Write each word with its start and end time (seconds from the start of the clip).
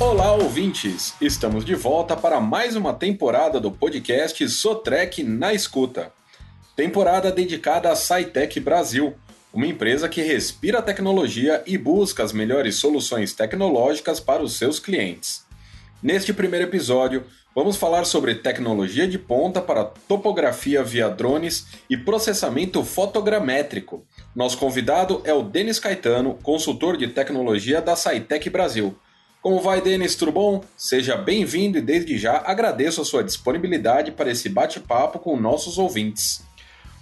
Olá, 0.00 0.32
ouvintes! 0.32 1.12
Estamos 1.20 1.62
de 1.62 1.74
volta 1.74 2.16
para 2.16 2.40
mais 2.40 2.74
uma 2.74 2.94
temporada 2.94 3.60
do 3.60 3.70
podcast 3.70 4.48
Sotrec 4.48 5.22
na 5.22 5.52
Escuta. 5.52 6.10
Temporada 6.74 7.30
dedicada 7.30 7.90
à 7.90 7.94
SciTech 7.94 8.58
Brasil, 8.60 9.14
uma 9.52 9.66
empresa 9.66 10.08
que 10.08 10.22
respira 10.22 10.80
tecnologia 10.80 11.62
e 11.66 11.76
busca 11.76 12.22
as 12.22 12.32
melhores 12.32 12.76
soluções 12.76 13.34
tecnológicas 13.34 14.18
para 14.18 14.42
os 14.42 14.54
seus 14.54 14.80
clientes. 14.80 15.44
Neste 16.02 16.32
primeiro 16.32 16.64
episódio, 16.64 17.24
vamos 17.54 17.76
falar 17.76 18.04
sobre 18.04 18.36
tecnologia 18.36 19.06
de 19.06 19.18
ponta 19.18 19.60
para 19.60 19.84
topografia 19.84 20.82
via 20.82 21.10
drones 21.10 21.66
e 21.90 21.96
processamento 21.98 22.82
fotogramétrico. 22.82 24.02
Nosso 24.34 24.56
convidado 24.56 25.20
é 25.24 25.34
o 25.34 25.42
Denis 25.42 25.78
Caetano, 25.78 26.38
consultor 26.42 26.96
de 26.96 27.08
tecnologia 27.08 27.82
da 27.82 27.94
SciTech 27.94 28.48
Brasil. 28.48 28.96
Como 29.42 29.58
vai, 29.58 29.80
Denis? 29.80 30.14
Tudo 30.14 30.32
bom? 30.32 30.62
Seja 30.76 31.16
bem-vindo 31.16 31.78
e 31.78 31.80
desde 31.80 32.18
já 32.18 32.42
agradeço 32.44 33.00
a 33.00 33.04
sua 33.06 33.24
disponibilidade 33.24 34.12
para 34.12 34.30
esse 34.30 34.50
bate-papo 34.50 35.18
com 35.18 35.34
nossos 35.34 35.78
ouvintes. 35.78 36.42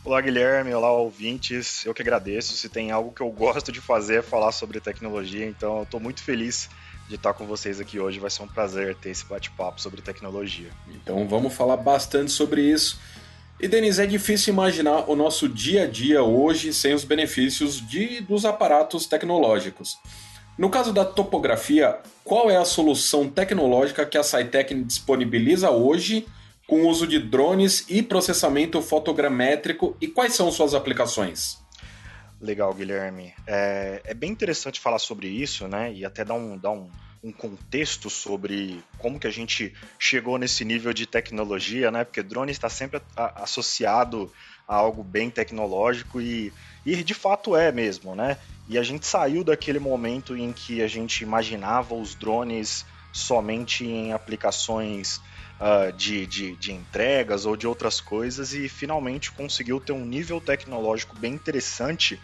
Olá, 0.05 0.21
Guilherme. 0.21 0.73
Olá, 0.73 0.93
ouvintes. 0.93 1.85
Eu 1.85 1.93
que 1.93 2.01
agradeço. 2.01 2.57
Se 2.57 2.69
tem 2.69 2.93
algo 2.93 3.11
que 3.11 3.21
eu 3.21 3.31
gosto 3.33 3.73
de 3.73 3.81
fazer 3.81 4.21
é 4.21 4.23
falar 4.23 4.53
sobre 4.53 4.79
tecnologia, 4.79 5.45
então 5.47 5.79
eu 5.79 5.83
estou 5.83 5.99
muito 5.99 6.23
feliz 6.23 6.71
de 7.09 7.17
estar 7.17 7.35
com 7.35 7.45
vocês 7.45 7.81
aqui 7.81 7.99
hoje. 7.99 8.21
Vai 8.21 8.31
ser 8.31 8.45
um 8.45 8.49
prazer 8.49 8.95
ter 8.95 9.11
esse 9.11 9.25
bate-papo 9.25 9.81
sobre 9.81 10.01
tecnologia. 10.01 10.71
Então 10.95 11.27
vamos 11.27 11.53
falar 11.55 11.77
bastante 11.77 12.31
sobre 12.31 12.63
isso. 12.63 13.01
E 13.61 13.67
Denis, 13.67 13.99
é 13.99 14.07
difícil 14.07 14.53
imaginar 14.53 15.11
o 15.11 15.17
nosso 15.17 15.49
dia 15.49 15.83
a 15.83 15.87
dia 15.89 16.23
hoje 16.23 16.73
sem 16.73 16.95
os 16.95 17.03
benefícios 17.03 17.85
de, 17.85 18.21
dos 18.21 18.45
aparatos 18.45 19.07
tecnológicos. 19.07 19.99
No 20.59 20.69
caso 20.69 20.93
da 20.93 21.05
topografia, 21.05 22.01
qual 22.25 22.51
é 22.51 22.57
a 22.57 22.65
solução 22.65 23.31
tecnológica 23.31 24.05
que 24.05 24.19
a 24.19 24.25
SciTech 24.25 24.75
disponibiliza 24.83 25.71
hoje 25.71 26.27
com 26.67 26.83
o 26.83 26.89
uso 26.89 27.07
de 27.07 27.21
drones 27.21 27.87
e 27.89 28.03
processamento 28.03 28.83
fotogramétrico 28.83 29.97
e 30.01 30.09
quais 30.09 30.35
são 30.35 30.51
suas 30.51 30.75
aplicações? 30.75 31.59
Legal, 32.41 32.75
Guilherme. 32.75 33.33
É, 33.47 34.03
é, 34.05 34.15
bem 34.15 34.33
interessante 34.33 34.81
falar 34.81 34.99
sobre 34.99 35.29
isso, 35.29 35.69
né? 35.69 35.93
E 35.93 36.05
até 36.05 36.25
dar 36.25 36.35
um, 36.35 36.59
dar 36.59 36.73
um, 36.73 36.91
um 37.23 37.31
contexto 37.31 38.11
sobre 38.11 38.83
como 38.99 39.19
que 39.19 39.29
a 39.29 39.33
gente 39.33 39.73
chegou 39.97 40.39
nesse 40.39 40.65
nível 40.65 40.93
de 40.93 41.07
tecnologia, 41.07 41.91
né? 41.93 42.03
Porque 42.03 42.23
drone 42.23 42.51
está 42.51 42.69
sempre 42.69 43.01
a, 43.17 43.45
associado 43.45 44.31
a 44.69 44.77
algo 44.77 45.03
bem 45.03 45.31
tecnológico 45.31 46.21
e, 46.21 46.53
e 46.85 47.03
de 47.03 47.15
fato 47.15 47.57
é 47.57 47.73
mesmo, 47.73 48.15
né? 48.15 48.37
E 48.69 48.77
a 48.77 48.83
gente 48.83 49.07
saiu 49.07 49.43
daquele 49.43 49.79
momento 49.79 50.37
em 50.37 50.53
que 50.53 50.83
a 50.83 50.87
gente 50.87 51.23
imaginava 51.23 51.95
os 51.95 52.15
drones 52.15 52.85
somente 53.11 53.87
em 53.87 54.13
aplicações 54.13 55.23
uh, 55.59 55.91
de, 55.97 56.27
de, 56.27 56.55
de, 56.57 56.73
entregas 56.73 57.47
ou 57.47 57.57
de 57.57 57.67
outras 57.67 57.99
coisas 57.99 58.53
e 58.53 58.69
finalmente 58.69 59.33
conseguiu 59.33 59.81
ter 59.81 59.93
um 59.93 60.05
nível 60.05 60.39
tecnológico 60.39 61.19
bem 61.19 61.33
interessante 61.33 62.21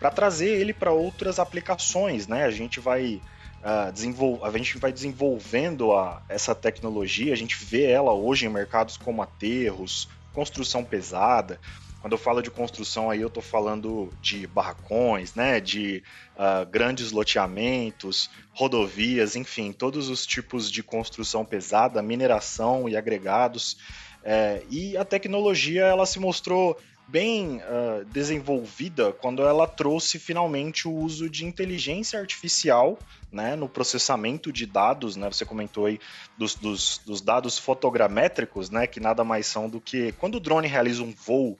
para 0.00 0.10
trazer 0.10 0.48
ele 0.48 0.74
para 0.74 0.90
outras 0.90 1.38
aplicações, 1.38 2.26
né? 2.26 2.44
A 2.44 2.50
gente 2.50 2.80
vai 2.80 3.22
uh, 3.62 3.92
desenvol 3.92 4.44
a 4.44 4.50
gente 4.50 4.76
vai 4.78 4.92
desenvolvendo 4.92 5.92
a, 5.92 6.20
essa 6.28 6.52
tecnologia, 6.52 7.32
a 7.32 7.36
gente 7.36 7.56
vê 7.56 7.84
ela 7.84 8.12
hoje 8.12 8.46
em 8.46 8.48
mercados 8.48 8.96
como 8.96 9.22
aterros, 9.22 10.08
construção 10.36 10.84
pesada. 10.84 11.58
Quando 12.02 12.12
eu 12.12 12.18
falo 12.18 12.42
de 12.42 12.50
construção 12.50 13.10
aí, 13.10 13.22
eu 13.22 13.28
estou 13.28 13.42
falando 13.42 14.12
de 14.20 14.46
barracões, 14.46 15.34
né, 15.34 15.58
de 15.60 16.02
uh, 16.36 16.66
grandes 16.70 17.10
loteamentos, 17.10 18.28
rodovias, 18.52 19.34
enfim, 19.34 19.72
todos 19.72 20.10
os 20.10 20.26
tipos 20.26 20.70
de 20.70 20.82
construção 20.82 21.42
pesada, 21.42 22.02
mineração 22.02 22.86
e 22.86 22.94
agregados. 22.98 23.78
É, 24.22 24.62
e 24.68 24.96
a 24.96 25.04
tecnologia 25.04 25.84
ela 25.86 26.04
se 26.04 26.18
mostrou 26.18 26.76
bem 27.08 27.58
uh, 27.58 28.04
desenvolvida 28.06 29.12
quando 29.12 29.42
ela 29.42 29.66
trouxe 29.66 30.18
finalmente 30.18 30.88
o 30.88 30.92
uso 30.92 31.30
de 31.30 31.44
inteligência 31.44 32.18
artificial 32.18 32.98
né, 33.30 33.54
no 33.54 33.68
processamento 33.68 34.52
de 34.52 34.66
dados, 34.66 35.14
né, 35.14 35.30
você 35.30 35.44
comentou 35.44 35.86
aí 35.86 36.00
dos, 36.36 36.54
dos, 36.54 36.98
dos, 37.04 37.20
dados 37.20 37.58
fotogramétricos, 37.58 38.70
né, 38.70 38.86
que 38.86 38.98
nada 38.98 39.22
mais 39.22 39.46
são 39.46 39.68
do 39.68 39.80
que 39.80 40.12
quando 40.12 40.36
o 40.36 40.40
drone 40.40 40.66
realiza 40.66 41.02
um 41.02 41.12
voo 41.12 41.58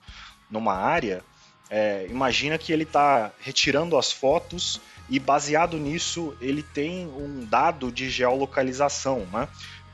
numa 0.49 0.73
área, 0.73 1.23
é, 1.69 2.07
imagina 2.09 2.57
que 2.57 2.71
ele 2.71 2.83
está 2.83 3.31
retirando 3.39 3.97
as 3.97 4.11
fotos 4.11 4.81
e 5.09 5.19
baseado 5.19 5.77
nisso 5.77 6.35
ele 6.41 6.63
tem 6.63 7.07
um 7.07 7.45
dado 7.45 7.91
de 7.91 8.09
geolocalização, 8.09 9.25
né? 9.31 9.47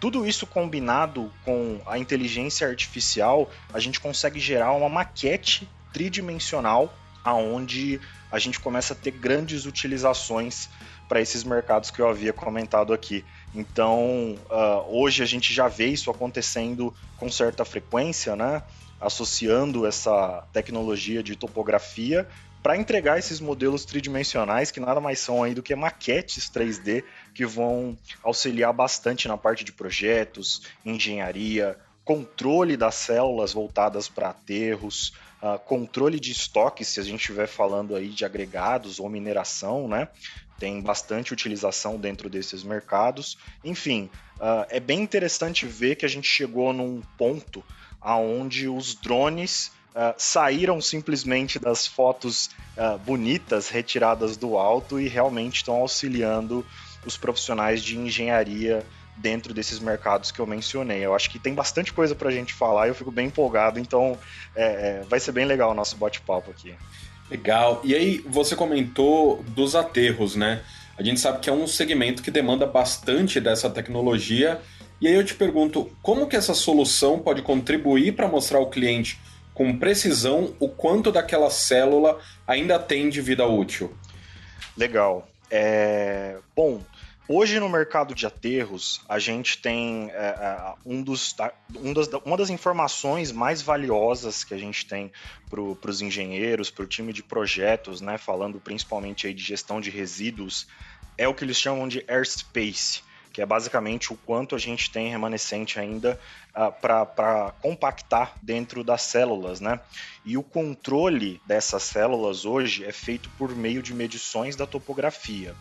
Tudo 0.04 0.28
isso 0.28 0.46
combinado 0.46 1.32
com 1.46 1.80
a 1.86 1.98
inteligência 1.98 2.68
artificial, 2.68 3.50
a 3.74 3.80
gente 3.80 4.02
consegue 4.02 4.38
gerar 4.38 4.74
uma 4.74 4.90
maquete 4.90 5.66
tridimensional 5.94 6.94
aonde 7.24 8.02
a 8.30 8.38
gente 8.38 8.60
começa 8.60 8.92
a 8.92 8.98
ter 8.98 9.12
grandes 9.12 9.66
utilizações 9.66 10.68
para 11.08 11.22
esses 11.22 11.46
mercados 11.46 11.90
que 11.90 12.02
eu 12.02 12.10
havia 12.10 12.34
comentado 12.34 12.92
aqui. 12.92 13.24
Então, 13.56 14.38
uh, 14.52 14.84
hoje 14.90 15.24
a 15.24 15.26
gente 15.26 15.54
já 15.54 15.70
vê 15.70 15.88
isso 15.88 16.12
acontecendo 16.12 16.94
com 17.16 17.32
certa 17.32 17.64
frequência, 17.64 18.36
né? 18.36 18.62
associando 19.00 19.88
essa 19.88 20.46
tecnologia 20.52 21.24
de 21.24 21.38
topografia 21.38 22.28
para 22.62 22.78
entregar 22.78 23.20
esses 23.20 23.42
modelos 23.42 23.84
tridimensionais 23.84 24.70
que 24.70 24.80
nada 24.80 25.02
mais 25.02 25.20
são 25.20 25.44
aí 25.44 25.54
do 25.54 25.64
que 25.64 25.74
maquetes 25.76 26.50
3D 26.50 27.04
que 27.34 27.46
vão 27.46 27.98
auxiliar 28.24 28.72
bastante 28.72 29.28
na 29.28 29.38
parte 29.38 29.64
de 29.64 29.72
projetos, 29.72 30.62
engenharia, 30.86 31.78
controle 32.04 32.76
das 32.76 32.96
células 32.96 33.54
voltadas 33.54 34.08
para 34.10 34.30
aterros, 34.30 35.14
uh, 35.42 35.58
controle 35.60 36.20
de 36.20 36.32
estoque, 36.32 36.84
se 36.84 37.00
a 37.00 37.04
gente 37.04 37.20
estiver 37.20 37.48
falando 37.48 37.96
aí 37.96 38.10
de 38.10 38.26
agregados 38.26 39.00
ou 39.00 39.10
mineração, 39.10 39.88
né? 39.88 40.08
Tem 40.60 40.80
bastante 40.82 41.34
utilização 41.34 41.98
dentro 41.98 42.30
desses 42.30 42.64
mercados. 42.64 43.38
Enfim, 43.64 44.10
uh, 44.38 44.66
é 44.70 44.80
bem 44.80 45.02
interessante 45.02 45.66
ver 45.66 45.96
que 45.96 46.06
a 46.06 46.10
gente 46.10 46.28
chegou 46.28 46.72
num 46.72 47.02
ponto 47.18 47.64
aonde 48.00 48.68
os 48.68 48.94
drones 48.96 49.72
uh, 49.96 50.14
saíram 50.18 50.82
simplesmente 50.82 51.58
das 51.58 51.88
fotos 51.88 52.50
bonitas 53.06 53.70
retiradas 53.70 54.36
do 54.36 54.58
alto 54.58 55.00
e 55.00 55.08
realmente 55.08 55.58
estão 55.58 55.76
auxiliando 55.76 56.66
os 57.06 57.18
profissionais 57.18 57.84
de 57.84 57.98
engenharia 57.98 58.86
dentro 59.16 59.54
desses 59.54 59.80
mercados 59.80 60.32
que 60.32 60.40
eu 60.40 60.48
mencionei. 60.48 61.06
Eu 61.06 61.14
acho 61.14 61.30
que 61.30 61.38
tem 61.38 61.54
bastante 61.54 61.94
coisa 61.94 62.16
para 62.16 62.30
a 62.30 62.32
gente 62.32 62.54
falar 62.54 62.88
e 62.88 62.90
eu 62.90 62.96
fico 62.96 63.12
bem 63.12 63.28
empolgado, 63.28 63.80
então 63.80 64.18
é, 64.56 64.64
é, 64.64 65.04
vai 65.08 65.20
ser 65.20 65.32
bem 65.32 65.46
legal 65.46 65.72
o 65.72 65.74
nosso 65.76 65.96
bate-papo 65.98 66.52
aqui. 66.52 66.74
Legal. 67.30 67.82
E 67.84 67.96
aí, 67.96 68.24
você 68.28 68.56
comentou 68.56 69.44
dos 69.50 69.76
aterros, 69.76 70.36
né? 70.36 70.62
A 70.98 71.04
gente 71.04 71.20
sabe 71.20 71.40
que 71.40 71.50
é 71.50 71.54
um 71.54 71.68
segmento 71.68 72.22
que 72.22 72.30
demanda 72.30 72.66
bastante 72.66 73.40
dessa 73.40 73.70
tecnologia 73.70 74.62
e 75.04 75.08
aí 75.08 75.16
eu 75.16 75.26
te 75.26 75.36
pergunto, 75.36 75.92
como 76.02 76.28
que 76.28 76.36
essa 76.38 76.54
solução 76.54 77.20
pode 77.20 77.42
contribuir 77.42 78.14
para 78.14 78.26
mostrar 78.26 78.60
ao 78.60 78.70
cliente 78.70 79.20
com 79.54 79.78
precisão 79.78 80.56
o 80.62 80.70
quanto 80.70 81.12
daquela 81.12 81.50
célula 81.50 82.18
ainda 82.48 82.80
tem 82.80 83.10
de 83.10 83.20
vida 83.20 83.46
útil? 83.46 83.94
Legal. 84.78 85.28
É... 85.52 86.38
Bom, 86.56 86.82
Hoje 87.26 87.58
no 87.58 87.70
mercado 87.70 88.14
de 88.14 88.26
aterros, 88.26 89.02
a 89.08 89.18
gente 89.18 89.58
tem 89.58 90.12
é, 90.12 90.16
é 90.16 90.74
um 90.86 91.02
dos, 91.02 91.34
um 91.78 91.94
das, 91.94 92.08
uma 92.26 92.36
das 92.36 92.50
informações 92.50 93.32
mais 93.32 93.62
valiosas 93.62 94.44
que 94.44 94.54
a 94.54 94.58
gente 94.58 94.86
tem 94.86 95.10
para 95.50 95.90
os 95.90 96.02
engenheiros, 96.02 96.70
para 96.70 96.84
o 96.84 96.88
time 96.88 97.14
de 97.14 97.24
projetos, 97.24 98.02
né, 98.02 98.18
falando 98.18 98.60
principalmente 98.60 99.26
aí 99.26 99.34
de 99.34 99.42
gestão 99.42 99.80
de 99.80 99.90
resíduos, 99.90 100.68
é 101.18 101.26
o 101.26 101.34
que 101.34 101.46
eles 101.46 101.58
chamam 101.58 101.88
de 101.88 102.04
airspace 102.10 103.02
que 103.34 103.42
é 103.42 103.46
basicamente 103.48 104.14
o 104.14 104.16
quanto 104.16 104.56
a 104.56 104.60
gente 104.60 104.92
tem 104.92 105.10
remanescente 105.10 105.80
ainda 105.80 106.20
uh, 106.56 106.72
ah, 106.84 107.06
para 107.06 107.52
compactar 107.60 108.36
dentro 108.44 108.84
das 108.84 109.02
células, 109.02 109.60
né? 109.60 109.80
E 110.24 110.38
o 110.38 110.44
controle 110.44 111.42
dessas 111.44 111.82
células 111.82 112.46
hoje 112.46 112.86
é 112.86 112.92
feito 112.92 113.32
por 113.32 113.56
meio 113.56 113.82
de 113.82 113.92
medições 113.92 114.56
da 114.56 114.68
topografia. 114.68 115.56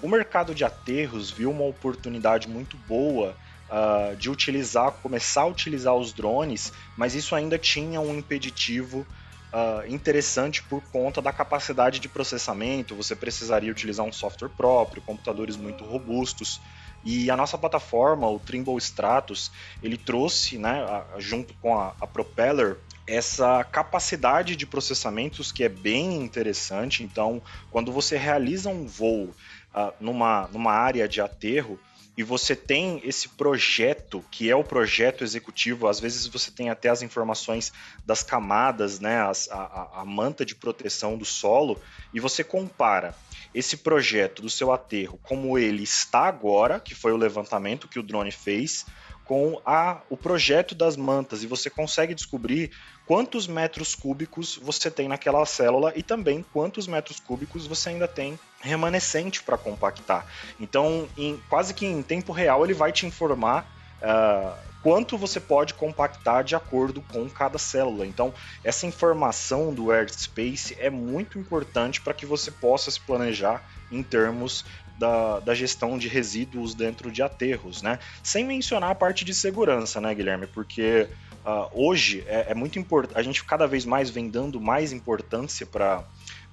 O 0.00 0.08
mercado 0.08 0.54
de 0.54 0.64
aterros 0.64 1.28
viu 1.30 1.50
uma 1.50 1.64
oportunidade 1.64 2.48
muito 2.48 2.76
boa 2.76 3.36
uh, 3.68 4.16
de 4.16 4.30
utilizar, 4.30 4.92
começar 4.92 5.42
a 5.42 5.46
utilizar 5.46 5.94
os 5.94 6.12
drones, 6.12 6.72
mas 6.96 7.16
isso 7.16 7.34
ainda 7.34 7.58
tinha 7.58 8.00
um 8.00 8.16
impeditivo 8.16 9.06
Uh, 9.50 9.90
interessante 9.90 10.62
por 10.62 10.82
conta 10.92 11.22
da 11.22 11.32
capacidade 11.32 11.98
de 12.00 12.06
processamento. 12.06 12.94
Você 12.94 13.16
precisaria 13.16 13.72
utilizar 13.72 14.04
um 14.04 14.12
software 14.12 14.50
próprio, 14.50 15.00
computadores 15.00 15.56
muito 15.56 15.86
robustos. 15.86 16.60
E 17.02 17.30
a 17.30 17.36
nossa 17.36 17.56
plataforma, 17.56 18.28
o 18.28 18.38
Trimble 18.38 18.76
Stratus, 18.76 19.50
ele 19.82 19.96
trouxe, 19.96 20.58
né, 20.58 20.84
junto 21.16 21.54
com 21.62 21.78
a, 21.78 21.94
a 21.98 22.06
Propeller, 22.06 22.76
essa 23.06 23.64
capacidade 23.64 24.54
de 24.54 24.66
processamentos 24.66 25.50
que 25.50 25.64
é 25.64 25.68
bem 25.70 26.16
interessante. 26.16 27.02
Então, 27.02 27.42
quando 27.70 27.90
você 27.90 28.18
realiza 28.18 28.68
um 28.68 28.86
voo 28.86 29.34
uh, 29.74 29.92
numa, 30.00 30.48
numa 30.52 30.72
área 30.72 31.08
de 31.08 31.20
aterro, 31.20 31.78
e 32.16 32.22
você 32.24 32.56
tem 32.56 33.00
esse 33.04 33.28
projeto, 33.28 34.24
que 34.28 34.50
é 34.50 34.56
o 34.56 34.64
projeto 34.64 35.22
executivo, 35.22 35.86
às 35.86 36.00
vezes 36.00 36.26
você 36.26 36.50
tem 36.50 36.68
até 36.68 36.88
as 36.88 37.00
informações 37.00 37.72
das 38.04 38.24
camadas, 38.24 38.98
né, 38.98 39.20
as, 39.20 39.48
a, 39.50 40.00
a 40.00 40.04
manta 40.04 40.44
de 40.44 40.56
proteção 40.56 41.16
do 41.16 41.24
solo, 41.24 41.80
e 42.12 42.18
você 42.18 42.42
compara 42.42 43.14
esse 43.54 43.76
projeto 43.76 44.42
do 44.42 44.50
seu 44.50 44.72
aterro 44.72 45.18
como 45.22 45.56
ele 45.56 45.84
está 45.84 46.24
agora, 46.24 46.80
que 46.80 46.92
foi 46.92 47.12
o 47.12 47.16
levantamento 47.16 47.86
que 47.86 48.00
o 48.00 48.02
drone 48.02 48.32
fez, 48.32 48.84
com 49.28 49.60
a, 49.64 50.00
o 50.08 50.16
projeto 50.16 50.74
das 50.74 50.96
mantas 50.96 51.42
e 51.42 51.46
você 51.46 51.68
consegue 51.68 52.14
descobrir 52.14 52.70
quantos 53.06 53.46
metros 53.46 53.94
cúbicos 53.94 54.58
você 54.60 54.90
tem 54.90 55.06
naquela 55.06 55.44
célula 55.44 55.92
e 55.94 56.02
também 56.02 56.42
quantos 56.50 56.88
metros 56.88 57.20
cúbicos 57.20 57.66
você 57.66 57.90
ainda 57.90 58.08
tem 58.08 58.40
remanescente 58.60 59.42
para 59.42 59.58
compactar. 59.58 60.26
Então, 60.58 61.06
em, 61.16 61.38
quase 61.50 61.74
que 61.74 61.84
em 61.84 62.02
tempo 62.02 62.32
real, 62.32 62.64
ele 62.64 62.72
vai 62.72 62.90
te 62.90 63.04
informar 63.04 63.70
uh, 64.00 64.56
quanto 64.82 65.18
você 65.18 65.38
pode 65.38 65.74
compactar 65.74 66.42
de 66.42 66.56
acordo 66.56 67.02
com 67.02 67.28
cada 67.28 67.58
célula. 67.58 68.06
Então, 68.06 68.32
essa 68.64 68.86
informação 68.86 69.74
do 69.74 69.92
airspace 69.92 70.74
é 70.80 70.88
muito 70.88 71.38
importante 71.38 72.00
para 72.00 72.14
que 72.14 72.24
você 72.24 72.50
possa 72.50 72.90
se 72.90 73.00
planejar 73.00 73.62
em 73.92 74.02
termos 74.02 74.64
da, 74.98 75.40
da 75.40 75.54
gestão 75.54 75.96
de 75.96 76.08
resíduos 76.08 76.74
dentro 76.74 77.10
de 77.10 77.22
aterros, 77.22 77.82
né? 77.82 77.98
Sem 78.22 78.44
mencionar 78.44 78.90
a 78.90 78.94
parte 78.94 79.24
de 79.24 79.32
segurança, 79.32 80.00
né, 80.00 80.14
Guilherme? 80.14 80.46
Porque 80.46 81.08
uh, 81.46 81.68
hoje 81.72 82.24
é, 82.26 82.46
é 82.50 82.54
muito 82.54 82.78
importante, 82.78 83.16
a 83.18 83.22
gente 83.22 83.44
cada 83.44 83.66
vez 83.66 83.84
mais 83.84 84.10
vem 84.10 84.28
dando 84.28 84.60
mais 84.60 84.92
importância 84.92 85.64
para 85.64 86.04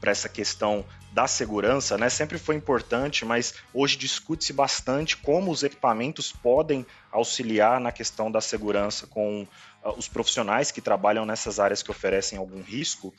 para 0.05 0.11
essa 0.11 0.29
questão 0.29 0.85
da 1.11 1.25
segurança, 1.25 1.97
né? 1.97 2.09
Sempre 2.09 2.37
foi 2.37 2.55
importante, 2.55 3.25
mas 3.25 3.55
hoje 3.73 3.97
discute-se 3.97 4.53
bastante 4.53 5.17
como 5.17 5.49
os 5.49 5.63
equipamentos 5.63 6.31
podem 6.31 6.85
auxiliar 7.09 7.79
na 7.79 7.91
questão 7.91 8.29
da 8.29 8.41
segurança 8.41 9.07
com 9.07 9.43
uh, 9.43 9.89
os 9.97 10.09
profissionais 10.09 10.71
que 10.71 10.81
trabalham 10.81 11.25
nessas 11.25 11.57
áreas 11.57 11.81
que 11.81 11.89
oferecem 11.89 12.37
algum 12.37 12.61
risco. 12.61 13.13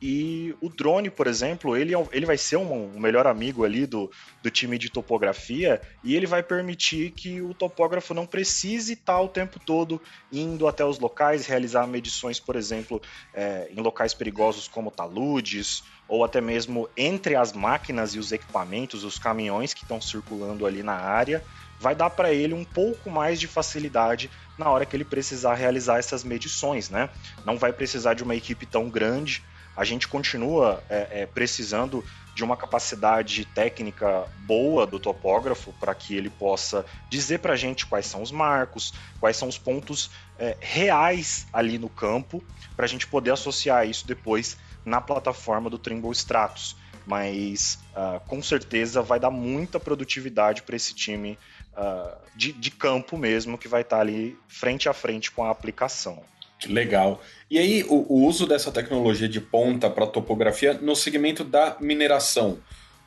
E 0.00 0.56
o 0.62 0.70
drone, 0.70 1.10
por 1.10 1.26
exemplo, 1.26 1.76
ele, 1.76 1.94
é 1.94 2.08
ele 2.10 2.24
vai 2.24 2.38
ser 2.38 2.56
um, 2.56 2.96
um 2.96 2.98
melhor 2.98 3.26
amigo 3.26 3.64
ali 3.64 3.86
do, 3.86 4.10
do 4.42 4.50
time 4.50 4.78
de 4.78 4.90
topografia 4.90 5.80
e 6.02 6.16
ele 6.16 6.26
vai 6.26 6.42
permitir 6.42 7.10
que 7.10 7.42
o 7.42 7.52
topógrafo 7.52 8.14
não 8.14 8.26
precise 8.26 8.94
estar 8.94 9.20
o 9.20 9.28
tempo 9.28 9.60
todo 9.60 10.00
indo 10.32 10.66
até 10.66 10.84
os 10.84 10.98
locais, 10.98 11.46
realizar 11.46 11.86
medições, 11.86 12.40
por 12.40 12.56
exemplo, 12.56 13.00
é, 13.34 13.68
em 13.70 13.80
locais 13.82 14.14
perigosos 14.14 14.66
como 14.66 14.90
taludes 14.90 15.84
ou 16.12 16.22
até 16.22 16.42
mesmo 16.42 16.90
entre 16.94 17.34
as 17.34 17.54
máquinas 17.54 18.14
e 18.14 18.18
os 18.18 18.32
equipamentos, 18.32 19.02
os 19.02 19.18
caminhões 19.18 19.72
que 19.72 19.80
estão 19.82 19.98
circulando 19.98 20.66
ali 20.66 20.82
na 20.82 20.92
área, 20.92 21.42
vai 21.80 21.94
dar 21.94 22.10
para 22.10 22.30
ele 22.30 22.52
um 22.52 22.66
pouco 22.66 23.10
mais 23.10 23.40
de 23.40 23.46
facilidade 23.46 24.30
na 24.58 24.68
hora 24.68 24.84
que 24.84 24.94
ele 24.94 25.06
precisar 25.06 25.54
realizar 25.54 25.98
essas 25.98 26.22
medições, 26.22 26.90
né? 26.90 27.08
Não 27.46 27.56
vai 27.56 27.72
precisar 27.72 28.12
de 28.12 28.22
uma 28.22 28.36
equipe 28.36 28.66
tão 28.66 28.90
grande. 28.90 29.42
A 29.74 29.84
gente 29.84 30.06
continua 30.06 30.84
é, 30.90 31.22
é, 31.22 31.26
precisando 31.26 32.04
de 32.34 32.44
uma 32.44 32.58
capacidade 32.58 33.46
técnica 33.46 34.26
boa 34.40 34.86
do 34.86 35.00
topógrafo 35.00 35.72
para 35.80 35.94
que 35.94 36.14
ele 36.14 36.28
possa 36.28 36.84
dizer 37.08 37.38
para 37.38 37.54
a 37.54 37.56
gente 37.56 37.86
quais 37.86 38.04
são 38.04 38.20
os 38.20 38.30
marcos, 38.30 38.92
quais 39.18 39.38
são 39.38 39.48
os 39.48 39.56
pontos 39.56 40.10
é, 40.38 40.58
reais 40.60 41.46
ali 41.50 41.78
no 41.78 41.88
campo, 41.88 42.44
para 42.76 42.84
a 42.84 42.88
gente 42.88 43.06
poder 43.06 43.30
associar 43.30 43.88
isso 43.88 44.06
depois 44.06 44.58
na 44.84 45.00
plataforma 45.00 45.68
do 45.70 45.78
Trimble 45.78 46.12
Stratus. 46.12 46.76
Mas 47.06 47.78
uh, 47.96 48.20
com 48.28 48.42
certeza 48.42 49.02
vai 49.02 49.18
dar 49.18 49.30
muita 49.30 49.80
produtividade 49.80 50.62
para 50.62 50.76
esse 50.76 50.94
time 50.94 51.36
uh, 51.76 52.16
de, 52.36 52.52
de, 52.52 52.70
campo 52.70 53.18
mesmo, 53.18 53.58
que 53.58 53.66
vai 53.66 53.82
estar 53.82 53.96
tá 53.96 54.02
ali 54.02 54.38
frente 54.46 54.88
a 54.88 54.92
frente 54.92 55.30
com 55.30 55.44
a 55.44 55.50
aplicação. 55.50 56.22
Legal. 56.68 57.20
E 57.50 57.58
aí, 57.58 57.84
o, 57.88 58.06
o 58.08 58.24
uso 58.24 58.46
dessa 58.46 58.70
tecnologia 58.70 59.28
de 59.28 59.40
ponta 59.40 59.90
para 59.90 60.06
topografia 60.06 60.74
no 60.74 60.94
segmento 60.94 61.42
da 61.42 61.76
mineração, 61.80 62.58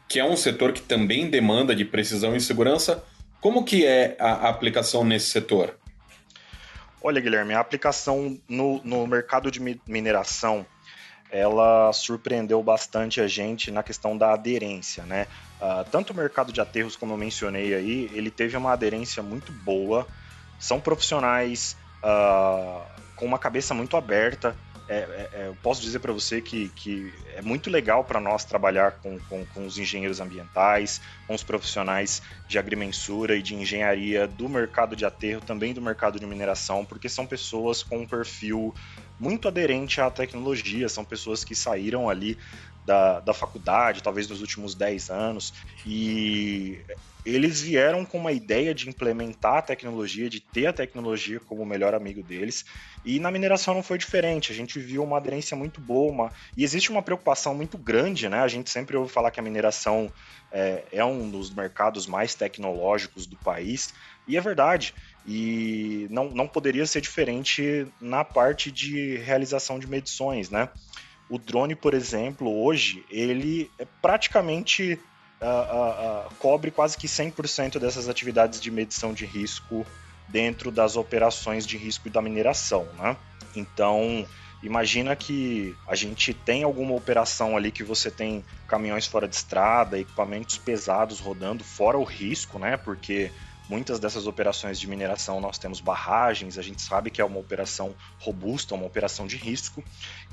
que 0.09 0.19
é 0.19 0.25
um 0.25 0.35
setor 0.35 0.73
que 0.73 0.81
também 0.81 1.29
demanda 1.29 1.73
de 1.73 1.85
precisão 1.85 2.35
e 2.35 2.41
segurança, 2.41 3.01
como 3.39 3.63
que 3.63 3.85
é 3.85 4.17
a, 4.19 4.47
a 4.47 4.49
aplicação 4.49 5.05
nesse 5.05 5.27
setor? 5.27 5.77
Olha, 7.01 7.21
Guilherme, 7.21 7.53
a 7.53 7.59
aplicação 7.59 8.39
no, 8.49 8.81
no 8.83 9.05
mercado 9.05 9.51
de 9.51 9.59
mineração 9.87 10.65
ela 11.31 11.91
surpreendeu 11.91 12.61
bastante 12.61 13.19
a 13.19 13.27
gente 13.27 13.71
na 13.71 13.83
questão 13.83 14.17
da 14.17 14.33
aderência, 14.33 15.03
né? 15.03 15.27
Uh, 15.59 15.89
tanto 15.89 16.13
o 16.13 16.15
mercado 16.15 16.51
de 16.51 16.61
aterros, 16.61 16.95
como 16.95 17.13
eu 17.13 17.17
mencionei 17.17 17.73
aí, 17.73 18.09
ele 18.13 18.29
teve 18.29 18.55
uma 18.55 18.71
aderência 18.71 19.23
muito 19.23 19.51
boa. 19.51 20.07
São 20.59 20.79
profissionais 20.79 21.75
uh, 22.03 22.83
com 23.15 23.25
uma 23.25 23.39
cabeça 23.39 23.73
muito 23.73 23.97
aberta. 23.97 24.55
É, 24.87 24.97
é, 24.97 25.29
é 25.33 25.47
eu 25.47 25.57
posso 25.63 25.81
dizer 25.81 25.97
para 25.97 26.13
você 26.13 26.39
que, 26.39 26.69
que 26.69 27.11
é 27.33 27.41
muito 27.41 27.71
legal 27.71 28.03
para 28.03 28.19
nós 28.19 28.45
trabalhar 28.45 28.91
com, 28.91 29.17
com, 29.21 29.43
com, 29.47 29.65
os 29.65 29.79
engenheiros 29.79 30.19
ambientais, 30.19 31.01
com 31.25 31.33
os 31.33 31.43
profissionais 31.43 32.21
de 32.47 32.59
agrimensura 32.59 33.35
e 33.35 33.41
de 33.41 33.55
engenharia 33.55 34.27
do 34.27 34.47
mercado 34.47 34.95
de 34.95 35.03
aterro, 35.03 35.41
também 35.41 35.73
do 35.73 35.81
mercado 35.81 36.19
de 36.19 36.25
mineração, 36.25 36.85
porque 36.85 37.09
são 37.09 37.25
pessoas 37.25 37.81
com 37.81 37.97
um 37.97 38.07
perfil 38.07 38.75
muito 39.19 39.47
aderente 39.47 40.01
à 40.01 40.09
tecnologia, 40.11 40.89
são 40.89 41.05
pessoas 41.05 41.43
que 41.43 41.55
saíram 41.55 42.09
ali 42.09 42.37
da, 42.83 43.19
da 43.19 43.33
faculdade, 43.33 44.03
talvez 44.03 44.27
nos 44.27 44.41
últimos 44.41 44.75
10 44.75 45.09
anos, 45.09 45.51
e 45.83 46.83
eles 47.25 47.59
vieram 47.61 48.05
com 48.05 48.19
uma 48.19 48.31
ideia 48.31 48.73
de 48.75 48.87
implementar 48.87 49.57
a 49.57 49.61
tecnologia, 49.61 50.29
de 50.29 50.39
ter 50.39 50.67
a 50.67 50.73
tecnologia 50.73 51.39
como 51.39 51.63
o 51.63 51.65
melhor 51.65 51.95
amigo 51.95 52.21
deles, 52.21 52.63
e 53.03 53.19
na 53.19 53.31
mineração 53.31 53.73
não 53.73 53.81
foi 53.81 53.97
diferente, 53.97 54.51
a 54.51 54.55
gente 54.55 54.79
viu 54.79 55.03
uma 55.03 55.17
aderência 55.17 55.57
muito 55.57 55.81
boa, 55.81 56.11
uma... 56.11 56.31
e 56.55 56.63
existe 56.63 56.91
uma 56.91 57.01
preocupação 57.01 57.55
muito 57.55 57.79
grande, 57.79 58.29
né? 58.29 58.41
A 58.41 58.47
gente 58.47 58.69
sempre 58.69 58.95
ouve 58.95 59.11
falar 59.11 59.31
que 59.31 59.39
a 59.39 59.43
mineração 59.43 60.11
é, 60.53 60.87
é 60.91 61.03
um 61.05 61.29
dos 61.31 61.51
mercados 61.53 62.05
mais 62.05 62.35
tecnológicos 62.35 63.25
do 63.25 63.37
país, 63.37 63.91
e 64.27 64.37
é 64.37 64.41
verdade. 64.41 64.93
E 65.27 66.07
não, 66.11 66.29
não 66.29 66.47
poderia 66.47 66.85
ser 66.85 67.01
diferente 67.01 67.87
na 67.99 68.23
parte 68.23 68.71
de 68.71 69.17
realização 69.17 69.79
de 69.79 69.87
medições, 69.87 70.49
né? 70.49 70.69
O 71.27 71.39
drone, 71.39 71.75
por 71.75 71.95
exemplo, 71.95 72.63
hoje, 72.63 73.03
ele 73.09 73.71
é 73.79 73.87
praticamente 74.01 74.99
uh, 75.41 75.45
uh, 75.45 76.27
uh, 76.27 76.35
cobre 76.35 76.69
quase 76.69 76.95
que 76.95 77.07
100% 77.07 77.79
dessas 77.79 78.07
atividades 78.07 78.61
de 78.61 78.69
medição 78.69 79.13
de 79.13 79.25
risco 79.25 79.85
dentro 80.27 80.71
das 80.71 80.95
operações 80.95 81.65
de 81.65 81.77
risco 81.77 82.09
da 82.09 82.21
mineração, 82.21 82.87
né? 82.97 83.17
Então, 83.55 84.27
imagina 84.61 85.15
que 85.15 85.75
a 85.87 85.95
gente 85.95 86.33
tem 86.33 86.63
alguma 86.63 86.93
operação 86.93 87.55
ali 87.57 87.71
que 87.71 87.83
você 87.83 88.11
tem 88.11 88.43
caminhões 88.67 89.07
fora 89.07 89.27
de 89.27 89.35
estrada, 89.35 89.99
equipamentos 89.99 90.57
pesados 90.57 91.19
rodando, 91.19 91.63
fora 91.63 91.97
o 91.97 92.03
risco, 92.03 92.59
né? 92.59 92.77
Porque 92.77 93.31
Muitas 93.67 93.99
dessas 93.99 94.27
operações 94.27 94.79
de 94.79 94.87
mineração 94.87 95.41
nós 95.41 95.57
temos 95.57 95.81
barragens, 95.81 96.59
a 96.59 96.61
gente 96.61 96.81
sabe 96.83 97.09
que 97.09 97.19
é 97.19 97.25
uma 97.25 97.39
operação 97.39 97.95
robusta, 98.19 98.75
uma 98.75 98.85
operação 98.85 99.25
de 99.25 99.37
risco. 99.37 99.83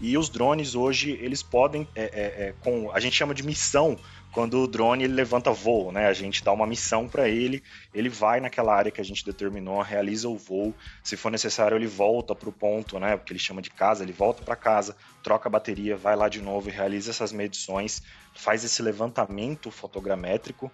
E 0.01 0.19
os 0.19 0.29
drones 0.29 0.75
hoje 0.75 1.13
eles 1.13 1.43
podem, 1.43 1.89
é, 1.95 2.03
é, 2.03 2.49
é, 2.49 2.55
com 2.61 2.93
a 2.93 3.01
gente 3.01 3.17
chama 3.17 3.35
de 3.35 3.43
missão, 3.43 3.99
quando 4.33 4.63
o 4.63 4.67
drone 4.67 5.05
ele 5.05 5.15
levanta 5.15 5.51
voo, 5.51 5.93
né? 5.93 6.07
A 6.07 6.13
gente 6.13 6.43
dá 6.43 6.53
uma 6.53 6.67
missão 6.67 7.07
para 7.09 7.29
ele, 7.29 7.63
ele 7.95 8.09
vai 8.09 8.41
naquela 8.41 8.75
área 8.75 8.91
que 8.91 9.01
a 9.01 9.05
gente 9.05 9.25
determinou, 9.25 9.81
realiza 9.83 10.29
o 10.29 10.37
voo. 10.37 10.75
Se 11.03 11.17
for 11.17 11.31
necessário, 11.31 11.77
ele 11.77 11.87
volta 11.87 12.35
para 12.35 12.49
o 12.49 12.53
ponto, 12.53 12.99
né? 12.99 13.19
Que 13.19 13.33
ele 13.33 13.39
chama 13.39 13.61
de 13.61 13.71
casa, 13.71 14.03
ele 14.03 14.13
volta 14.13 14.43
para 14.43 14.57
casa, 14.57 14.97
troca 15.23 15.49
a 15.49 15.53
bateria, 15.53 15.97
vai 15.97 16.17
lá 16.17 16.29
de 16.29 16.41
novo 16.41 16.69
e 16.69 16.73
realiza 16.73 17.11
essas 17.11 17.31
medições, 17.31 18.03
faz 18.35 18.65
esse 18.65 18.83
levantamento 18.83 19.71
fotogramétrico 19.71 20.71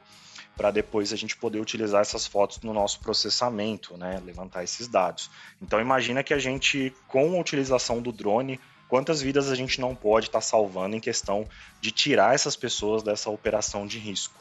para 0.59 0.73
depois 0.73 1.13
a 1.13 1.17
gente 1.17 1.37
poder 1.37 1.61
utilizar 1.61 2.01
essas 2.01 2.27
fotos 2.27 2.59
no 2.63 2.75
nosso 2.75 2.99
processamento, 2.99 3.97
né, 3.97 4.21
levantar 4.27 4.65
esses 4.65 4.89
dados. 4.89 5.31
Então 5.63 5.81
imagina 5.81 6.25
que 6.25 6.35
a 6.35 6.39
gente, 6.39 6.93
com 7.07 7.37
a 7.37 7.41
utilização 7.41 8.03
do 8.03 8.11
drone, 8.11 8.59
quantas 8.89 9.23
vidas 9.23 9.53
a 9.53 9.55
gente 9.55 9.81
não 9.81 9.95
pode 9.95 10.27
estar 10.27 10.41
tá 10.41 10.45
salvando 10.45 10.97
em 10.97 11.01
questão 11.01 11.49
de 11.81 11.93
tirar 11.93 12.35
essas 12.35 12.57
pessoas 12.57 13.05
dessa 13.05 13.31
operação 13.31 13.87
de 13.87 14.01
risco, 14.01 14.35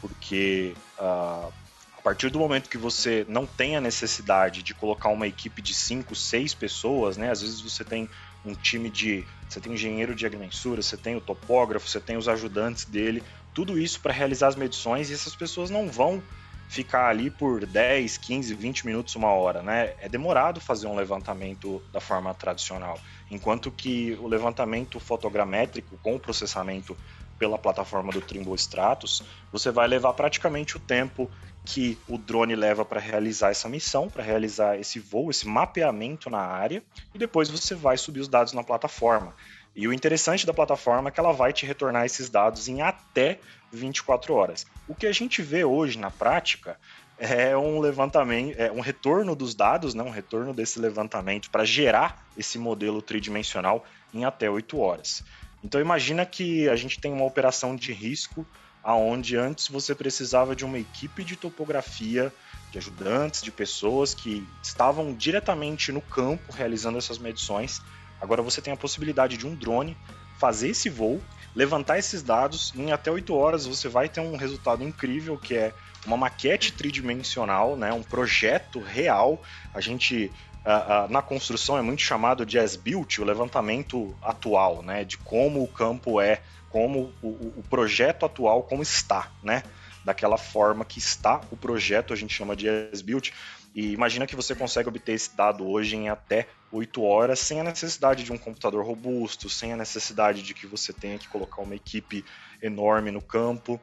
porque 0.00 0.72
uh, 1.00 1.52
a 1.98 2.00
partir 2.00 2.30
do 2.30 2.38
momento 2.38 2.70
que 2.70 2.78
você 2.78 3.26
não 3.28 3.44
tem 3.44 3.76
a 3.76 3.80
necessidade 3.80 4.62
de 4.62 4.72
colocar 4.72 5.08
uma 5.08 5.26
equipe 5.26 5.60
de 5.60 5.74
5, 5.74 6.14
6 6.14 6.54
pessoas, 6.54 7.16
né, 7.16 7.32
às 7.32 7.40
vezes 7.40 7.60
você 7.60 7.82
tem 7.82 8.08
um 8.44 8.54
time 8.54 8.88
de. 8.88 9.24
Você 9.48 9.60
tem 9.60 9.72
engenheiro 9.72 10.14
de 10.14 10.24
agrimensura, 10.24 10.80
você 10.80 10.96
tem 10.96 11.16
o 11.16 11.20
topógrafo, 11.20 11.88
você 11.88 12.00
tem 12.00 12.16
os 12.16 12.28
ajudantes 12.28 12.84
dele, 12.84 13.22
tudo 13.56 13.78
isso 13.78 14.00
para 14.00 14.12
realizar 14.12 14.48
as 14.48 14.54
medições 14.54 15.08
e 15.08 15.14
essas 15.14 15.34
pessoas 15.34 15.70
não 15.70 15.88
vão 15.88 16.22
ficar 16.68 17.08
ali 17.08 17.30
por 17.30 17.64
10, 17.64 18.18
15, 18.18 18.54
20 18.54 18.84
minutos, 18.84 19.16
uma 19.16 19.30
hora, 19.30 19.62
né? 19.62 19.94
É 19.98 20.10
demorado 20.10 20.60
fazer 20.60 20.86
um 20.86 20.94
levantamento 20.94 21.82
da 21.90 21.98
forma 21.98 22.34
tradicional, 22.34 23.00
enquanto 23.30 23.70
que 23.70 24.12
o 24.20 24.28
levantamento 24.28 25.00
fotogramétrico 25.00 25.96
com 26.02 26.16
o 26.16 26.20
processamento 26.20 26.94
pela 27.38 27.56
plataforma 27.56 28.12
do 28.12 28.20
Trimble 28.20 28.54
Stratus, 28.56 29.22
você 29.50 29.70
vai 29.70 29.88
levar 29.88 30.12
praticamente 30.12 30.76
o 30.76 30.80
tempo 30.80 31.30
que 31.64 31.96
o 32.06 32.18
drone 32.18 32.54
leva 32.54 32.84
para 32.84 33.00
realizar 33.00 33.50
essa 33.50 33.70
missão, 33.70 34.10
para 34.10 34.22
realizar 34.22 34.78
esse 34.78 35.00
voo, 35.00 35.30
esse 35.30 35.48
mapeamento 35.48 36.28
na 36.28 36.40
área, 36.40 36.82
e 37.14 37.18
depois 37.18 37.48
você 37.48 37.74
vai 37.74 37.96
subir 37.96 38.20
os 38.20 38.28
dados 38.28 38.52
na 38.52 38.62
plataforma. 38.62 39.34
E 39.76 39.86
o 39.86 39.92
interessante 39.92 40.46
da 40.46 40.54
plataforma 40.54 41.10
é 41.10 41.12
que 41.12 41.20
ela 41.20 41.32
vai 41.32 41.52
te 41.52 41.66
retornar 41.66 42.06
esses 42.06 42.30
dados 42.30 42.66
em 42.66 42.80
até 42.80 43.38
24 43.70 44.32
horas. 44.32 44.66
O 44.88 44.94
que 44.94 45.06
a 45.06 45.12
gente 45.12 45.42
vê 45.42 45.64
hoje 45.64 45.98
na 45.98 46.10
prática 46.10 46.78
é 47.18 47.54
um 47.54 47.78
levantamento, 47.78 48.58
é 48.58 48.72
um 48.72 48.80
retorno 48.80 49.36
dos 49.36 49.54
dados, 49.54 49.94
né, 49.94 50.02
um 50.02 50.10
retorno 50.10 50.54
desse 50.54 50.78
levantamento 50.78 51.50
para 51.50 51.66
gerar 51.66 52.26
esse 52.38 52.58
modelo 52.58 53.02
tridimensional 53.02 53.84
em 54.14 54.24
até 54.24 54.48
8 54.48 54.78
horas. 54.78 55.22
Então 55.62 55.78
imagina 55.78 56.24
que 56.24 56.68
a 56.70 56.76
gente 56.76 56.98
tem 56.98 57.12
uma 57.12 57.24
operação 57.24 57.76
de 57.76 57.92
risco 57.92 58.46
aonde 58.82 59.36
antes 59.36 59.68
você 59.68 59.94
precisava 59.94 60.56
de 60.56 60.64
uma 60.64 60.78
equipe 60.78 61.22
de 61.22 61.36
topografia, 61.36 62.32
de 62.70 62.78
ajudantes, 62.78 63.42
de 63.42 63.50
pessoas 63.50 64.14
que 64.14 64.46
estavam 64.62 65.12
diretamente 65.12 65.92
no 65.92 66.00
campo 66.00 66.52
realizando 66.52 66.96
essas 66.96 67.18
medições. 67.18 67.82
Agora 68.20 68.42
você 68.42 68.60
tem 68.60 68.72
a 68.72 68.76
possibilidade 68.76 69.36
de 69.36 69.46
um 69.46 69.54
drone 69.54 69.96
fazer 70.38 70.68
esse 70.68 70.88
voo, 70.88 71.22
levantar 71.54 71.98
esses 71.98 72.22
dados, 72.22 72.72
em 72.74 72.92
até 72.92 73.10
8 73.10 73.34
horas 73.34 73.66
você 73.66 73.88
vai 73.88 74.08
ter 74.08 74.20
um 74.20 74.36
resultado 74.36 74.84
incrível 74.84 75.38
que 75.38 75.54
é 75.54 75.72
uma 76.06 76.16
maquete 76.16 76.72
tridimensional, 76.72 77.76
né, 77.76 77.92
um 77.92 78.02
projeto 78.02 78.78
real. 78.80 79.42
A 79.74 79.80
gente 79.80 80.30
uh, 80.64 81.06
uh, 81.06 81.10
na 81.10 81.22
construção 81.22 81.78
é 81.78 81.82
muito 81.82 82.02
chamado 82.02 82.44
de 82.44 82.58
as-built, 82.58 83.18
o 83.18 83.24
levantamento 83.24 84.14
atual, 84.22 84.82
né, 84.82 85.04
de 85.04 85.16
como 85.16 85.62
o 85.62 85.68
campo 85.68 86.20
é 86.20 86.42
como 86.68 87.14
o, 87.22 87.54
o 87.56 87.64
projeto 87.70 88.26
atual 88.26 88.62
como 88.62 88.82
está, 88.82 89.30
né? 89.42 89.62
Daquela 90.04 90.36
forma 90.36 90.84
que 90.84 90.98
está 90.98 91.40
o 91.50 91.56
projeto, 91.56 92.12
a 92.12 92.16
gente 92.16 92.34
chama 92.34 92.54
de 92.54 92.68
as-built. 92.68 93.30
E 93.76 93.92
imagina 93.92 94.26
que 94.26 94.34
você 94.34 94.54
consegue 94.54 94.88
obter 94.88 95.12
esse 95.12 95.36
dado 95.36 95.68
hoje 95.68 95.96
em 95.96 96.08
até 96.08 96.48
8 96.72 97.02
horas, 97.02 97.38
sem 97.38 97.60
a 97.60 97.64
necessidade 97.64 98.24
de 98.24 98.32
um 98.32 98.38
computador 98.38 98.82
robusto, 98.82 99.50
sem 99.50 99.74
a 99.74 99.76
necessidade 99.76 100.42
de 100.42 100.54
que 100.54 100.66
você 100.66 100.94
tenha 100.94 101.18
que 101.18 101.28
colocar 101.28 101.60
uma 101.60 101.74
equipe 101.74 102.24
enorme 102.62 103.10
no 103.10 103.20
campo. 103.20 103.78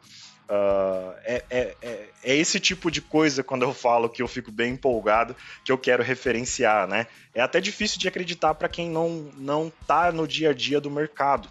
Uh, 0.50 1.13
é, 1.23 1.43
é, 1.47 1.75
é, 1.79 2.09
é, 2.23 2.35
esse 2.35 2.59
tipo 2.59 2.89
de 2.89 3.01
coisa, 3.01 3.43
quando 3.43 3.62
eu 3.62 3.71
falo 3.71 4.09
que 4.09 4.23
eu 4.23 4.27
fico 4.27 4.51
bem 4.51 4.73
empolgado, 4.73 5.35
que 5.63 5.71
eu 5.71 5.77
quero 5.77 6.01
referenciar, 6.01 6.88
né? 6.88 7.05
É 7.31 7.41
até 7.41 7.62
difícil 7.62 8.00
de 8.00 8.07
acreditar 8.07 8.55
para 8.55 8.67
quem 8.67 8.89
não, 8.89 9.31
não 9.38 9.71
tá 9.85 10.12
no 10.12 10.27
dia 10.27 10.50
a 10.50 10.53
dia 10.53 10.81
do 10.81 10.89
mercado. 10.89 11.47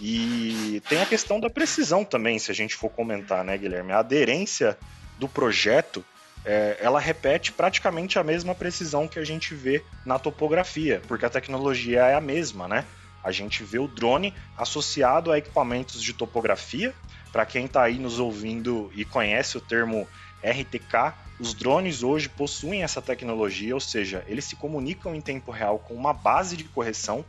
E 0.00 0.80
tem 0.88 1.02
a 1.02 1.06
questão 1.06 1.40
da 1.40 1.50
precisão 1.50 2.04
também, 2.04 2.38
se 2.38 2.48
a 2.48 2.54
gente 2.54 2.76
for 2.76 2.90
comentar, 2.90 3.44
né, 3.44 3.58
Guilherme? 3.58 3.90
A 3.90 3.98
aderência 3.98 4.78
do 5.18 5.28
projeto, 5.28 6.04
é, 6.44 6.76
ela 6.80 6.98
repete 6.98 7.52
praticamente 7.52 8.18
a 8.18 8.24
mesma 8.24 8.54
precisão 8.54 9.06
que 9.06 9.18
a 9.18 9.24
gente 9.24 9.54
vê 9.54 9.84
na 10.04 10.18
topografia, 10.18 11.00
porque 11.06 11.24
a 11.24 11.30
tecnologia 11.30 12.00
é 12.00 12.14
a 12.14 12.20
mesma, 12.20 12.66
né? 12.66 12.84
A 13.22 13.30
gente 13.30 13.62
vê 13.62 13.78
o 13.78 13.86
drone 13.86 14.34
associado 14.56 15.30
a 15.30 15.38
equipamentos 15.38 16.02
de 16.02 16.12
topografia. 16.12 16.92
Para 17.32 17.46
quem 17.46 17.66
está 17.66 17.84
aí 17.84 17.98
nos 17.98 18.18
ouvindo 18.18 18.90
e 18.94 19.04
conhece 19.04 19.56
o 19.56 19.60
termo 19.60 20.06
RTK, 20.42 21.14
os 21.38 21.54
drones 21.54 22.02
hoje 22.02 22.28
possuem 22.28 22.82
essa 22.82 23.00
tecnologia, 23.00 23.74
ou 23.74 23.80
seja, 23.80 24.24
eles 24.26 24.44
se 24.44 24.56
comunicam 24.56 25.14
em 25.14 25.20
tempo 25.20 25.50
real 25.50 25.78
com 25.78 25.94
uma 25.94 26.12
base 26.12 26.56
de 26.56 26.64
correção 26.64 27.24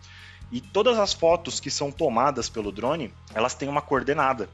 e 0.52 0.60
todas 0.60 1.00
as 1.00 1.14
fotos 1.14 1.60
que 1.60 1.72
são 1.72 1.92
tomadas 1.92 2.50
pelo 2.50 2.72
drone, 2.72 3.14
elas 3.34 3.56
têm 3.56 3.70
uma 3.70 3.82
coordenada. 3.82 4.50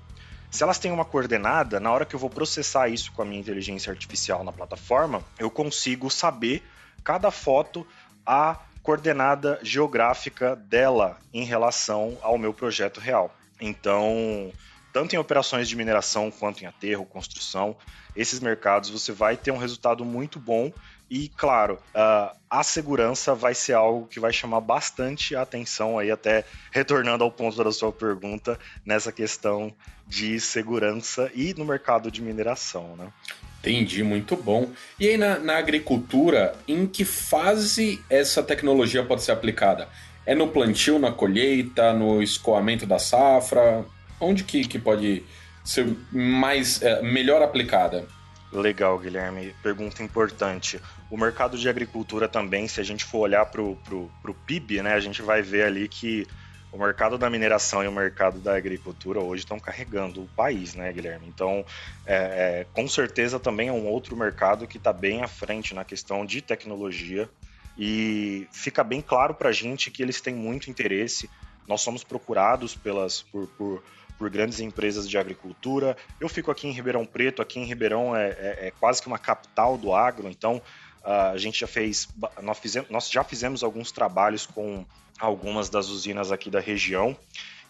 Se 0.52 0.64
elas 0.64 0.80
têm 0.80 0.92
uma 0.92 1.06
coordenada, 1.06 1.80
na 1.80 1.92
hora 1.92 2.06
que 2.06 2.16
eu 2.16 2.20
vou 2.20 2.30
processar 2.30 2.90
isso 2.90 3.12
com 3.12 3.22
a 3.22 3.26
minha 3.26 3.40
inteligência 3.40 3.92
artificial 3.92 4.44
na 4.44 4.52
plataforma, 4.52 5.24
eu 5.38 5.50
consigo 5.50 6.10
saber 6.10 6.64
cada 7.04 7.30
foto 7.30 7.86
a 8.26 8.58
coordenada 8.82 9.60
geográfica 9.62 10.56
dela 10.56 11.20
em 11.34 11.44
relação 11.44 12.18
ao 12.22 12.38
meu 12.38 12.54
projeto 12.54 13.00
real. 13.00 13.34
Então, 13.62 14.52
tanto 14.92 15.16
em 15.16 15.20
operações 15.20 15.70
de 15.70 15.76
mineração 15.76 16.32
quanto 16.32 16.64
em 16.64 16.68
aterro, 16.68 17.06
construção, 17.06 17.76
esses 18.16 18.40
mercados 18.40 18.90
você 18.90 19.12
vai 19.12 19.38
ter 19.38 19.52
um 19.52 19.58
resultado 19.58 20.04
muito 20.04 20.40
bom 20.40 20.72
e, 21.10 21.28
claro, 21.30 21.80
uh, 21.96 22.36
a 22.50 22.64
segurança 22.64 23.34
vai 23.34 23.56
ser 23.56 23.74
algo 23.74 24.08
que 24.08 24.20
vai 24.20 24.32
chamar 24.32 24.62
bastante 24.62 25.36
atenção 25.36 25.98
aí, 25.98 26.12
até 26.12 26.46
retornando 26.72 27.24
ao 27.24 27.32
ponto 27.32 27.64
da 27.64 27.72
sua 27.72 27.92
pergunta, 27.92 28.60
nessa 28.86 29.12
questão 29.12 29.74
de 30.08 30.40
segurança 30.40 31.32
e 31.34 31.54
no 31.56 31.66
mercado 31.66 32.12
de 32.12 32.22
mineração, 32.22 32.96
né? 32.96 33.12
Entendi, 33.60 34.04
muito 34.04 34.36
bom. 34.36 34.70
E 35.00 35.08
aí 35.08 35.18
na, 35.18 35.38
na 35.38 35.58
agricultura, 35.58 36.56
em 36.68 36.88
que 36.88 37.04
fase 37.04 38.04
essa 38.10 38.42
tecnologia 38.42 39.04
pode 39.04 39.22
ser 39.22 39.32
aplicada? 39.32 39.90
É 40.26 40.34
no 40.34 40.48
plantio, 40.48 40.98
na 40.98 41.12
colheita, 41.12 41.92
no 41.92 42.22
escoamento 42.22 42.86
da 42.86 43.00
safra? 43.00 43.84
Onde 44.20 44.44
que, 44.44 44.62
que 44.62 44.80
pode 44.80 45.24
ser 45.64 45.96
mais 46.12 46.82
é, 46.82 47.02
melhor 47.02 47.42
aplicada? 47.42 48.08
Legal, 48.52 48.98
Guilherme. 48.98 49.54
Pergunta 49.62 50.02
importante. 50.02 50.82
O 51.10 51.18
mercado 51.18 51.58
de 51.58 51.70
agricultura 51.70 52.28
também, 52.28 52.68
se 52.68 52.82
a 52.82 52.84
gente 52.84 53.06
for 53.06 53.20
olhar 53.20 53.46
para 53.46 53.62
o 53.62 54.10
PIB, 54.46 54.82
né, 54.82 54.94
a 54.94 55.00
gente 55.00 55.22
vai 55.22 55.42
ver 55.42 55.64
ali 55.64 55.88
que 55.88 56.28
o 56.72 56.78
mercado 56.78 57.18
da 57.18 57.30
mineração 57.30 57.84
e 57.84 57.88
o 57.88 57.92
mercado 57.92 58.40
da 58.40 58.56
agricultura 58.56 59.20
hoje 59.20 59.44
estão 59.44 59.60
carregando 59.60 60.24
o 60.24 60.28
país, 60.28 60.76
né, 60.76 60.92
Guilherme? 60.92 61.28
Então, 61.28 61.66
é, 62.06 62.16
é, 62.16 62.68
com 62.74 62.88
certeza 62.88 63.40
também 63.40 63.70
é 63.70 63.72
um 63.72 63.88
outro 63.88 64.16
mercado 64.16 64.68
que 64.68 64.78
está 64.78 64.94
bem 64.94 65.24
à 65.24 65.28
frente 65.28 65.74
na 65.74 65.84
questão 65.84 66.26
de 66.26 66.42
tecnologia 66.42 67.30
e 67.78 68.48
fica 68.52 68.84
bem 68.84 69.02
claro 69.02 69.34
para 69.34 69.50
a 69.50 69.54
gente 69.54 69.90
que 69.90 70.04
eles 70.04 70.22
têm 70.22 70.36
muito 70.36 70.70
interesse. 70.70 71.30
Nós 71.68 71.82
somos 71.82 72.04
procurados 72.04 72.76
pelas 72.76 73.22
por, 73.22 73.48
por 73.50 73.84
por 74.20 74.30
grandes 74.30 74.60
empresas 74.60 75.10
de 75.10 75.18
agricultura. 75.18 75.96
Eu 76.20 76.28
fico 76.28 76.52
aqui 76.52 76.68
em 76.68 76.72
Ribeirão 76.72 77.06
Preto, 77.06 77.42
aqui 77.42 77.58
em 77.58 77.64
Ribeirão 77.64 78.14
é, 78.14 78.28
é, 78.28 78.68
é 78.68 78.74
quase 78.78 79.02
que 79.02 79.08
uma 79.08 79.18
capital 79.18 79.78
do 79.78 79.94
agro, 79.94 80.28
então 80.28 80.62
uh, 81.04 81.32
a 81.34 81.38
gente 81.38 81.62
já 81.62 81.68
fez, 81.68 82.10
nós, 82.44 82.60
fizemos, 82.60 82.90
nós 82.90 83.10
já 83.10 83.24
fizemos 83.24 83.64
alguns 83.64 83.94
trabalhos 83.94 84.46
com 84.46 84.86
algumas 85.18 85.70
das 85.70 85.88
usinas 85.88 86.32
aqui 86.34 86.50
da 86.50 86.60
região 86.60 87.16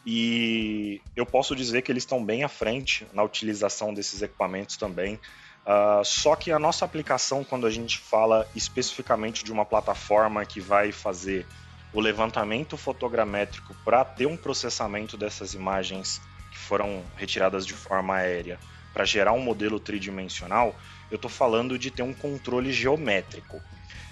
e 0.05 1.01
eu 1.15 1.25
posso 1.25 1.55
dizer 1.55 1.83
que 1.83 1.91
eles 1.91 2.03
estão 2.03 2.23
bem 2.23 2.43
à 2.43 2.49
frente 2.49 3.05
na 3.13 3.21
utilização 3.21 3.93
desses 3.93 4.21
equipamentos 4.21 4.75
também. 4.75 5.19
Uh, 5.65 6.03
só 6.03 6.35
que 6.35 6.51
a 6.51 6.57
nossa 6.57 6.83
aplicação, 6.83 7.43
quando 7.43 7.67
a 7.67 7.69
gente 7.69 7.99
fala 7.99 8.47
especificamente 8.55 9.43
de 9.43 9.51
uma 9.51 9.65
plataforma 9.65 10.43
que 10.45 10.59
vai 10.59 10.91
fazer 10.91 11.45
o 11.93 11.99
levantamento 11.99 12.77
fotogramétrico 12.77 13.75
para 13.83 14.03
ter 14.05 14.25
um 14.25 14.37
processamento 14.37 15.17
dessas 15.17 15.53
imagens 15.53 16.21
foram 16.69 17.03
retiradas 17.17 17.65
de 17.65 17.73
forma 17.73 18.13
aérea 18.13 18.59
para 18.93 19.03
gerar 19.03 19.33
um 19.33 19.39
modelo 19.39 19.79
tridimensional, 19.79 20.75
eu 21.09 21.15
estou 21.15 21.29
falando 21.29 21.79
de 21.79 21.89
ter 21.89 22.03
um 22.03 22.13
controle 22.13 22.71
geométrico. 22.71 23.59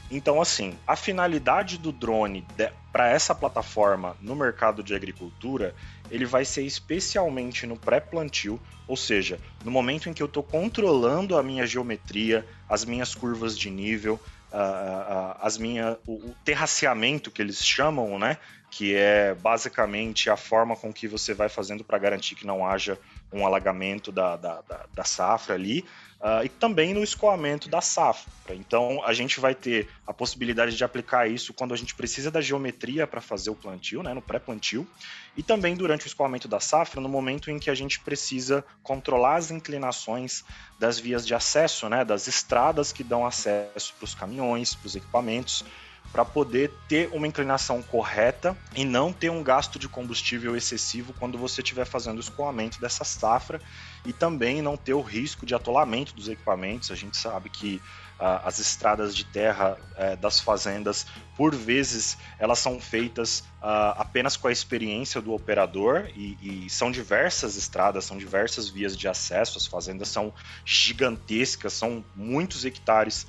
Então, 0.09 0.41
assim, 0.41 0.73
a 0.87 0.95
finalidade 0.95 1.77
do 1.77 1.91
drone 1.91 2.43
para 2.91 3.09
essa 3.09 3.35
plataforma 3.35 4.17
no 4.19 4.35
mercado 4.35 4.81
de 4.81 4.95
agricultura, 4.95 5.75
ele 6.09 6.25
vai 6.25 6.45
ser 6.45 6.63
especialmente 6.63 7.67
no 7.67 7.77
pré-plantio, 7.77 8.59
ou 8.87 8.97
seja, 8.97 9.39
no 9.63 9.69
momento 9.69 10.09
em 10.09 10.13
que 10.13 10.23
eu 10.23 10.27
estou 10.27 10.41
controlando 10.41 11.37
a 11.37 11.43
minha 11.43 11.67
geometria, 11.67 12.43
as 12.67 12.83
minhas 12.83 13.13
curvas 13.13 13.55
de 13.55 13.69
nível, 13.69 14.19
as 15.39 15.57
minha, 15.57 15.97
o, 16.07 16.33
terraceamento 16.43 17.29
que 17.29 17.41
eles 17.41 17.63
chamam, 17.63 18.17
né? 18.17 18.37
Que 18.69 18.95
é 18.95 19.33
basicamente 19.33 20.29
a 20.29 20.37
forma 20.37 20.75
com 20.75 20.91
que 20.91 21.07
você 21.07 21.33
vai 21.33 21.49
fazendo 21.49 21.83
para 21.83 21.97
garantir 21.97 22.35
que 22.35 22.45
não 22.45 22.65
haja 22.65 22.97
um 23.31 23.45
alagamento 23.45 24.11
da, 24.11 24.35
da, 24.35 24.61
da, 24.61 24.85
da 24.93 25.03
safra 25.03 25.55
ali, 25.55 25.83
uh, 26.21 26.43
e 26.43 26.49
também 26.49 26.93
no 26.93 27.03
escoamento 27.03 27.69
da 27.69 27.81
safra. 27.81 28.55
Então, 28.55 29.03
a 29.03 29.13
gente 29.13 29.39
vai 29.39 29.53
ter 29.53 29.89
a 30.05 30.13
possibilidade 30.13 30.75
de 30.75 30.83
aplicar 30.83 31.29
isso 31.29 31.53
quando 31.53 31.73
a 31.73 31.77
gente 31.77 31.93
precisa 31.95 32.31
da 32.31 32.41
geometria 32.41 33.05
para 33.05 33.21
fazer 33.21 33.49
o 33.49 33.55
plantio, 33.55 34.01
né, 34.01 34.13
no 34.13 34.21
pré-plantio, 34.21 34.87
e 35.35 35.43
também 35.43 35.75
durante 35.75 36.05
o 36.05 36.07
escoamento 36.07 36.47
da 36.47 36.59
safra, 36.59 37.01
no 37.01 37.09
momento 37.09 37.51
em 37.51 37.59
que 37.59 37.69
a 37.69 37.75
gente 37.75 37.99
precisa 37.99 38.63
controlar 38.81 39.35
as 39.35 39.51
inclinações 39.51 40.43
das 40.79 40.99
vias 40.99 41.25
de 41.25 41.33
acesso, 41.33 41.89
né, 41.89 42.03
das 42.05 42.27
estradas 42.27 42.91
que 42.91 43.03
dão 43.03 43.25
acesso 43.25 43.93
para 43.97 44.05
os 44.05 44.15
caminhões, 44.15 44.73
para 44.73 44.87
os 44.87 44.95
equipamentos, 44.95 45.65
para 46.11 46.25
poder 46.25 46.71
ter 46.87 47.09
uma 47.13 47.27
inclinação 47.27 47.81
correta 47.81 48.57
e 48.75 48.83
não 48.83 49.11
ter 49.13 49.29
um 49.29 49.43
gasto 49.43 49.77
de 49.77 49.87
combustível 49.87 50.55
excessivo 50.55 51.13
quando 51.19 51.37
você 51.37 51.61
estiver 51.61 51.85
fazendo 51.85 52.17
o 52.17 52.21
escoamento 52.21 52.79
dessa 52.79 53.03
safra 53.03 53.61
e 54.05 54.13
também 54.13 54.61
não 54.61 54.77
ter 54.77 54.93
o 54.93 55.01
risco 55.01 55.45
de 55.45 55.53
atolamento 55.53 56.15
dos 56.15 56.27
equipamentos. 56.27 56.91
A 56.91 56.95
gente 56.95 57.17
sabe 57.17 57.49
que 57.49 57.81
uh, 58.19 58.41
as 58.43 58.59
estradas 58.59 59.15
de 59.15 59.25
terra 59.25 59.77
uh, 59.77 60.17
das 60.17 60.39
fazendas, 60.39 61.05
por 61.35 61.53
vezes, 61.53 62.17
elas 62.39 62.59
são 62.59 62.79
feitas 62.79 63.39
uh, 63.61 63.93
apenas 63.97 64.37
com 64.37 64.47
a 64.47 64.51
experiência 64.51 65.21
do 65.21 65.33
operador 65.33 66.09
e, 66.15 66.65
e, 66.65 66.69
são 66.69 66.89
diversas 66.89 67.55
estradas, 67.55 68.05
são 68.05 68.17
diversas 68.17 68.69
vias 68.69 68.97
de 68.97 69.07
acesso. 69.07 69.57
As 69.57 69.67
fazendas 69.67 70.07
são 70.07 70.33
gigantescas, 70.65 71.73
são 71.73 72.03
muitos 72.15 72.65
hectares 72.65 73.27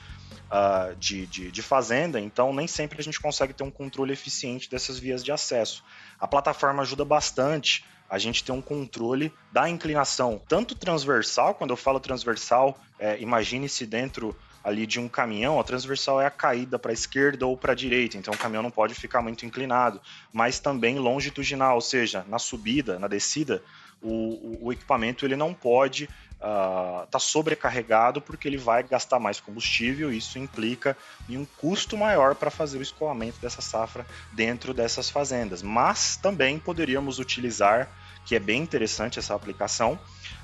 uh, 0.51 0.95
de, 0.97 1.27
de, 1.27 1.51
de, 1.51 1.63
fazenda, 1.63 2.21
então 2.21 2.53
nem 2.53 2.67
sempre 2.67 3.01
a 3.01 3.03
gente 3.03 3.21
consegue 3.21 3.53
ter 3.53 3.65
um 3.65 3.71
controle 3.71 4.13
eficiente 4.13 4.71
dessas 4.71 4.99
vias 4.99 5.25
de 5.25 5.33
acesso. 5.33 5.85
A 6.19 6.27
plataforma 6.27 6.83
ajuda 6.83 7.05
bastante 7.05 7.85
a 8.09 8.19
gente 8.19 8.43
ter 8.43 8.53
um 8.53 8.63
controle 8.63 9.33
da 9.53 9.69
inclinação, 9.69 10.41
tanto 10.49 10.75
transversal, 10.75 11.55
quando 11.55 11.71
eu 11.71 11.77
falo 11.77 12.01
transversal, 12.01 12.79
é, 12.99 13.21
imagine-se 13.21 13.85
dentro 13.85 14.35
ali 14.65 14.87
de 14.87 14.99
um 14.99 15.09
caminhão, 15.09 15.61
a 15.61 15.65
transversal 15.65 16.21
é 16.21 16.27
a 16.27 16.31
caída 16.31 16.79
para 16.79 16.91
a 16.91 16.95
esquerda 16.95 17.47
ou 17.47 17.57
para 17.57 17.73
a 17.73 17.77
direita, 17.77 18.17
então 18.17 18.35
o 18.35 18.39
caminhão 18.39 18.63
não 18.63 18.71
pode 18.71 18.95
ficar 18.95 19.23
muito 19.23 19.47
inclinado, 19.47 20.01
mas 20.33 20.59
também 20.59 20.99
longitudinal, 20.99 21.77
ou 21.77 21.81
seja, 21.81 22.25
na 22.29 22.39
subida, 22.39 22.99
na 22.99 23.09
descida, 23.09 23.63
o, 24.03 24.67
o 24.67 24.73
equipamento 24.73 25.25
ele 25.25 25.37
não 25.37 25.53
pode 25.53 26.09
estar 26.39 27.05
uh, 27.05 27.07
tá 27.09 27.19
sobrecarregado 27.19 28.21
porque 28.21 28.47
ele 28.47 28.57
vai 28.57 28.83
gastar 28.83 29.19
mais 29.19 29.41
combustível 29.41 30.13
isso 30.13 30.39
implica 30.39 30.97
em 31.29 31.37
um 31.37 31.45
custo 31.45 31.97
maior 31.97 32.35
para 32.35 32.51
fazer 32.51 32.79
o 32.79 32.83
escoamento 32.83 33.41
dessa 33.41 33.61
safra 33.61 34.07
dentro 34.33 34.73
dessas 34.73 35.11
fazendas. 35.11 35.63
Mas 35.63 36.17
também 36.17 36.59
poderíamos 36.59 37.19
utilizar, 37.19 37.89
que 38.25 38.37
é 38.37 38.39
bem 38.39 38.63
interessante 38.63 39.19
essa 39.19 39.35
aplicação, 39.35 39.99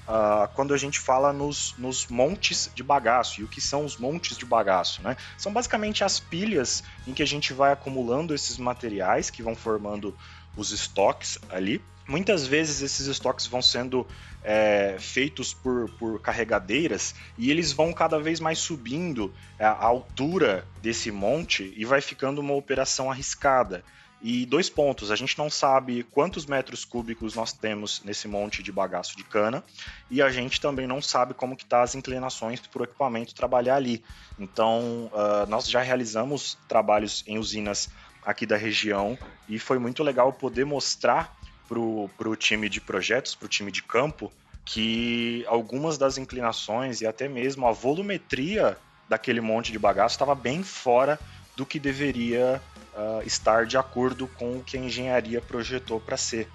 uh, 0.09 0.49
quando 0.55 0.75
a 0.75 0.77
gente 0.77 0.99
fala 0.99 1.33
nos, 1.33 1.75
nos 1.79 2.07
montes 2.09 2.71
de 2.75 2.83
bagaço. 2.83 3.41
E 3.41 3.45
o 3.45 3.49
que 3.49 3.61
são 3.61 3.85
os 3.85 3.97
montes 3.97 4.37
de 4.37 4.45
bagaço? 4.45 5.03
Né? 5.03 5.17
São 5.39 5.53
basicamente 5.53 6.03
as 6.03 6.19
pilhas 6.19 6.83
em 7.07 7.13
que 7.13 7.23
a 7.23 7.27
gente 7.27 7.53
vai 7.53 7.73
acumulando 7.73 8.35
esses 8.35 8.59
materiais 8.59 9.31
que 9.31 9.43
vão 9.43 9.55
formando 9.55 10.17
os 10.57 10.73
estoques 10.73 11.39
ali 11.49 11.83
Muitas 12.07 12.47
vezes 12.47 12.83
esses 12.83 13.07
estoques 13.07 13.47
vão 13.47 13.63
sendo 13.63 14.07
é, 14.43 14.97
feitos 14.99 15.55
por, 15.55 15.89
por 15.93 16.21
carregadeiras 16.21 17.15
e 17.39 17.51
eles 17.51 17.73
vão 17.73 17.95
cada 17.95 18.19
vez 18.19 18.41
mais 18.41 18.59
subindo 18.59 19.33
a 19.59 19.87
altura 19.87 20.67
desse 20.83 21.11
monte 21.11 21.73
e 21.75 21.85
vai 21.85 22.03
ficando 22.03 22.41
uma 22.43 22.53
operação 22.53 23.11
arriscada. 23.11 23.83
E 24.21 24.47
dois 24.47 24.71
pontos, 24.71 25.11
a 25.11 25.17
gente 25.17 25.37
não 25.37 25.51
sabe 25.51 26.03
quantos 26.03 26.47
metros 26.47 26.85
cúbicos 26.85 27.35
nós 27.35 27.53
temos 27.53 28.03
nesse 28.05 28.27
monte 28.27 28.63
de 28.63 28.73
bagaço 28.73 29.17
de 29.17 29.25
cana 29.25 29.63
e 30.11 30.23
a 30.23 30.31
gente 30.31 30.61
também 30.61 30.87
não 30.87 31.01
sabe 31.03 31.35
como 31.35 31.57
que 31.57 31.65
tá 31.65 31.83
as 31.83 31.95
inclinações 31.95 32.61
para 32.61 32.83
o 32.83 32.85
equipamento 32.85 33.35
trabalhar 33.35 33.77
ali. 33.77 34.03
Então, 34.39 35.11
uh, 35.13 35.47
nós 35.49 35.69
já 35.69 35.83
realizamos 35.83 36.57
trabalhos 36.67 37.23
em 37.27 37.39
usinas 37.39 37.91
aqui 38.25 38.47
da 38.47 38.57
região 38.57 39.19
e 39.49 39.59
foi 39.59 39.79
muito 39.79 40.03
legal 40.03 40.33
poder 40.33 40.65
mostrar 40.65 41.37
para 41.69 41.79
o 41.79 42.37
time 42.37 42.69
de 42.69 42.81
projetos, 42.81 43.35
para 43.35 43.47
o 43.47 43.49
time 43.49 43.73
de 43.73 43.83
campo, 43.83 44.33
que 44.65 45.45
algumas 45.47 45.99
das 45.99 46.19
inclinações 46.19 47.01
e 47.01 47.07
até 47.07 47.29
mesmo 47.29 47.67
a 47.67 47.73
volumetria 47.73 48.77
daquele 49.09 49.41
monte 49.41 49.73
de 49.73 49.79
bagaço 49.79 50.15
estava 50.15 50.35
bem 50.35 50.63
fora 50.63 51.19
do 51.57 51.67
que 51.67 51.79
deveria 51.79 52.61
uh, 52.95 53.27
estar 53.27 53.67
de 53.67 53.77
acordo 53.77 54.27
com 54.27 54.59
o 54.59 54.65
que 54.65 54.77
a 54.77 54.81
engenharia 54.81 55.41
projetou 55.41 56.01
para 56.01 56.17
ser. 56.17 56.49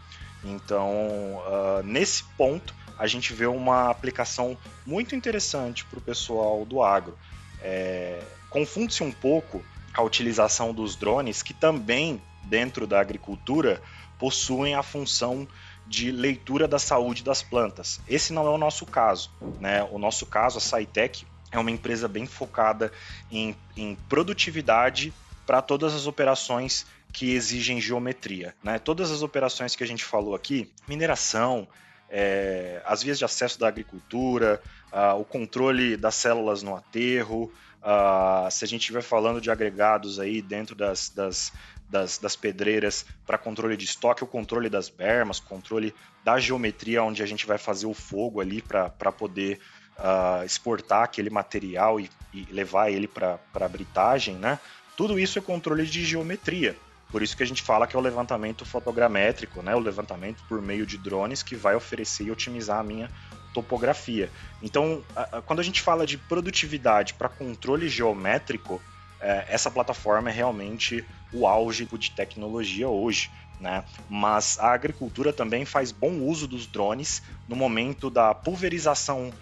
Então, 0.43 0.91
uh, 1.37 1.83
nesse 1.83 2.23
ponto, 2.35 2.73
a 2.97 3.07
gente 3.07 3.33
vê 3.33 3.45
uma 3.45 3.89
aplicação 3.89 4.57
muito 4.85 5.15
interessante 5.15 5.85
para 5.85 5.99
o 5.99 6.01
pessoal 6.01 6.65
do 6.65 6.81
agro. 6.81 7.17
É, 7.61 8.21
Confunde-se 8.49 9.03
um 9.03 9.11
pouco 9.11 9.63
a 9.93 10.01
utilização 10.01 10.73
dos 10.73 10.95
drones, 10.95 11.41
que 11.41 11.53
também, 11.53 12.21
dentro 12.43 12.85
da 12.87 12.99
agricultura, 12.99 13.81
possuem 14.17 14.75
a 14.75 14.83
função 14.83 15.47
de 15.87 16.11
leitura 16.11 16.67
da 16.67 16.77
saúde 16.77 17.23
das 17.23 17.41
plantas. 17.41 17.99
Esse 18.07 18.31
não 18.31 18.45
é 18.45 18.49
o 18.49 18.57
nosso 18.57 18.85
caso. 18.85 19.31
Né? 19.59 19.83
O 19.91 19.97
nosso 19.97 20.25
caso, 20.25 20.57
a 20.57 20.61
SciTech, 20.61 21.25
é 21.51 21.57
uma 21.57 21.71
empresa 21.71 22.07
bem 22.07 22.27
focada 22.27 22.91
em, 23.31 23.55
em 23.75 23.95
produtividade 24.07 25.11
para 25.47 25.61
todas 25.61 25.95
as 25.95 26.05
operações 26.05 26.85
que 27.11 27.31
exigem 27.31 27.81
geometria. 27.81 28.53
Né? 28.63 28.77
Todas 28.77 29.09
as 29.09 29.23
operações 29.23 29.75
que 29.75 29.83
a 29.83 29.87
gente 29.87 30.03
falou 30.03 30.35
aqui, 30.35 30.69
mineração, 30.87 31.67
é, 32.09 32.81
as 32.85 33.01
vias 33.01 33.17
de 33.17 33.25
acesso 33.25 33.59
da 33.59 33.67
agricultura, 33.67 34.61
uh, 34.91 35.19
o 35.19 35.23
controle 35.23 35.95
das 35.95 36.15
células 36.15 36.63
no 36.63 36.75
aterro, 36.75 37.51
uh, 37.81 38.49
se 38.51 38.63
a 38.63 38.67
gente 38.67 38.81
estiver 38.81 39.01
falando 39.01 39.41
de 39.41 39.49
agregados 39.49 40.19
aí 40.19 40.41
dentro 40.41 40.75
das, 40.75 41.09
das, 41.09 41.51
das, 41.89 42.17
das 42.17 42.35
pedreiras 42.35 43.05
para 43.25 43.37
controle 43.37 43.75
de 43.75 43.85
estoque, 43.85 44.23
o 44.23 44.27
controle 44.27 44.69
das 44.69 44.89
bermas, 44.89 45.39
controle 45.39 45.93
da 46.23 46.39
geometria 46.39 47.03
onde 47.03 47.23
a 47.23 47.25
gente 47.25 47.45
vai 47.45 47.57
fazer 47.57 47.85
o 47.85 47.93
fogo 47.93 48.41
ali 48.41 48.61
para 48.61 49.11
poder 49.11 49.59
uh, 49.97 50.43
exportar 50.45 51.03
aquele 51.03 51.29
material 51.29 51.99
e, 51.99 52.09
e 52.33 52.47
levar 52.51 52.89
ele 52.91 53.07
para 53.07 53.39
a 53.53 53.67
britagem, 53.67 54.35
né? 54.35 54.59
Tudo 54.95 55.17
isso 55.17 55.39
é 55.39 55.41
controle 55.41 55.85
de 55.85 56.03
geometria. 56.05 56.75
Por 57.11 57.23
isso 57.23 57.35
que 57.35 57.41
a 57.41 57.45
gente 57.45 57.63
fala 57.63 57.87
que 57.87 57.95
é 57.95 57.99
o 57.99 58.01
levantamento 58.01 58.65
fotogramétrico, 58.65 59.63
né? 59.63 59.75
O 59.75 59.79
levantamento 59.79 60.43
por 60.47 60.61
meio 60.61 60.85
de 60.85 60.97
drones 60.97 61.41
que 61.41 61.55
vai 61.55 61.75
oferecer 61.75 62.25
e 62.25 62.31
otimizar 62.31 62.79
a 62.79 62.83
minha 62.83 63.09
topografia. 63.53 64.29
Então, 64.61 65.03
quando 65.45 65.59
a 65.59 65.63
gente 65.63 65.81
fala 65.81 66.05
de 66.05 66.17
produtividade 66.17 67.13
para 67.13 67.29
controle 67.29 67.89
geométrico, 67.89 68.81
é, 69.19 69.45
essa 69.49 69.69
plataforma 69.69 70.29
é 70.29 70.33
realmente 70.33 71.05
o 71.33 71.45
auge 71.45 71.85
de 71.85 72.11
tecnologia 72.11 72.87
hoje. 72.87 73.29
Né? 73.59 73.83
Mas 74.09 74.57
a 74.59 74.71
agricultura 74.71 75.33
também 75.33 75.65
faz 75.65 75.91
bom 75.91 76.19
uso 76.21 76.47
dos 76.47 76.65
drones 76.65 77.21
no 77.47 77.55
momento 77.55 78.09
da 78.09 78.33
pulverização 78.33 79.33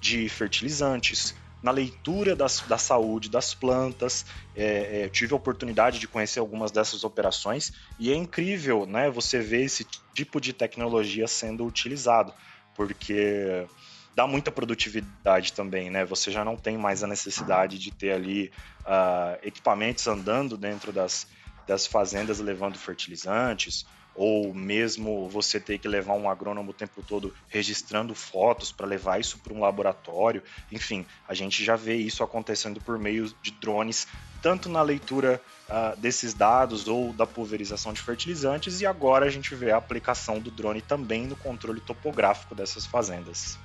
de 0.00 0.28
fertilizantes, 0.28 1.34
na 1.60 1.70
leitura 1.70 2.36
das, 2.36 2.60
da 2.68 2.78
saúde 2.78 3.28
das 3.28 3.52
plantas. 3.52 4.26
É, 4.54 5.02
é, 5.02 5.08
tive 5.08 5.32
a 5.32 5.36
oportunidade 5.36 5.98
de 5.98 6.06
conhecer 6.06 6.38
algumas 6.38 6.70
dessas 6.70 7.02
operações 7.02 7.72
e 7.98 8.12
é 8.12 8.14
incrível 8.14 8.86
né, 8.86 9.10
você 9.10 9.40
ver 9.40 9.64
esse 9.64 9.84
tipo 10.14 10.40
de 10.40 10.52
tecnologia 10.52 11.26
sendo 11.26 11.66
utilizado, 11.66 12.32
porque 12.74 13.66
dá 14.14 14.26
muita 14.26 14.50
produtividade 14.50 15.52
também, 15.52 15.90
né? 15.90 16.04
Você 16.04 16.30
já 16.30 16.44
não 16.44 16.56
tem 16.56 16.78
mais 16.78 17.02
a 17.02 17.06
necessidade 17.06 17.78
de 17.78 17.90
ter 17.90 18.12
ali 18.12 18.50
uh, 18.84 19.38
equipamentos 19.42 20.06
andando 20.06 20.56
dentro 20.56 20.92
das, 20.92 21.26
das 21.66 21.86
fazendas 21.86 22.38
levando 22.38 22.78
fertilizantes, 22.78 23.84
ou 24.14 24.54
mesmo 24.54 25.28
você 25.28 25.58
ter 25.58 25.78
que 25.78 25.88
levar 25.88 26.14
um 26.14 26.30
agrônomo 26.30 26.70
o 26.70 26.74
tempo 26.74 27.02
todo 27.02 27.34
registrando 27.48 28.14
fotos 28.14 28.70
para 28.70 28.86
levar 28.86 29.20
isso 29.20 29.38
para 29.38 29.52
um 29.52 29.60
laboratório. 29.60 30.42
Enfim, 30.70 31.04
a 31.26 31.34
gente 31.34 31.64
já 31.64 31.74
vê 31.74 31.96
isso 31.96 32.22
acontecendo 32.22 32.80
por 32.80 32.96
meio 32.96 33.26
de 33.42 33.50
drones, 33.50 34.06
tanto 34.40 34.68
na 34.68 34.82
leitura 34.82 35.40
uh, 35.68 35.98
desses 35.98 36.34
dados 36.34 36.88
ou 36.88 37.12
da 37.12 37.26
pulverização 37.26 37.92
de 37.92 38.00
fertilizantes, 38.00 38.80
e 38.80 38.86
agora 38.86 39.26
a 39.26 39.30
gente 39.30 39.54
vê 39.54 39.70
a 39.70 39.76
aplicação 39.76 40.38
do 40.38 40.50
drone 40.50 40.80
também 40.80 41.26
no 41.26 41.36
controle 41.36 41.80
topográfico 41.80 42.54
dessas 42.54 42.86
fazendas. 42.86 43.58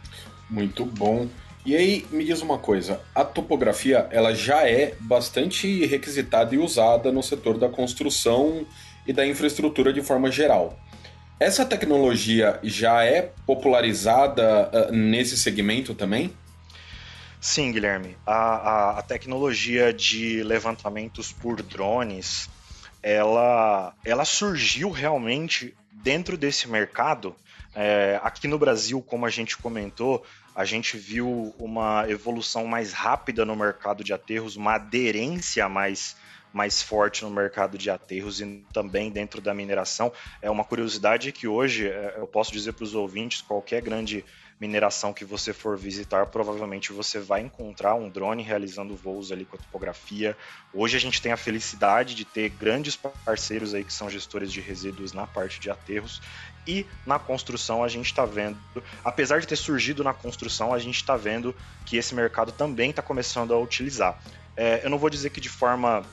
Muito 0.50 0.86
bom. 0.86 1.28
E 1.66 1.76
aí, 1.76 2.06
me 2.10 2.24
diz 2.24 2.42
uma 2.42 2.58
coisa, 2.58 3.02
a 3.14 3.24
topografia 3.24 4.08
ela 4.12 4.34
já 4.34 4.68
é 4.68 4.96
bastante 5.02 5.86
requisitada 5.86 6.56
e 6.56 6.58
usada 6.58 7.12
no 7.12 7.22
setor 7.22 7.58
da 7.58 7.68
construção 7.68 8.66
e 9.06 9.12
da 9.12 9.28
infraestrutura 9.28 9.92
de 9.92 10.02
forma 10.02 10.32
geral. 10.32 10.80
Essa 11.40 11.66
tecnologia 11.66 12.60
já 12.64 13.04
é 13.04 13.32
popularizada 13.46 14.70
uh, 14.70 14.92
nesse 14.92 15.38
segmento 15.38 15.94
também? 15.94 16.34
Sim, 17.42 17.72
Guilherme. 17.72 18.18
A, 18.26 18.34
a, 18.34 19.00
a, 19.00 19.02
tecnologia 19.02 19.94
de 19.94 20.44
levantamentos 20.44 21.32
por 21.32 21.62
drones, 21.62 22.50
ela, 23.02 23.94
ela 24.04 24.26
surgiu 24.26 24.92
realmente 24.92 25.74
dentro 25.92 26.38
desse 26.38 26.68
mercado. 26.68 27.34
É, 27.74 28.20
aqui 28.24 28.46
no 28.46 28.60
Brasil, 28.60 29.02
como 29.02 29.26
a 29.26 29.30
gente 29.30 29.56
comentou, 29.58 30.26
a 30.54 30.66
gente 30.66 30.98
viu 30.98 31.56
uma 31.58 32.04
evolução 32.10 32.66
mais 32.66 32.92
rápida 32.92 33.46
no 33.46 33.56
mercado 33.56 34.04
de 34.04 34.12
aterros, 34.12 34.58
uma 34.58 34.76
aderência 34.76 35.70
mais, 35.70 36.18
mais 36.52 36.82
forte 36.82 37.24
no 37.24 37.30
mercado 37.30 37.78
de 37.78 37.90
aterros 37.90 38.42
e 38.42 38.66
também 38.74 39.10
dentro 39.10 39.40
da 39.40 39.54
mineração. 39.54 40.12
É 40.42 40.52
uma 40.52 40.66
curiosidade 40.66 41.32
que 41.32 41.48
hoje 41.48 41.88
é, 41.88 42.16
eu 42.18 42.28
posso 42.28 42.52
dizer 42.52 42.74
para 42.74 42.84
os 42.84 42.96
ouvintes, 42.96 43.42
qualquer 43.42 43.82
grande 43.82 44.26
mineração 44.60 45.14
que 45.14 45.24
você 45.24 45.54
for 45.54 45.78
visitar, 45.78 46.26
provavelmente 46.26 46.92
você 46.92 47.18
vai 47.20 47.42
encontrar 47.42 47.96
um 47.96 48.10
drone 48.10 48.44
realizando 48.44 48.96
voos 48.96 49.32
ali 49.32 49.46
com 49.46 49.56
a 49.56 49.60
topografia. 49.60 50.36
Hoje 50.74 50.98
a 50.98 51.00
gente 51.00 51.22
tem 51.22 51.32
a 51.32 51.38
felicidade 51.38 52.14
de 52.14 52.26
ter 52.26 52.50
grandes 52.50 52.96
parceiros 52.96 53.74
aí 53.74 53.86
que 53.86 53.94
são 53.94 54.10
gestores 54.10 54.52
de 54.52 54.60
resíduos 54.60 55.14
na 55.14 55.26
parte 55.26 55.60
de 55.62 55.70
aterros 55.70 56.22
e 56.68 56.86
na 57.06 57.18
construção 57.18 57.84
a 57.84 57.88
gente 57.88 58.08
está 58.08 58.26
vendo, 58.26 58.58
apesar 59.04 59.40
de 59.40 59.48
ter 59.48 59.56
surgido 59.56 60.04
na 60.04 60.14
construção, 60.14 60.74
a 60.74 60.80
gente 60.80 60.98
está 60.98 61.16
vendo 61.16 61.56
que 61.86 61.98
esse 61.98 62.14
mercado 62.14 62.52
também 62.52 62.90
está 62.90 63.02
começando 63.02 63.54
a 63.54 63.60
utilizar. 63.60 64.22
É, 64.58 64.82
eu 64.84 64.90
não 64.90 64.98
vou 64.98 65.10
dizer 65.10 65.30
que 65.30 65.40
de 65.40 65.50
forma 65.50 66.04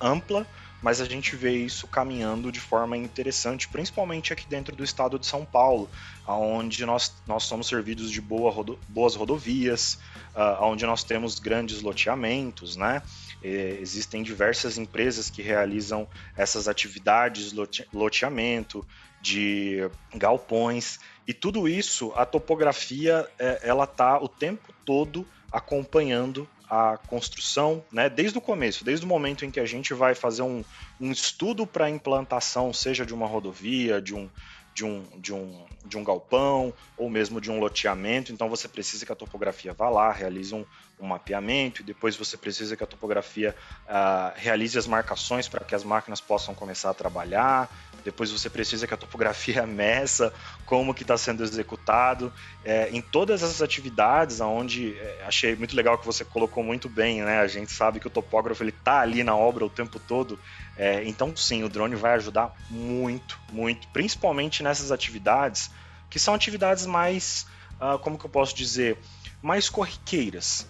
ampla, 0.00 0.46
mas 0.84 1.00
a 1.00 1.06
gente 1.06 1.34
vê 1.34 1.52
isso 1.52 1.86
caminhando 1.86 2.52
de 2.52 2.60
forma 2.60 2.94
interessante, 2.94 3.66
principalmente 3.66 4.34
aqui 4.34 4.46
dentro 4.46 4.76
do 4.76 4.84
estado 4.84 5.18
de 5.18 5.24
São 5.24 5.42
Paulo, 5.42 5.88
onde 6.28 6.84
nós, 6.84 7.10
nós 7.26 7.44
somos 7.44 7.68
servidos 7.68 8.10
de 8.10 8.20
boa 8.20 8.50
rodo, 8.50 8.78
boas 8.86 9.14
rodovias, 9.14 9.98
uh, 10.34 10.62
onde 10.62 10.84
nós 10.84 11.02
temos 11.02 11.38
grandes 11.38 11.80
loteamentos, 11.80 12.76
né? 12.76 13.02
Existem 13.42 14.22
diversas 14.22 14.76
empresas 14.76 15.30
que 15.30 15.40
realizam 15.40 16.06
essas 16.36 16.68
atividades, 16.68 17.52
lote, 17.52 17.86
loteamento, 17.90 18.86
de 19.22 19.88
galpões, 20.14 20.98
e 21.26 21.32
tudo 21.32 21.66
isso, 21.66 22.12
a 22.14 22.26
topografia, 22.26 23.26
é, 23.38 23.60
ela 23.62 23.86
tá 23.86 24.18
o 24.18 24.28
tempo 24.28 24.72
todo 24.84 25.26
acompanhando 25.50 26.46
a 26.74 26.98
construção, 27.06 27.84
né, 27.92 28.10
desde 28.10 28.36
o 28.36 28.40
começo, 28.40 28.84
desde 28.84 29.06
o 29.06 29.08
momento 29.08 29.44
em 29.44 29.50
que 29.50 29.60
a 29.60 29.64
gente 29.64 29.94
vai 29.94 30.12
fazer 30.12 30.42
um, 30.42 30.64
um 31.00 31.12
estudo 31.12 31.64
para 31.64 31.88
implantação, 31.88 32.72
seja 32.72 33.06
de 33.06 33.14
uma 33.14 33.28
rodovia, 33.28 34.02
de 34.02 34.12
um, 34.12 34.28
de 34.74 34.84
um, 34.84 35.04
de, 35.20 35.32
um, 35.32 35.64
de 35.86 35.96
um 35.96 36.02
galpão 36.02 36.74
ou 36.96 37.08
mesmo 37.08 37.40
de 37.40 37.48
um 37.48 37.60
loteamento. 37.60 38.32
Então 38.32 38.48
você 38.48 38.66
precisa 38.66 39.06
que 39.06 39.12
a 39.12 39.14
topografia 39.14 39.72
vá 39.72 39.88
lá, 39.88 40.10
realize 40.10 40.52
um, 40.52 40.66
um 41.00 41.06
mapeamento 41.06 41.82
e 41.82 41.84
depois 41.84 42.16
você 42.16 42.36
precisa 42.36 42.76
que 42.76 42.84
a 42.84 42.86
topografia 42.86 43.54
uh, 43.86 44.32
realize 44.36 44.78
as 44.78 44.86
marcações 44.86 45.48
para 45.48 45.64
que 45.64 45.74
as 45.74 45.84
máquinas 45.84 46.20
possam 46.20 46.54
começar 46.54 46.90
a 46.90 46.94
trabalhar. 46.94 47.68
Depois 48.04 48.30
você 48.30 48.50
precisa 48.50 48.86
que 48.86 48.94
a 48.94 48.96
topografia 48.96 49.64
meça 49.66 50.32
como 50.66 50.94
que 50.94 51.02
está 51.02 51.16
sendo 51.16 51.42
executado. 51.42 52.32
É, 52.64 52.88
em 52.90 53.00
todas 53.00 53.42
essas 53.42 53.62
atividades, 53.62 54.40
aonde 54.40 54.96
é, 54.98 55.24
achei 55.26 55.56
muito 55.56 55.74
legal 55.74 55.98
que 55.98 56.06
você 56.06 56.24
colocou 56.24 56.62
muito 56.62 56.88
bem, 56.88 57.22
né? 57.22 57.40
A 57.40 57.46
gente 57.46 57.72
sabe 57.72 57.98
que 58.00 58.06
o 58.06 58.10
topógrafo 58.10 58.62
ele 58.62 58.70
está 58.70 59.00
ali 59.00 59.24
na 59.24 59.36
obra 59.36 59.64
o 59.64 59.70
tempo 59.70 59.98
todo. 59.98 60.38
É, 60.76 61.02
então 61.04 61.34
sim, 61.36 61.64
o 61.64 61.68
drone 61.68 61.96
vai 61.96 62.14
ajudar 62.14 62.54
muito, 62.70 63.38
muito, 63.52 63.88
principalmente 63.88 64.62
nessas 64.62 64.92
atividades 64.92 65.70
que 66.14 66.18
são 66.20 66.32
atividades 66.32 66.86
mais, 66.86 67.44
uh, 67.80 67.98
como 67.98 68.16
que 68.16 68.24
eu 68.24 68.30
posso 68.30 68.54
dizer, 68.54 68.96
mais 69.42 69.68
corriqueiras. 69.68 70.66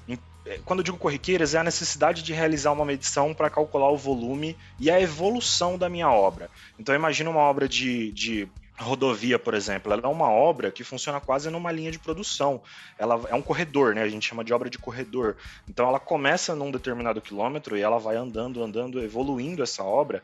É, 0.46 0.58
quando 0.64 0.80
eu 0.80 0.84
digo 0.84 0.98
corriqueiras, 0.98 1.54
é 1.54 1.58
a 1.58 1.64
necessidade 1.64 2.22
de 2.22 2.32
realizar 2.32 2.72
uma 2.72 2.84
medição 2.84 3.32
para 3.32 3.48
calcular 3.48 3.90
o 3.90 3.96
volume 3.96 4.56
e 4.78 4.90
a 4.90 5.00
evolução 5.00 5.78
da 5.78 5.88
minha 5.88 6.10
obra. 6.10 6.50
Então, 6.78 6.94
imagina 6.94 7.30
uma 7.30 7.40
obra 7.40 7.68
de, 7.68 8.12
de 8.12 8.48
rodovia, 8.76 9.38
por 9.38 9.54
exemplo, 9.54 9.92
ela 9.92 10.02
é 10.02 10.06
uma 10.06 10.28
obra 10.28 10.70
que 10.70 10.82
funciona 10.82 11.20
quase 11.20 11.48
numa 11.48 11.70
linha 11.70 11.92
de 11.92 11.98
produção. 11.98 12.60
Ela 12.98 13.20
é 13.28 13.34
um 13.34 13.42
corredor, 13.42 13.94
né? 13.94 14.02
A 14.02 14.08
gente 14.08 14.28
chama 14.28 14.42
de 14.42 14.52
obra 14.52 14.68
de 14.68 14.78
corredor. 14.78 15.36
Então 15.68 15.86
ela 15.86 16.00
começa 16.00 16.54
num 16.54 16.70
determinado 16.70 17.20
quilômetro 17.20 17.76
e 17.76 17.80
ela 17.80 17.98
vai 17.98 18.16
andando, 18.16 18.62
andando, 18.62 19.00
evoluindo 19.00 19.62
essa 19.62 19.84
obra. 19.84 20.22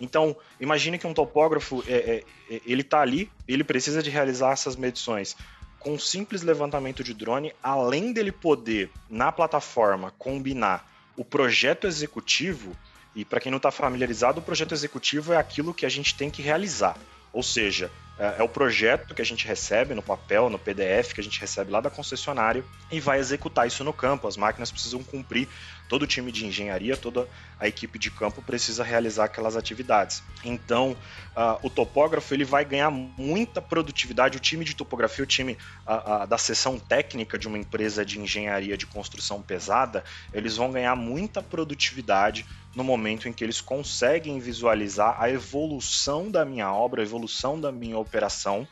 Então 0.00 0.36
imagine 0.60 0.98
que 0.98 1.06
um 1.06 1.14
topógrafo 1.14 1.84
é, 1.86 1.92
é, 1.92 2.24
é 2.50 2.60
ele 2.66 2.82
está 2.82 3.00
ali, 3.00 3.30
ele 3.46 3.62
precisa 3.62 4.02
de 4.02 4.10
realizar 4.10 4.52
essas 4.52 4.74
medições 4.74 5.36
com 5.82 5.94
um 5.94 5.98
simples 5.98 6.42
levantamento 6.42 7.02
de 7.02 7.12
drone, 7.12 7.52
além 7.62 8.12
dele 8.12 8.30
poder, 8.30 8.90
na 9.10 9.32
plataforma, 9.32 10.12
combinar 10.16 10.88
o 11.16 11.24
projeto 11.24 11.86
executivo, 11.86 12.76
e 13.14 13.24
para 13.24 13.40
quem 13.40 13.50
não 13.50 13.56
está 13.56 13.70
familiarizado, 13.70 14.40
o 14.40 14.42
projeto 14.42 14.72
executivo 14.72 15.32
é 15.32 15.36
aquilo 15.36 15.74
que 15.74 15.84
a 15.84 15.88
gente 15.88 16.14
tem 16.14 16.30
que 16.30 16.40
realizar. 16.40 16.96
Ou 17.32 17.42
seja, 17.42 17.90
é, 18.18 18.36
é 18.38 18.42
o 18.42 18.48
projeto 18.48 19.14
que 19.14 19.22
a 19.22 19.24
gente 19.24 19.46
recebe 19.46 19.94
no 19.94 20.02
papel, 20.02 20.48
no 20.48 20.58
PDF 20.58 21.12
que 21.12 21.20
a 21.20 21.24
gente 21.24 21.40
recebe 21.40 21.70
lá 21.70 21.80
da 21.80 21.90
concessionária 21.90 22.64
e 22.90 23.00
vai 23.00 23.18
executar 23.18 23.66
isso 23.66 23.82
no 23.82 23.92
campo. 23.92 24.28
As 24.28 24.36
máquinas 24.36 24.70
precisam 24.70 25.02
cumprir, 25.02 25.48
todo 25.92 26.04
o 26.04 26.06
time 26.06 26.32
de 26.32 26.46
engenharia, 26.46 26.96
toda 26.96 27.28
a 27.60 27.68
equipe 27.68 27.98
de 27.98 28.10
campo 28.10 28.40
precisa 28.40 28.82
realizar 28.82 29.24
aquelas 29.24 29.56
atividades. 29.56 30.22
Então, 30.42 30.96
uh, 31.36 31.58
o 31.62 31.68
topógrafo 31.68 32.32
ele 32.32 32.46
vai 32.46 32.64
ganhar 32.64 32.90
muita 32.90 33.60
produtividade. 33.60 34.38
O 34.38 34.40
time 34.40 34.64
de 34.64 34.74
topografia, 34.74 35.22
o 35.22 35.26
time 35.26 35.52
uh, 35.86 36.22
uh, 36.22 36.26
da 36.26 36.38
seção 36.38 36.78
técnica 36.78 37.38
de 37.38 37.46
uma 37.46 37.58
empresa 37.58 38.06
de 38.06 38.18
engenharia 38.18 38.74
de 38.74 38.86
construção 38.86 39.42
pesada, 39.42 40.02
eles 40.32 40.56
vão 40.56 40.72
ganhar 40.72 40.96
muita 40.96 41.42
produtividade 41.42 42.46
no 42.74 42.82
momento 42.82 43.28
em 43.28 43.32
que 43.34 43.44
eles 43.44 43.60
conseguem 43.60 44.38
visualizar 44.38 45.20
a 45.20 45.28
evolução 45.28 46.30
da 46.30 46.42
minha 46.42 46.72
obra, 46.72 47.02
a 47.02 47.04
evolução 47.04 47.60
da 47.60 47.70
minha 47.70 47.98
operação 47.98 48.66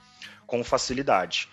com 0.47 0.65
facilidade. 0.65 1.51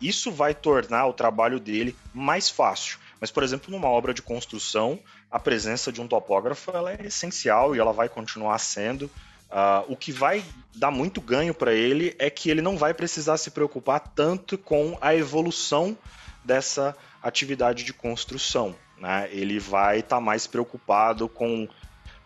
Isso 0.00 0.30
vai 0.30 0.54
tornar 0.54 1.06
o 1.06 1.12
trabalho 1.12 1.60
dele 1.60 1.94
mais 2.14 2.48
fácil. 2.48 2.98
Mas, 3.20 3.30
por 3.30 3.42
exemplo, 3.42 3.70
numa 3.70 3.88
obra 3.88 4.14
de 4.14 4.22
construção, 4.22 4.98
a 5.30 5.38
presença 5.38 5.92
de 5.92 6.00
um 6.00 6.08
topógrafo 6.08 6.70
ela 6.70 6.92
é 6.92 7.06
essencial 7.06 7.76
e 7.76 7.78
ela 7.78 7.92
vai 7.92 8.08
continuar 8.08 8.58
sendo. 8.58 9.04
Uh, 9.50 9.92
o 9.92 9.96
que 9.96 10.10
vai 10.10 10.44
dar 10.74 10.90
muito 10.90 11.20
ganho 11.20 11.52
para 11.52 11.74
ele 11.74 12.14
é 12.18 12.30
que 12.30 12.48
ele 12.48 12.62
não 12.62 12.78
vai 12.78 12.94
precisar 12.94 13.36
se 13.36 13.50
preocupar 13.50 14.00
tanto 14.00 14.56
com 14.56 14.96
a 15.00 15.14
evolução 15.14 15.98
dessa 16.44 16.96
atividade 17.22 17.84
de 17.84 17.92
construção. 17.92 18.74
Né? 18.96 19.28
Ele 19.32 19.58
vai 19.58 19.98
estar 19.98 20.16
tá 20.16 20.20
mais 20.20 20.46
preocupado 20.46 21.28
com 21.28 21.68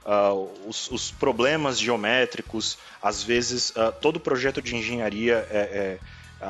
Uh, 0.06 0.68
os, 0.68 0.90
os, 0.90 1.10
problemas 1.10 1.78
geométricos, 1.78 2.76
às 3.00 3.22
vezes 3.22 3.70
uh, 3.70 3.90
todo 4.02 4.20
projeto 4.20 4.60
de 4.60 4.76
engenharia 4.76 5.48
é, 5.50 5.98
é 6.42 6.46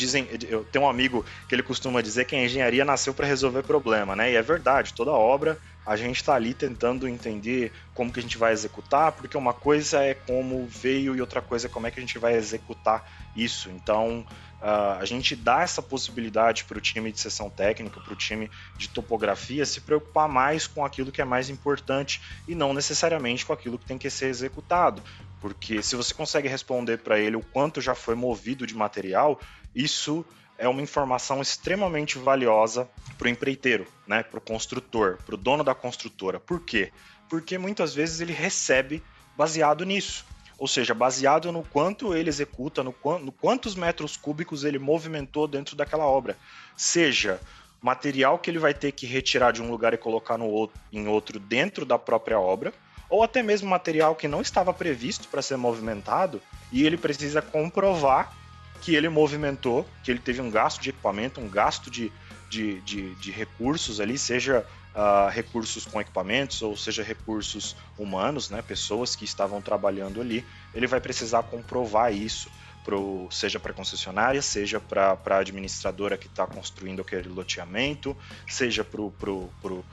dizem, 0.00 0.26
eu 0.48 0.64
tenho 0.64 0.84
um 0.84 0.88
amigo 0.88 1.24
que 1.48 1.54
ele 1.54 1.62
costuma 1.62 2.00
dizer 2.00 2.24
que 2.24 2.34
a 2.34 2.44
engenharia 2.44 2.84
nasceu 2.84 3.14
para 3.14 3.26
resolver 3.26 3.62
problema, 3.62 4.16
né? 4.16 4.32
E 4.32 4.36
é 4.36 4.42
verdade, 4.42 4.94
toda 4.94 5.12
obra 5.12 5.58
a 5.86 5.96
gente 5.96 6.16
está 6.16 6.34
ali 6.34 6.52
tentando 6.54 7.08
entender 7.08 7.72
como 7.94 8.12
que 8.12 8.20
a 8.20 8.22
gente 8.22 8.38
vai 8.38 8.52
executar, 8.52 9.12
porque 9.12 9.36
uma 9.36 9.52
coisa 9.52 10.02
é 10.02 10.14
como 10.14 10.66
veio 10.66 11.16
e 11.16 11.20
outra 11.20 11.40
coisa 11.40 11.66
é 11.66 11.70
como 11.70 11.86
é 11.86 11.90
que 11.90 11.98
a 11.98 12.02
gente 12.02 12.18
vai 12.18 12.34
executar 12.34 13.04
isso. 13.34 13.70
Então, 13.70 14.26
Uh, 14.60 15.00
a 15.00 15.06
gente 15.06 15.34
dá 15.34 15.62
essa 15.62 15.80
possibilidade 15.80 16.64
para 16.64 16.76
o 16.76 16.80
time 16.82 17.10
de 17.10 17.18
sessão 17.18 17.48
técnica, 17.48 17.98
para 17.98 18.12
o 18.12 18.16
time 18.16 18.50
de 18.76 18.90
topografia, 18.90 19.64
se 19.64 19.80
preocupar 19.80 20.28
mais 20.28 20.66
com 20.66 20.84
aquilo 20.84 21.10
que 21.10 21.22
é 21.22 21.24
mais 21.24 21.48
importante 21.48 22.20
e 22.46 22.54
não 22.54 22.74
necessariamente 22.74 23.46
com 23.46 23.54
aquilo 23.54 23.78
que 23.78 23.86
tem 23.86 23.96
que 23.96 24.10
ser 24.10 24.26
executado. 24.26 25.02
Porque 25.40 25.82
se 25.82 25.96
você 25.96 26.12
consegue 26.12 26.48
responder 26.48 26.98
para 26.98 27.18
ele 27.18 27.36
o 27.36 27.42
quanto 27.42 27.80
já 27.80 27.94
foi 27.94 28.14
movido 28.14 28.66
de 28.66 28.74
material, 28.74 29.40
isso 29.74 30.24
é 30.58 30.68
uma 30.68 30.82
informação 30.82 31.40
extremamente 31.40 32.18
valiosa 32.18 32.88
para 33.16 33.26
o 33.26 33.30
empreiteiro, 33.30 33.86
né, 34.06 34.22
para 34.22 34.38
o 34.38 34.42
construtor, 34.42 35.18
para 35.24 35.34
o 35.34 35.38
dono 35.38 35.64
da 35.64 35.74
construtora. 35.74 36.38
Por 36.38 36.60
quê? 36.60 36.92
Porque 37.28 37.56
muitas 37.56 37.94
vezes 37.94 38.20
ele 38.20 38.32
recebe 38.32 39.02
baseado 39.36 39.84
nisso 39.84 40.26
ou 40.60 40.68
seja, 40.68 40.92
baseado 40.92 41.50
no 41.50 41.62
quanto 41.62 42.14
ele 42.14 42.28
executa, 42.28 42.84
no, 42.84 42.94
no 43.18 43.32
quantos 43.32 43.74
metros 43.74 44.14
cúbicos 44.14 44.62
ele 44.62 44.78
movimentou 44.78 45.48
dentro 45.48 45.74
daquela 45.74 46.04
obra. 46.04 46.36
Seja 46.76 47.40
material 47.80 48.38
que 48.38 48.50
ele 48.50 48.58
vai 48.58 48.74
ter 48.74 48.92
que 48.92 49.06
retirar 49.06 49.52
de 49.52 49.62
um 49.62 49.70
lugar 49.70 49.94
e 49.94 49.96
colocar 49.96 50.36
no 50.36 50.44
outro, 50.44 50.78
em 50.92 51.08
outro 51.08 51.40
dentro 51.40 51.86
da 51.86 51.98
própria 51.98 52.38
obra, 52.38 52.74
ou 53.10 53.24
até 53.24 53.42
mesmo 53.42 53.68
material 53.68 54.14
que 54.14 54.28
não 54.28 54.40
estava 54.40 54.72
previsto 54.72 55.28
para 55.28 55.42
ser 55.42 55.56
movimentado 55.56 56.40
e 56.72 56.86
ele 56.86 56.96
precisa 56.96 57.42
comprovar 57.42 58.32
que 58.80 58.94
ele 58.94 59.08
movimentou, 59.08 59.86
que 60.02 60.10
ele 60.10 60.20
teve 60.20 60.40
um 60.40 60.50
gasto 60.50 60.80
de 60.80 60.90
equipamento, 60.90 61.40
um 61.40 61.48
gasto 61.48 61.90
de, 61.90 62.10
de, 62.48 62.80
de, 62.80 63.14
de 63.16 63.30
recursos 63.30 64.00
ali, 64.00 64.16
seja 64.16 64.64
uh, 64.94 65.28
recursos 65.28 65.84
com 65.84 66.00
equipamentos, 66.00 66.62
ou 66.62 66.76
seja, 66.76 67.02
recursos 67.02 67.76
humanos, 67.98 68.48
né, 68.48 68.62
pessoas 68.62 69.14
que 69.14 69.24
estavam 69.24 69.60
trabalhando 69.60 70.20
ali, 70.20 70.46
ele 70.74 70.86
vai 70.86 71.00
precisar 71.00 71.42
comprovar 71.42 72.14
isso, 72.14 72.50
pro, 72.82 73.28
seja 73.30 73.60
para 73.60 73.72
a 73.72 73.74
concessionária, 73.74 74.40
seja 74.40 74.80
para 74.80 75.18
a 75.26 75.36
administradora 75.36 76.16
que 76.16 76.26
está 76.26 76.46
construindo 76.46 77.02
aquele 77.02 77.28
loteamento, 77.28 78.16
seja 78.48 78.82
para 78.82 79.00
o 79.00 79.84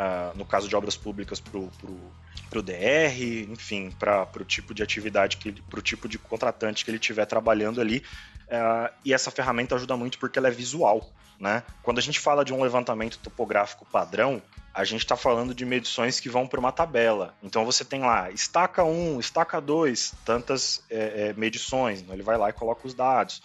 uh, 0.00 0.36
no 0.36 0.44
caso 0.44 0.68
de 0.68 0.74
obras 0.74 0.96
públicas, 0.96 1.38
para 1.38 1.58
o 1.58 2.62
DR, 2.62 3.46
enfim, 3.48 3.90
para 3.90 4.26
o 4.40 4.44
tipo 4.44 4.72
de 4.72 4.82
atividade, 4.82 5.36
para 5.68 5.78
o 5.78 5.82
tipo 5.82 6.08
de 6.08 6.18
contratante 6.18 6.84
que 6.84 6.90
ele 6.90 6.98
estiver 6.98 7.26
trabalhando 7.26 7.80
ali. 7.80 8.02
Uh, 8.46 8.92
e 9.04 9.12
essa 9.12 9.30
ferramenta 9.30 9.74
ajuda 9.74 9.96
muito 9.96 10.18
porque 10.18 10.38
ela 10.38 10.48
é 10.48 10.50
visual. 10.50 11.08
Né? 11.38 11.62
Quando 11.82 11.98
a 11.98 12.02
gente 12.02 12.20
fala 12.20 12.44
de 12.44 12.52
um 12.52 12.62
levantamento 12.62 13.18
topográfico 13.18 13.86
padrão, 13.86 14.42
a 14.74 14.84
gente 14.84 15.00
está 15.00 15.16
falando 15.16 15.54
de 15.54 15.64
medições 15.64 16.20
que 16.20 16.28
vão 16.28 16.46
para 16.46 16.60
uma 16.60 16.70
tabela. 16.70 17.34
Então 17.42 17.64
você 17.64 17.82
tem 17.84 18.00
lá 18.00 18.30
estaca 18.30 18.84
1, 18.84 19.18
estaca 19.18 19.58
2, 19.60 20.14
tantas 20.24 20.84
é, 20.90 21.28
é, 21.28 21.32
medições. 21.32 22.00
Então 22.00 22.14
ele 22.14 22.22
vai 22.22 22.36
lá 22.36 22.50
e 22.50 22.52
coloca 22.52 22.86
os 22.86 22.92
dados. 22.92 23.42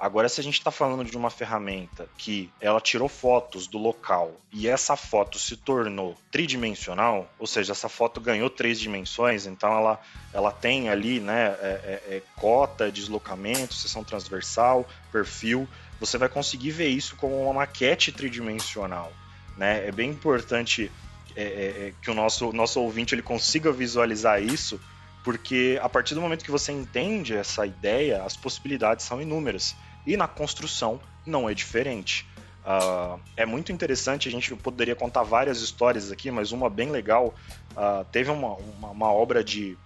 Agora, 0.00 0.30
se 0.30 0.40
a 0.40 0.42
gente 0.42 0.54
está 0.54 0.70
falando 0.70 1.04
de 1.04 1.14
uma 1.14 1.28
ferramenta 1.28 2.08
que 2.16 2.50
ela 2.58 2.80
tirou 2.80 3.06
fotos 3.06 3.66
do 3.66 3.76
local 3.76 4.40
e 4.50 4.66
essa 4.66 4.96
foto 4.96 5.38
se 5.38 5.58
tornou 5.58 6.16
tridimensional, 6.32 7.30
ou 7.38 7.46
seja, 7.46 7.72
essa 7.72 7.86
foto 7.86 8.18
ganhou 8.18 8.48
três 8.48 8.80
dimensões, 8.80 9.44
então 9.44 9.70
ela, 9.70 10.00
ela 10.32 10.50
tem 10.50 10.88
ali 10.88 11.20
né, 11.20 11.54
é, 11.60 11.66
é, 12.08 12.16
é 12.16 12.22
cota, 12.34 12.90
deslocamento, 12.90 13.74
seção 13.74 14.02
transversal, 14.02 14.88
perfil, 15.12 15.68
você 16.00 16.16
vai 16.16 16.30
conseguir 16.30 16.70
ver 16.70 16.88
isso 16.88 17.14
como 17.16 17.38
uma 17.38 17.52
maquete 17.52 18.10
tridimensional. 18.10 19.12
Né? 19.54 19.86
É 19.86 19.92
bem 19.92 20.08
importante 20.08 20.90
é, 21.36 21.42
é, 21.42 21.44
é 21.44 21.94
que 22.00 22.10
o 22.10 22.14
nosso, 22.14 22.50
nosso 22.54 22.80
ouvinte 22.80 23.14
ele 23.14 23.20
consiga 23.20 23.70
visualizar 23.70 24.42
isso, 24.42 24.80
porque 25.22 25.78
a 25.82 25.90
partir 25.90 26.14
do 26.14 26.22
momento 26.22 26.42
que 26.42 26.50
você 26.50 26.72
entende 26.72 27.36
essa 27.36 27.66
ideia, 27.66 28.22
as 28.24 28.34
possibilidades 28.34 29.04
são 29.04 29.20
inúmeras. 29.20 29.76
E 30.06 30.16
na 30.16 30.28
construção 30.28 31.00
não 31.26 31.48
é 31.48 31.54
diferente. 31.54 32.26
Uh, 32.60 33.18
é 33.36 33.46
muito 33.46 33.72
interessante, 33.72 34.28
a 34.28 34.30
gente 34.30 34.54
poderia 34.54 34.94
contar 34.94 35.22
várias 35.22 35.60
histórias 35.60 36.12
aqui, 36.12 36.30
mas 36.30 36.52
uma 36.52 36.68
bem 36.68 36.90
legal. 36.90 37.34
Uh, 37.72 38.04
teve 38.12 38.30
uma, 38.30 38.54
uma, 38.54 38.90
uma, 38.90 39.12
obra 39.12 39.42
de, 39.42 39.76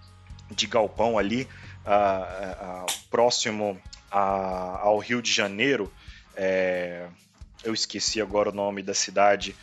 de 0.51 0.67
galpão 0.67 1.17
ali, 1.17 1.47
uh, 1.85 2.85
próximo 3.09 3.79
a, 4.11 4.79
ao 4.81 4.97
Rio 4.97 5.21
de 5.21 5.31
Janeiro. 5.31 5.91
É, 6.35 7.07
eu 7.63 7.73
esqueci 7.73 8.21
agora 8.21 8.49
o 8.49 8.53
nome 8.53 8.83
da 8.83 8.93
cidade. 8.93 9.55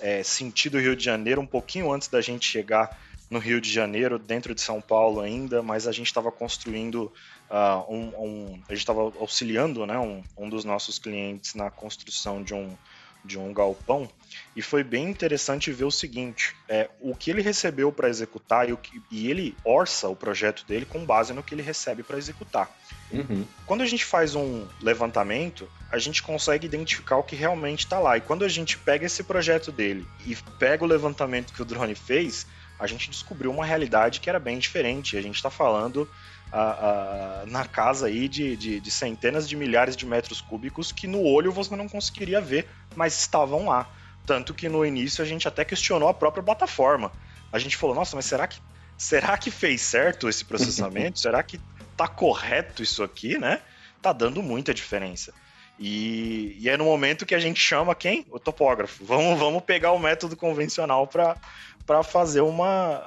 É, 0.00 0.22
sentido 0.22 0.78
Rio 0.78 0.96
de 0.96 1.04
Janeiro, 1.04 1.40
um 1.40 1.46
pouquinho 1.46 1.92
antes 1.92 2.08
da 2.08 2.20
gente 2.20 2.46
chegar 2.48 2.98
no 3.28 3.38
Rio 3.38 3.60
de 3.60 3.70
Janeiro, 3.70 4.18
dentro 4.18 4.54
de 4.54 4.60
São 4.60 4.80
Paulo 4.80 5.20
ainda, 5.20 5.62
mas 5.62 5.86
a 5.86 5.92
gente 5.92 6.06
estava 6.06 6.32
construindo 6.32 7.12
uh, 7.50 7.92
um, 7.92 8.12
um, 8.16 8.62
a 8.68 8.72
gente 8.72 8.80
estava 8.80 9.00
auxiliando 9.00 9.86
né, 9.86 9.98
um, 9.98 10.22
um 10.36 10.48
dos 10.48 10.64
nossos 10.64 10.98
clientes 10.98 11.54
na 11.54 11.70
construção 11.70 12.42
de 12.42 12.54
um, 12.54 12.76
de 13.24 13.38
um 13.38 13.52
galpão 13.52 14.08
e 14.54 14.62
foi 14.62 14.82
bem 14.82 15.08
interessante 15.08 15.72
ver 15.72 15.84
o 15.84 15.90
seguinte: 15.90 16.54
é, 16.68 16.88
o 17.00 17.14
que 17.14 17.30
ele 17.30 17.42
recebeu 17.42 17.92
para 17.92 18.08
executar 18.08 18.68
e, 18.68 18.72
o 18.72 18.76
que, 18.76 19.02
e 19.10 19.30
ele 19.30 19.56
orça 19.64 20.08
o 20.08 20.16
projeto 20.16 20.64
dele 20.66 20.84
com 20.84 21.04
base 21.04 21.32
no 21.32 21.42
que 21.42 21.54
ele 21.54 21.62
recebe 21.62 22.02
para 22.02 22.18
executar. 22.18 22.70
Uhum. 23.12 23.44
Quando 23.66 23.82
a 23.82 23.86
gente 23.86 24.04
faz 24.04 24.34
um 24.34 24.66
levantamento, 24.80 25.68
a 25.90 25.98
gente 25.98 26.22
consegue 26.22 26.66
identificar 26.66 27.16
o 27.16 27.22
que 27.22 27.34
realmente 27.34 27.80
está 27.80 27.98
lá. 27.98 28.16
E 28.16 28.20
quando 28.20 28.44
a 28.44 28.48
gente 28.48 28.78
pega 28.78 29.06
esse 29.06 29.24
projeto 29.24 29.72
dele 29.72 30.06
e 30.24 30.36
pega 30.58 30.84
o 30.84 30.86
levantamento 30.86 31.52
que 31.52 31.62
o 31.62 31.64
drone 31.64 31.94
fez, 31.94 32.46
a 32.78 32.86
gente 32.86 33.10
descobriu 33.10 33.50
uma 33.50 33.64
realidade 33.64 34.20
que 34.20 34.30
era 34.30 34.38
bem 34.38 34.58
diferente. 34.58 35.16
A 35.16 35.22
gente 35.22 35.36
está 35.36 35.50
falando 35.50 36.08
a, 36.52 37.42
a, 37.42 37.46
na 37.46 37.64
casa 37.64 38.06
aí 38.06 38.28
de, 38.28 38.56
de, 38.56 38.80
de, 38.80 38.90
centenas 38.90 39.48
de 39.48 39.56
milhares 39.56 39.96
de 39.96 40.04
metros 40.04 40.40
cúbicos 40.40 40.90
que 40.90 41.06
no 41.06 41.22
olho 41.22 41.52
você 41.52 41.74
não 41.76 41.88
conseguiria 41.88 42.40
ver, 42.40 42.68
mas 42.94 43.18
estavam 43.18 43.66
lá. 43.66 43.88
Tanto 44.26 44.52
que 44.52 44.68
no 44.68 44.84
início 44.84 45.22
a 45.22 45.26
gente 45.26 45.46
até 45.46 45.64
questionou 45.64 46.08
a 46.08 46.14
própria 46.14 46.42
plataforma. 46.42 47.12
A 47.52 47.58
gente 47.58 47.76
falou, 47.76 47.94
nossa, 47.94 48.16
mas 48.16 48.26
será 48.26 48.46
que, 48.46 48.58
será 48.96 49.36
que 49.36 49.50
fez 49.50 49.80
certo 49.80 50.28
esse 50.28 50.44
processamento? 50.44 51.18
será 51.20 51.42
que 51.42 51.60
tá 51.96 52.08
correto 52.08 52.82
isso 52.82 53.02
aqui, 53.02 53.38
né? 53.38 53.60
Tá 54.02 54.12
dando 54.12 54.42
muita 54.42 54.72
diferença. 54.72 55.32
E, 55.78 56.56
e, 56.60 56.68
é 56.68 56.76
no 56.76 56.84
momento 56.84 57.24
que 57.24 57.34
a 57.34 57.38
gente 57.38 57.58
chama 57.58 57.94
quem? 57.94 58.26
O 58.30 58.38
topógrafo. 58.38 59.02
Vamos, 59.04 59.38
vamos 59.38 59.62
pegar 59.62 59.92
o 59.92 59.98
método 59.98 60.36
convencional 60.36 61.06
para 61.06 62.02
fazer 62.02 62.42
uma, 62.42 63.02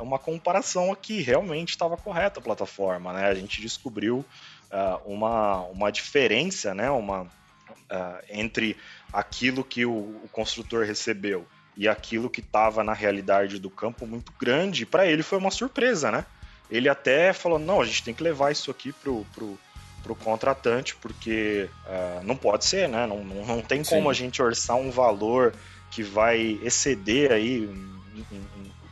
uma 0.00 0.18
comparação 0.18 0.92
aqui. 0.92 1.20
Realmente 1.20 1.70
estava 1.70 1.96
correta 1.96 2.40
a 2.40 2.42
plataforma, 2.42 3.12
né? 3.12 3.28
A 3.28 3.34
gente 3.34 3.60
descobriu 3.60 4.24
uh, 4.70 5.12
uma, 5.12 5.60
uma 5.66 5.90
diferença, 5.90 6.74
né? 6.74 6.90
Uma, 6.90 7.22
uh, 7.22 8.24
entre 8.28 8.76
aquilo 9.12 9.64
que 9.64 9.84
o, 9.84 9.92
o, 9.92 10.28
construtor 10.32 10.84
recebeu 10.84 11.46
e 11.76 11.88
aquilo 11.88 12.30
que 12.30 12.40
estava 12.40 12.84
na 12.84 12.92
realidade 12.92 13.58
do 13.58 13.70
campo 13.70 14.06
muito 14.06 14.32
grande. 14.38 14.86
Para 14.86 15.06
ele 15.06 15.22
foi 15.22 15.38
uma 15.38 15.50
surpresa, 15.50 16.10
né? 16.10 16.24
Ele 16.70 16.88
até 16.88 17.32
falou: 17.32 17.58
não, 17.58 17.80
a 17.80 17.84
gente 17.84 18.04
tem 18.04 18.14
que 18.14 18.22
levar 18.22 18.52
isso 18.52 18.70
aqui 18.70 18.92
pro, 18.92 19.26
pro, 19.34 19.58
pro 20.02 20.14
contratante, 20.14 20.94
porque 20.96 21.68
uh, 21.86 22.22
não 22.24 22.36
pode 22.36 22.64
ser, 22.64 22.88
né? 22.88 23.06
Não, 23.06 23.24
não, 23.24 23.46
não 23.46 23.62
tem 23.62 23.82
como 23.82 24.02
Sim. 24.02 24.10
a 24.10 24.12
gente 24.12 24.42
orçar 24.42 24.76
um 24.76 24.90
valor 24.90 25.52
que 25.90 26.02
vai 26.04 26.60
exceder 26.62 27.32
aí 27.32 27.68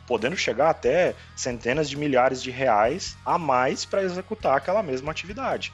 podendo 0.09 0.35
chegar 0.35 0.71
até 0.71 1.13
centenas 1.35 1.87
de 1.87 1.95
milhares 1.95 2.41
de 2.41 2.49
reais 2.49 3.15
a 3.23 3.37
mais 3.37 3.85
para 3.85 4.01
executar 4.01 4.57
aquela 4.57 4.81
mesma 4.81 5.11
atividade. 5.11 5.71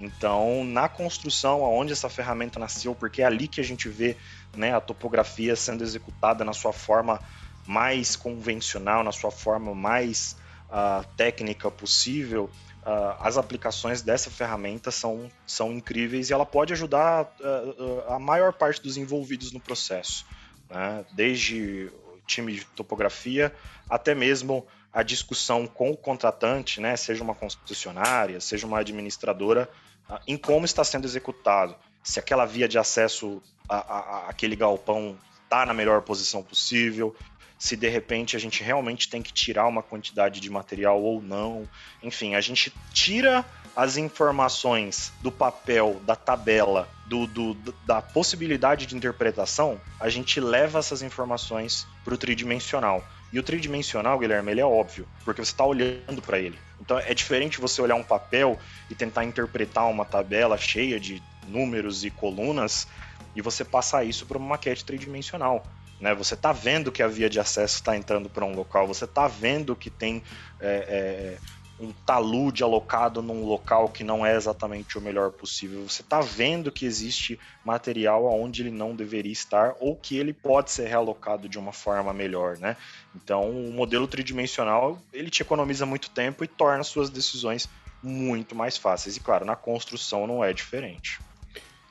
Então, 0.00 0.64
na 0.64 0.88
construção, 0.88 1.64
aonde 1.64 1.92
essa 1.92 2.08
ferramenta 2.08 2.58
nasceu, 2.58 2.92
porque 2.92 3.22
é 3.22 3.24
ali 3.24 3.46
que 3.46 3.60
a 3.60 3.64
gente 3.64 3.88
vê 3.88 4.16
né, 4.56 4.74
a 4.74 4.80
topografia 4.80 5.54
sendo 5.54 5.84
executada 5.84 6.44
na 6.44 6.52
sua 6.52 6.72
forma 6.72 7.20
mais 7.64 8.16
convencional, 8.16 9.04
na 9.04 9.12
sua 9.12 9.30
forma 9.30 9.72
mais 9.72 10.36
uh, 10.70 11.06
técnica 11.16 11.70
possível, 11.70 12.50
uh, 12.82 13.14
as 13.20 13.38
aplicações 13.38 14.02
dessa 14.02 14.28
ferramenta 14.28 14.90
são, 14.90 15.30
são 15.46 15.72
incríveis 15.72 16.30
e 16.30 16.32
ela 16.32 16.46
pode 16.46 16.72
ajudar 16.72 17.32
uh, 17.40 18.12
a 18.12 18.18
maior 18.18 18.52
parte 18.52 18.82
dos 18.82 18.96
envolvidos 18.96 19.52
no 19.52 19.60
processo. 19.60 20.26
Né? 20.68 21.04
Desde 21.12 21.92
time 22.28 22.52
de 22.52 22.64
topografia, 22.66 23.52
até 23.88 24.14
mesmo 24.14 24.66
a 24.92 25.02
discussão 25.02 25.66
com 25.66 25.90
o 25.90 25.96
contratante, 25.96 26.80
né, 26.80 26.96
seja 26.96 27.24
uma 27.24 27.34
concessionária, 27.34 28.40
seja 28.40 28.66
uma 28.66 28.78
administradora, 28.78 29.68
ah, 30.08 30.20
em 30.26 30.36
como 30.36 30.64
está 30.64 30.84
sendo 30.84 31.06
executado. 31.06 31.74
Se 32.02 32.18
aquela 32.18 32.46
via 32.46 32.68
de 32.68 32.78
acesso 32.78 33.42
a, 33.68 34.28
aquele 34.28 34.56
galpão 34.56 35.18
está 35.44 35.66
na 35.66 35.74
melhor 35.74 36.02
posição 36.02 36.42
possível, 36.42 37.14
se 37.58 37.76
de 37.76 37.88
repente 37.88 38.36
a 38.36 38.38
gente 38.38 38.62
realmente 38.62 39.08
tem 39.08 39.20
que 39.20 39.32
tirar 39.32 39.66
uma 39.66 39.82
quantidade 39.82 40.40
de 40.40 40.48
material 40.48 41.02
ou 41.02 41.20
não. 41.20 41.68
Enfim, 42.02 42.34
a 42.34 42.40
gente 42.40 42.72
tira 42.92 43.44
as 43.78 43.96
informações 43.96 45.12
do 45.22 45.30
papel, 45.30 46.02
da 46.04 46.16
tabela, 46.16 46.88
do, 47.06 47.28
do, 47.28 47.54
da 47.86 48.02
possibilidade 48.02 48.86
de 48.86 48.96
interpretação, 48.96 49.80
a 50.00 50.08
gente 50.08 50.40
leva 50.40 50.80
essas 50.80 51.00
informações 51.00 51.86
para 52.04 52.12
o 52.12 52.18
tridimensional. 52.18 53.06
E 53.32 53.38
o 53.38 53.42
tridimensional, 53.42 54.18
Guilherme, 54.18 54.50
ele 54.50 54.60
é 54.60 54.64
óbvio, 54.66 55.06
porque 55.24 55.44
você 55.44 55.52
está 55.52 55.64
olhando 55.64 56.20
para 56.20 56.40
ele. 56.40 56.58
Então 56.80 56.98
é 56.98 57.14
diferente 57.14 57.60
você 57.60 57.80
olhar 57.80 57.94
um 57.94 58.02
papel 58.02 58.58
e 58.90 58.96
tentar 58.96 59.24
interpretar 59.24 59.88
uma 59.88 60.04
tabela 60.04 60.58
cheia 60.58 60.98
de 60.98 61.22
números 61.46 62.04
e 62.04 62.10
colunas 62.10 62.88
e 63.36 63.40
você 63.40 63.64
passar 63.64 64.02
isso 64.02 64.26
para 64.26 64.38
uma 64.38 64.48
maquete 64.48 64.84
tridimensional. 64.84 65.64
Né? 66.00 66.12
Você 66.14 66.34
está 66.34 66.52
vendo 66.52 66.90
que 66.90 67.00
a 67.02 67.06
via 67.06 67.30
de 67.30 67.38
acesso 67.38 67.76
está 67.76 67.96
entrando 67.96 68.28
para 68.28 68.44
um 68.44 68.56
local, 68.56 68.88
você 68.88 69.04
está 69.04 69.28
vendo 69.28 69.76
que 69.76 69.88
tem 69.88 70.20
é, 70.60 71.38
é, 71.38 71.38
um 71.80 71.92
talude 71.92 72.62
alocado 72.62 73.22
num 73.22 73.44
local 73.44 73.88
que 73.88 74.02
não 74.02 74.26
é 74.26 74.34
exatamente 74.34 74.98
o 74.98 75.00
melhor 75.00 75.30
possível. 75.30 75.88
Você 75.88 76.02
está 76.02 76.20
vendo 76.20 76.72
que 76.72 76.84
existe 76.84 77.38
material 77.64 78.26
onde 78.26 78.62
ele 78.62 78.70
não 78.70 78.96
deveria 78.96 79.32
estar 79.32 79.74
ou 79.78 79.94
que 79.94 80.16
ele 80.16 80.32
pode 80.32 80.70
ser 80.70 80.88
realocado 80.88 81.48
de 81.48 81.58
uma 81.58 81.72
forma 81.72 82.12
melhor, 82.12 82.58
né? 82.58 82.76
Então, 83.14 83.50
o 83.50 83.72
modelo 83.72 84.08
tridimensional 84.08 85.00
ele 85.12 85.30
te 85.30 85.42
economiza 85.42 85.86
muito 85.86 86.10
tempo 86.10 86.42
e 86.42 86.48
torna 86.48 86.82
suas 86.82 87.10
decisões 87.10 87.68
muito 88.02 88.54
mais 88.54 88.76
fáceis. 88.76 89.16
E 89.16 89.20
claro, 89.20 89.44
na 89.44 89.56
construção 89.56 90.26
não 90.26 90.42
é 90.42 90.52
diferente. 90.52 91.20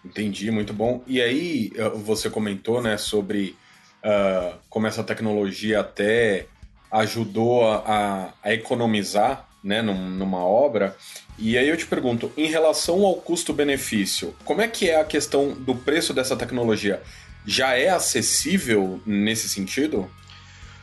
Entendi, 0.04 0.52
muito 0.52 0.73
bom. 0.73 1.02
E 1.08 1.21
aí 1.21 1.71
você 1.95 2.30
comentou, 2.30 2.82
né, 2.82 2.97
sobre 2.97 3.56
uh, 4.04 4.58
como 4.69 4.88
essa 4.88 5.04
tecnologia 5.04 5.80
até 5.80 6.47
ajudou 6.91 7.69
a, 7.69 8.34
a 8.41 8.54
economizar 8.54 9.47
né, 9.68 9.82
numa 9.82 10.46
obra. 10.46 10.96
E 11.38 11.58
aí 11.58 11.68
eu 11.68 11.76
te 11.76 11.86
pergunto, 11.86 12.32
em 12.38 12.48
relação 12.48 13.06
ao 13.06 13.16
custo-benefício, 13.16 14.34
como 14.46 14.62
é 14.62 14.68
que 14.68 14.90
é 14.90 15.00
a 15.00 15.04
questão 15.04 15.52
do 15.52 15.76
preço 15.76 16.14
dessa 16.14 16.38
tecnologia? 16.38 17.04
Já 17.46 17.78
é 17.78 17.90
acessível 17.90 19.02
nesse 19.06 19.50
sentido? 19.50 20.10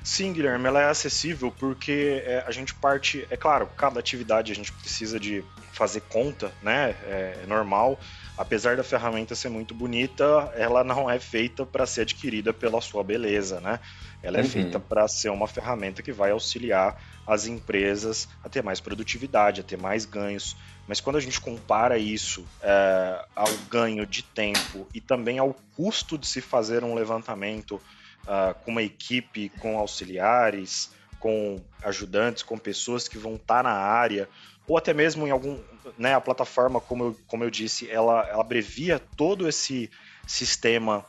Sim, 0.04 0.34
Guilherme, 0.34 0.66
ela 0.66 0.82
é 0.82 0.88
acessível 0.90 1.50
porque 1.50 2.22
é, 2.26 2.44
a 2.46 2.50
gente 2.50 2.74
parte, 2.74 3.26
é 3.30 3.38
claro, 3.38 3.66
cada 3.74 3.98
atividade 3.98 4.52
a 4.52 4.54
gente 4.54 4.70
precisa 4.70 5.18
de 5.18 5.42
fazer 5.72 6.02
conta, 6.02 6.52
né? 6.62 6.94
É, 7.06 7.40
é 7.42 7.46
normal. 7.46 7.98
Apesar 8.36 8.76
da 8.76 8.84
ferramenta 8.84 9.34
ser 9.34 9.48
muito 9.48 9.74
bonita, 9.74 10.52
ela 10.56 10.84
não 10.84 11.10
é 11.10 11.18
feita 11.18 11.64
para 11.64 11.86
ser 11.86 12.02
adquirida 12.02 12.52
pela 12.52 12.82
sua 12.82 13.02
beleza, 13.02 13.60
né? 13.60 13.80
Ela 14.22 14.38
é 14.38 14.42
uhum. 14.42 14.48
feita 14.48 14.78
para 14.78 15.08
ser 15.08 15.30
uma 15.30 15.46
ferramenta 15.48 16.02
que 16.02 16.12
vai 16.12 16.32
auxiliar 16.32 17.00
as 17.26 17.46
empresas 17.46 18.28
a 18.42 18.48
ter 18.48 18.62
mais 18.62 18.80
produtividade, 18.80 19.62
a 19.62 19.64
ter 19.64 19.78
mais 19.78 20.04
ganhos. 20.04 20.54
Mas 20.86 21.00
quando 21.00 21.16
a 21.16 21.20
gente 21.20 21.40
compara 21.40 21.96
isso 21.96 22.44
é, 22.62 23.24
ao 23.34 23.52
ganho 23.70 24.04
de 24.04 24.22
tempo 24.22 24.86
e 24.92 25.00
também 25.00 25.38
ao 25.38 25.56
custo 25.74 26.18
de 26.18 26.26
se 26.26 26.42
fazer 26.42 26.84
um 26.84 26.94
levantamento 26.94 27.80
uh, 28.24 28.54
com 28.64 28.70
uma 28.70 28.82
equipe, 28.82 29.48
com 29.60 29.78
auxiliares, 29.78 30.90
com 31.18 31.60
ajudantes, 31.82 32.42
com 32.42 32.58
pessoas 32.58 33.08
que 33.08 33.16
vão 33.16 33.37
estar 33.37 33.56
tá 33.56 33.62
na 33.62 33.72
área, 33.72 34.28
ou 34.66 34.76
até 34.76 34.92
mesmo 34.92 35.26
em 35.26 35.30
algum, 35.30 35.58
né, 35.98 36.14
a 36.14 36.20
plataforma, 36.20 36.80
como 36.80 37.04
eu, 37.04 37.16
como 37.26 37.44
eu 37.44 37.50
disse, 37.50 37.90
ela, 37.90 38.26
ela 38.28 38.40
abrevia 38.40 38.98
todo 38.98 39.48
esse 39.48 39.90
sistema 40.26 41.04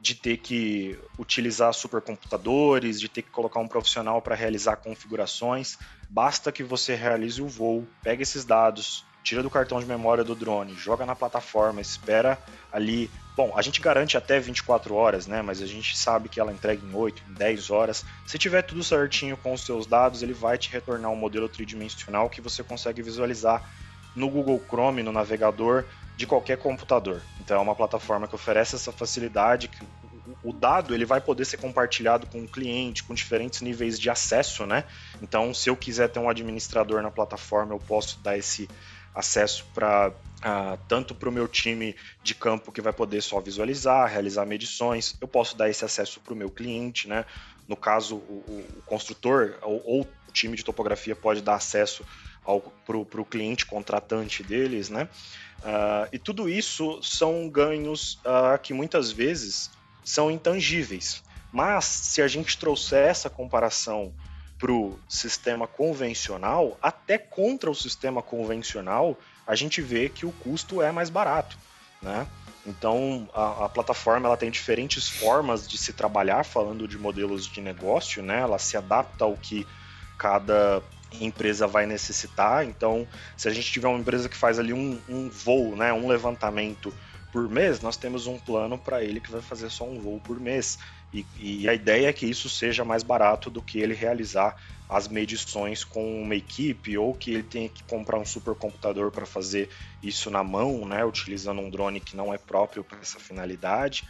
de 0.00 0.14
ter 0.14 0.38
que 0.38 0.98
utilizar 1.18 1.74
supercomputadores, 1.74 2.98
de 2.98 3.08
ter 3.08 3.22
que 3.22 3.30
colocar 3.30 3.60
um 3.60 3.68
profissional 3.68 4.22
para 4.22 4.34
realizar 4.34 4.76
configurações. 4.76 5.76
Basta 6.08 6.50
que 6.50 6.62
você 6.62 6.94
realize 6.94 7.42
o 7.42 7.46
voo, 7.46 7.86
pegue 8.02 8.22
esses 8.22 8.44
dados, 8.44 9.04
tira 9.22 9.42
do 9.42 9.50
cartão 9.50 9.80
de 9.80 9.86
memória 9.86 10.24
do 10.24 10.34
drone, 10.34 10.74
joga 10.74 11.04
na 11.04 11.14
plataforma, 11.14 11.80
espera 11.80 12.38
ali. 12.72 13.10
Bom, 13.36 13.52
a 13.56 13.62
gente 13.62 13.80
garante 13.80 14.16
até 14.16 14.38
24 14.38 14.94
horas, 14.94 15.26
né? 15.26 15.40
Mas 15.42 15.62
a 15.62 15.66
gente 15.66 15.96
sabe 15.96 16.28
que 16.28 16.40
ela 16.40 16.52
entrega 16.52 16.84
em 16.84 16.94
8, 16.94 17.22
em 17.28 17.32
10 17.34 17.70
horas. 17.70 18.04
Se 18.26 18.38
tiver 18.38 18.62
tudo 18.62 18.82
certinho 18.82 19.36
com 19.36 19.52
os 19.52 19.64
seus 19.64 19.86
dados, 19.86 20.22
ele 20.22 20.32
vai 20.32 20.58
te 20.58 20.70
retornar 20.70 21.10
um 21.10 21.16
modelo 21.16 21.48
tridimensional 21.48 22.28
que 22.28 22.40
você 22.40 22.62
consegue 22.62 23.02
visualizar 23.02 23.62
no 24.14 24.28
Google 24.28 24.62
Chrome, 24.68 25.02
no 25.02 25.12
navegador 25.12 25.84
de 26.16 26.26
qualquer 26.26 26.58
computador. 26.58 27.22
Então 27.40 27.56
é 27.56 27.60
uma 27.60 27.74
plataforma 27.74 28.28
que 28.28 28.34
oferece 28.34 28.76
essa 28.76 28.92
facilidade 28.92 29.68
que 29.68 29.82
o 30.42 30.52
dado 30.52 30.94
ele 30.94 31.04
vai 31.04 31.20
poder 31.20 31.44
ser 31.44 31.56
compartilhado 31.56 32.26
com 32.26 32.42
o 32.42 32.48
cliente, 32.48 33.02
com 33.04 33.14
diferentes 33.14 33.60
níveis 33.60 33.98
de 33.98 34.08
acesso, 34.10 34.66
né? 34.66 34.84
Então, 35.22 35.52
se 35.52 35.68
eu 35.68 35.76
quiser 35.76 36.08
ter 36.08 36.18
um 36.18 36.28
administrador 36.28 37.02
na 37.02 37.10
plataforma, 37.10 37.74
eu 37.74 37.78
posso 37.78 38.20
dar 38.20 38.38
esse 38.38 38.68
acesso 39.14 39.66
para 39.74 40.08
uh, 40.08 40.14
ah, 40.42 40.78
tanto 40.88 41.14
para 41.14 41.28
o 41.28 41.32
meu 41.32 41.46
time 41.46 41.94
de 42.22 42.34
campo 42.34 42.72
que 42.72 42.80
vai 42.80 42.92
poder 42.92 43.22
só 43.22 43.40
visualizar, 43.40 44.08
realizar 44.08 44.46
medições. 44.46 45.16
Eu 45.20 45.28
posso 45.28 45.56
dar 45.56 45.68
esse 45.68 45.84
acesso 45.84 46.20
para 46.20 46.32
o 46.32 46.36
meu 46.36 46.50
cliente, 46.50 47.08
né? 47.08 47.24
No 47.68 47.76
caso, 47.76 48.16
o, 48.16 48.64
o 48.78 48.82
construtor 48.86 49.58
ou, 49.62 49.82
ou, 49.84 50.00
o 50.00 50.32
time 50.32 50.56
de 50.56 50.64
topografia 50.64 51.14
pode 51.14 51.42
dar 51.42 51.56
acesso 51.56 52.04
para 52.86 53.20
o 53.20 53.24
cliente 53.24 53.66
contratante 53.66 54.42
deles, 54.42 54.88
né? 54.88 55.08
Uh, 55.58 56.08
e 56.10 56.18
tudo 56.18 56.48
isso 56.48 57.02
são 57.02 57.48
ganhos 57.48 58.14
uh, 58.24 58.58
que 58.62 58.72
muitas 58.72 59.12
vezes 59.12 59.70
são 60.02 60.30
intangíveis. 60.30 61.22
Mas 61.52 61.84
se 61.84 62.22
a 62.22 62.28
gente 62.28 62.56
trouxer 62.56 63.08
essa 63.08 63.28
comparação 63.28 64.12
para 64.60 64.70
o 64.70 64.98
sistema 65.08 65.66
convencional, 65.66 66.78
até 66.82 67.16
contra 67.16 67.70
o 67.70 67.74
sistema 67.74 68.22
convencional, 68.22 69.18
a 69.46 69.54
gente 69.54 69.80
vê 69.80 70.10
que 70.10 70.26
o 70.26 70.32
custo 70.32 70.82
é 70.82 70.92
mais 70.92 71.08
barato, 71.08 71.56
né? 72.02 72.28
Então 72.66 73.26
a, 73.32 73.64
a, 73.64 73.68
plataforma 73.70 74.26
ela 74.26 74.36
tem 74.36 74.50
diferentes 74.50 75.08
formas 75.08 75.66
de 75.66 75.78
se 75.78 75.94
trabalhar, 75.94 76.44
falando 76.44 76.86
de 76.86 76.98
modelos 76.98 77.46
de 77.46 77.60
negócio, 77.62 78.22
né? 78.22 78.40
Ela 78.40 78.58
se 78.58 78.76
adapta 78.76 79.24
ao 79.24 79.34
que 79.34 79.66
cada 80.18 80.82
empresa 81.18 81.66
vai 81.66 81.86
necessitar. 81.86 82.64
Então, 82.64 83.08
se 83.36 83.48
a 83.48 83.50
gente 83.50 83.72
tiver 83.72 83.88
uma 83.88 83.98
empresa 83.98 84.28
que 84.28 84.36
faz 84.36 84.58
ali 84.58 84.74
um, 84.74 85.00
um 85.08 85.30
voo, 85.30 85.74
né, 85.74 85.92
um 85.92 86.06
levantamento 86.06 86.92
por 87.32 87.48
mês, 87.48 87.80
nós 87.80 87.96
temos 87.96 88.26
um 88.26 88.38
plano 88.38 88.76
para 88.76 89.02
ele 89.02 89.20
que 89.20 89.30
vai 89.30 89.40
fazer 89.40 89.70
só 89.70 89.84
um 89.84 89.98
voo 89.98 90.20
por 90.20 90.38
mês. 90.38 90.78
E, 91.12 91.26
e, 91.38 91.68
a 91.68 91.74
ideia 91.74 92.08
é 92.08 92.12
que 92.12 92.26
isso 92.26 92.48
seja 92.48 92.84
mais 92.84 93.02
barato 93.02 93.50
do 93.50 93.60
que 93.60 93.80
ele 93.80 93.94
realizar 93.94 94.56
as 94.88 95.08
medições 95.08 95.84
com 95.84 96.22
uma 96.22 96.34
equipe 96.34 96.96
ou 96.96 97.14
que 97.14 97.32
ele 97.32 97.42
tenha 97.42 97.68
que 97.68 97.82
comprar 97.84 98.18
um 98.18 98.24
supercomputador 98.24 99.10
para 99.10 99.26
fazer 99.26 99.68
isso 100.02 100.30
na 100.30 100.42
mão, 100.42 100.86
né, 100.86 101.04
utilizando 101.04 101.60
um 101.60 101.70
drone 101.70 102.00
que 102.00 102.16
não 102.16 102.32
é 102.32 102.38
próprio 102.38 102.84
para 102.84 102.98
essa 103.00 103.18
finalidade. 103.18 104.04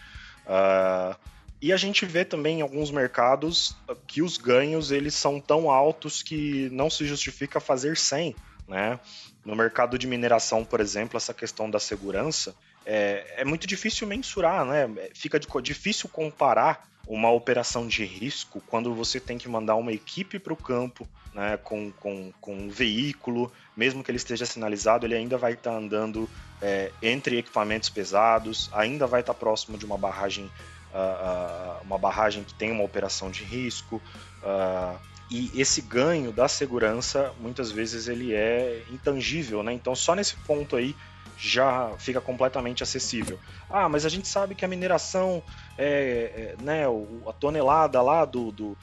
Uh, 0.46 1.16
e 1.60 1.72
a 1.72 1.76
gente 1.76 2.06
vê 2.06 2.24
também 2.24 2.60
em 2.60 2.62
alguns 2.62 2.90
mercados 2.90 3.76
que 4.06 4.22
os 4.22 4.38
ganhos 4.38 4.90
eles 4.90 5.14
são 5.14 5.38
tão 5.38 5.70
altos 5.70 6.22
que 6.22 6.70
não 6.70 6.88
se 6.88 7.06
justifica 7.06 7.60
fazer 7.60 7.96
sem, 7.98 8.34
né? 8.66 8.98
No 9.44 9.54
mercado 9.54 9.98
de 9.98 10.06
mineração, 10.06 10.64
por 10.64 10.80
exemplo, 10.80 11.18
essa 11.18 11.34
questão 11.34 11.70
da 11.70 11.78
segurança 11.78 12.54
é, 12.92 13.24
é 13.36 13.44
muito 13.44 13.68
difícil 13.68 14.04
mensurar, 14.04 14.64
né? 14.64 14.88
Fica 15.14 15.38
difícil 15.62 16.08
comparar 16.08 16.88
uma 17.06 17.30
operação 17.30 17.86
de 17.86 18.04
risco 18.04 18.60
quando 18.66 18.92
você 18.92 19.20
tem 19.20 19.38
que 19.38 19.48
mandar 19.48 19.76
uma 19.76 19.92
equipe 19.92 20.40
para 20.40 20.52
o 20.52 20.56
campo 20.56 21.08
né, 21.32 21.56
com, 21.62 21.92
com, 21.92 22.32
com 22.40 22.54
um 22.54 22.68
veículo, 22.68 23.52
mesmo 23.76 24.02
que 24.02 24.10
ele 24.10 24.16
esteja 24.16 24.44
sinalizado, 24.44 25.06
ele 25.06 25.14
ainda 25.14 25.38
vai 25.38 25.52
estar 25.52 25.70
tá 25.70 25.76
andando 25.76 26.28
é, 26.60 26.90
entre 27.00 27.38
equipamentos 27.38 27.88
pesados, 27.88 28.68
ainda 28.72 29.06
vai 29.06 29.20
estar 29.20 29.34
tá 29.34 29.38
próximo 29.38 29.78
de 29.78 29.86
uma 29.86 29.96
barragem, 29.96 30.46
uh, 30.92 31.78
uh, 31.78 31.84
uma 31.84 31.96
barragem 31.96 32.42
que 32.42 32.54
tem 32.54 32.72
uma 32.72 32.82
operação 32.82 33.30
de 33.30 33.44
risco. 33.44 34.02
Uh, 34.42 34.98
e 35.30 35.52
esse 35.54 35.80
ganho 35.80 36.32
da 36.32 36.48
segurança, 36.48 37.32
muitas 37.38 37.70
vezes, 37.70 38.08
ele 38.08 38.34
é 38.34 38.82
intangível, 38.90 39.62
né? 39.62 39.72
Então, 39.72 39.94
só 39.94 40.16
nesse 40.16 40.34
ponto 40.38 40.74
aí, 40.74 40.96
já 41.40 41.92
fica 41.98 42.20
completamente 42.20 42.82
acessível. 42.82 43.38
Ah, 43.68 43.88
mas 43.88 44.04
a 44.04 44.10
gente 44.10 44.28
sabe 44.28 44.54
que 44.54 44.64
a 44.64 44.68
mineração, 44.68 45.42
é, 45.78 46.54
é 46.58 46.62
né, 46.62 46.84
a 47.26 47.32
tonelada 47.32 48.02
lá 48.02 48.26
do, 48.26 48.52
do, 48.52 48.78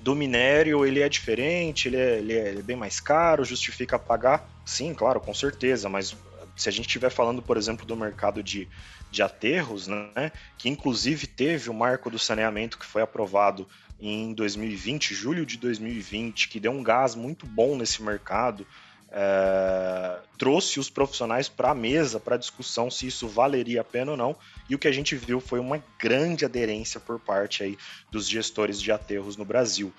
do, 0.00 0.14
minério, 0.14 0.84
ele 0.84 1.00
é 1.00 1.08
diferente, 1.08 1.88
ele 1.88 1.96
é, 1.96 2.18
ele 2.18 2.32
é, 2.34 2.48
ele 2.48 2.58
é 2.58 2.62
bem 2.62 2.76
mais 2.76 3.00
caro, 3.00 3.44
justifica 3.44 3.98
pagar? 3.98 4.46
Sim, 4.66 4.92
claro, 4.92 5.18
com 5.18 5.32
certeza, 5.32 5.88
mas 5.88 6.14
se 6.54 6.68
a 6.68 6.72
gente 6.72 6.86
estiver 6.86 7.10
falando, 7.10 7.40
por 7.40 7.56
exemplo, 7.56 7.86
do 7.86 7.96
mercado 7.96 8.42
de, 8.42 8.68
de 9.10 9.22
aterros, 9.22 9.88
né, 9.88 10.30
que 10.58 10.68
inclusive 10.68 11.26
teve 11.26 11.70
o 11.70 11.74
marco 11.74 12.10
do 12.10 12.18
saneamento 12.18 12.78
que 12.78 12.84
foi 12.84 13.00
aprovado 13.00 13.66
em 13.98 14.34
2020, 14.34 15.14
julho 15.14 15.46
de 15.46 15.56
2020, 15.56 16.48
que 16.48 16.60
deu 16.60 16.70
um 16.72 16.82
gás 16.82 17.14
muito 17.14 17.46
bom 17.46 17.76
nesse 17.76 18.02
mercado, 18.02 18.66
é, 19.16 20.18
trouxe 20.36 20.80
os 20.80 20.90
profissionais 20.90 21.48
para 21.48 21.70
a 21.70 21.74
mesa, 21.74 22.18
para 22.18 22.36
discussão 22.36 22.90
se 22.90 23.06
isso 23.06 23.28
valeria 23.28 23.80
a 23.80 23.84
pena 23.84 24.10
ou 24.10 24.16
não. 24.16 24.36
E 24.68 24.74
o 24.74 24.78
que 24.78 24.88
a 24.88 24.92
gente 24.92 25.14
viu 25.14 25.40
foi 25.40 25.60
uma 25.60 25.82
grande 25.98 26.44
aderência 26.44 26.98
por 26.98 27.20
parte 27.20 27.62
aí 27.62 27.78
dos 28.10 28.28
gestores 28.28 28.82
de 28.82 28.90
aterros 28.90 29.36
no 29.36 29.44
Brasil. 29.44 29.92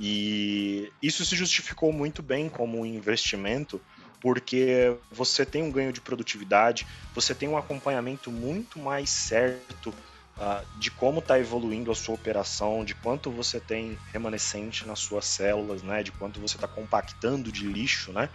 E 0.00 0.90
isso 1.02 1.22
se 1.24 1.36
justificou 1.36 1.92
muito 1.92 2.22
bem 2.22 2.48
como 2.48 2.80
um 2.80 2.86
investimento, 2.86 3.78
porque 4.22 4.96
você 5.10 5.44
tem 5.44 5.62
um 5.62 5.70
ganho 5.70 5.92
de 5.92 6.00
produtividade, 6.00 6.86
você 7.14 7.34
tem 7.34 7.50
um 7.50 7.58
acompanhamento 7.58 8.30
muito 8.30 8.78
mais 8.78 9.10
certo 9.10 9.94
uh, 10.38 10.78
de 10.78 10.90
como 10.90 11.18
está 11.18 11.38
evoluindo 11.38 11.90
a 11.90 11.94
sua 11.94 12.14
operação, 12.14 12.84
de 12.84 12.94
quanto 12.94 13.30
você 13.30 13.60
tem 13.60 13.98
remanescente 14.12 14.86
nas 14.86 15.00
suas 15.00 15.26
células, 15.26 15.82
né, 15.82 16.02
de 16.02 16.12
quanto 16.12 16.40
você 16.40 16.56
está 16.56 16.68
compactando 16.68 17.50
de 17.50 17.66
lixo, 17.66 18.12
né, 18.12 18.28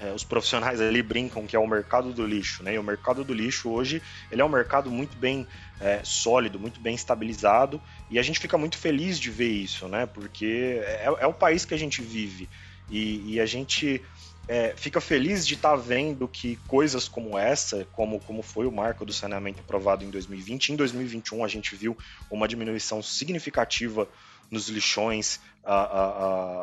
é, 0.00 0.12
os 0.12 0.24
profissionais 0.24 0.80
ali 0.80 1.02
brincam 1.02 1.46
que 1.46 1.54
é 1.54 1.58
o 1.58 1.66
mercado 1.66 2.12
do 2.14 2.26
lixo, 2.26 2.62
né? 2.62 2.74
E 2.74 2.78
o 2.78 2.82
mercado 2.82 3.22
do 3.22 3.34
lixo 3.34 3.68
hoje 3.68 4.02
ele 4.30 4.40
é 4.40 4.44
um 4.44 4.48
mercado 4.48 4.90
muito 4.90 5.14
bem 5.18 5.46
é, 5.78 6.00
sólido, 6.02 6.58
muito 6.58 6.80
bem 6.80 6.94
estabilizado 6.94 7.78
e 8.08 8.18
a 8.18 8.22
gente 8.22 8.40
fica 8.40 8.56
muito 8.56 8.78
feliz 8.78 9.20
de 9.20 9.30
ver 9.30 9.50
isso, 9.50 9.86
né? 9.88 10.06
Porque 10.06 10.80
é, 10.82 11.04
é 11.04 11.26
o 11.26 11.34
país 11.34 11.66
que 11.66 11.74
a 11.74 11.78
gente 11.78 12.00
vive 12.00 12.48
e, 12.88 13.34
e 13.34 13.40
a 13.40 13.44
gente 13.44 14.02
é, 14.48 14.74
fica 14.76 15.00
feliz 15.00 15.46
de 15.46 15.54
estar 15.54 15.70
tá 15.70 15.76
vendo 15.76 16.26
que 16.26 16.56
coisas 16.66 17.08
como 17.08 17.38
essa, 17.38 17.86
como, 17.92 18.20
como 18.20 18.42
foi 18.42 18.66
o 18.66 18.72
marco 18.72 19.04
do 19.04 19.12
saneamento 19.12 19.60
aprovado 19.60 20.04
em 20.04 20.10
2020, 20.10 20.70
em 20.70 20.76
2021 20.76 21.44
a 21.44 21.48
gente 21.48 21.74
viu 21.74 21.96
uma 22.30 22.48
diminuição 22.48 23.02
significativa 23.02 24.08
nos 24.50 24.68
lixões 24.68 25.40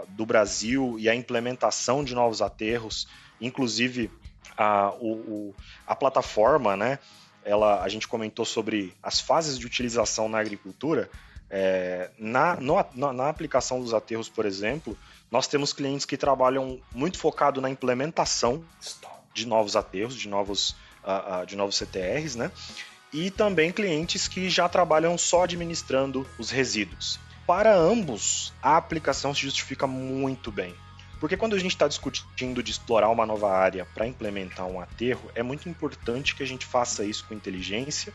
do 0.10 0.26
Brasil 0.26 0.98
e 1.00 1.08
a 1.08 1.16
implementação 1.16 2.04
de 2.04 2.13
novos 2.13 2.42
aterros 2.42 3.08
Inclusive, 3.40 4.12
a, 4.58 4.92
o, 5.00 5.12
o, 5.13 5.56
a 5.86 5.96
plataforma, 5.96 6.76
né? 6.76 7.00
Ela, 7.44 7.82
a 7.82 7.88
gente 7.88 8.08
comentou 8.08 8.44
sobre 8.44 8.94
as 9.02 9.20
fases 9.20 9.58
de 9.58 9.66
utilização 9.66 10.28
na 10.28 10.40
agricultura. 10.40 11.10
É, 11.50 12.10
na, 12.18 12.58
no, 12.58 12.76
na, 12.94 13.13
na, 13.13 13.30
aplicação 13.30 13.80
dos 13.80 13.94
aterros, 13.94 14.28
por 14.28 14.46
exemplo, 14.46 14.98
nós 15.32 15.48
temos 15.48 15.74
clientes 15.74 16.06
que 16.06 16.18
trabalham 16.18 16.80
muito 16.94 17.18
focado 17.18 17.62
na 17.62 17.70
implementação 17.70 18.63
de 19.34 19.46
novos 19.46 19.76
aterros, 19.76 20.16
de 20.16 20.28
novos, 20.28 20.72
uh, 21.04 21.42
uh, 21.42 21.46
de 21.46 21.56
novos 21.56 21.78
CTRs, 21.78 22.36
né? 22.36 22.52
E 23.13 23.32
também 23.32 23.72
clientes 23.72 24.28
que 24.28 24.50
já 24.50 24.68
trabalham 24.68 25.18
só 25.18 25.44
administrando 25.44 26.28
os 26.38 26.50
resíduos. 26.50 27.20
para 27.46 27.74
ambos, 27.74 28.54
a 28.62 28.76
aplicação 28.76 29.34
se 29.34 29.42
justifica 29.42 29.88
muito 29.88 30.52
bem. 30.52 30.76
Porque 31.20 31.38
quando 31.38 31.56
a 31.56 31.60
gente 31.60 31.72
está 31.72 31.88
discutindo 31.88 32.62
de 32.62 32.72
explorar 32.72 33.10
uma 33.10 33.26
nova 33.26 33.50
área 33.50 33.86
para 33.86 34.06
implementar 34.06 34.68
um 34.68 34.80
aterro, 34.80 35.32
é 35.34 35.42
muito 35.42 35.68
importante 35.70 36.36
que 36.36 36.44
a 36.44 36.46
gente 36.46 36.66
faça 36.66 37.06
isso 37.06 37.26
com 37.26 37.34
inteligência 37.34 38.13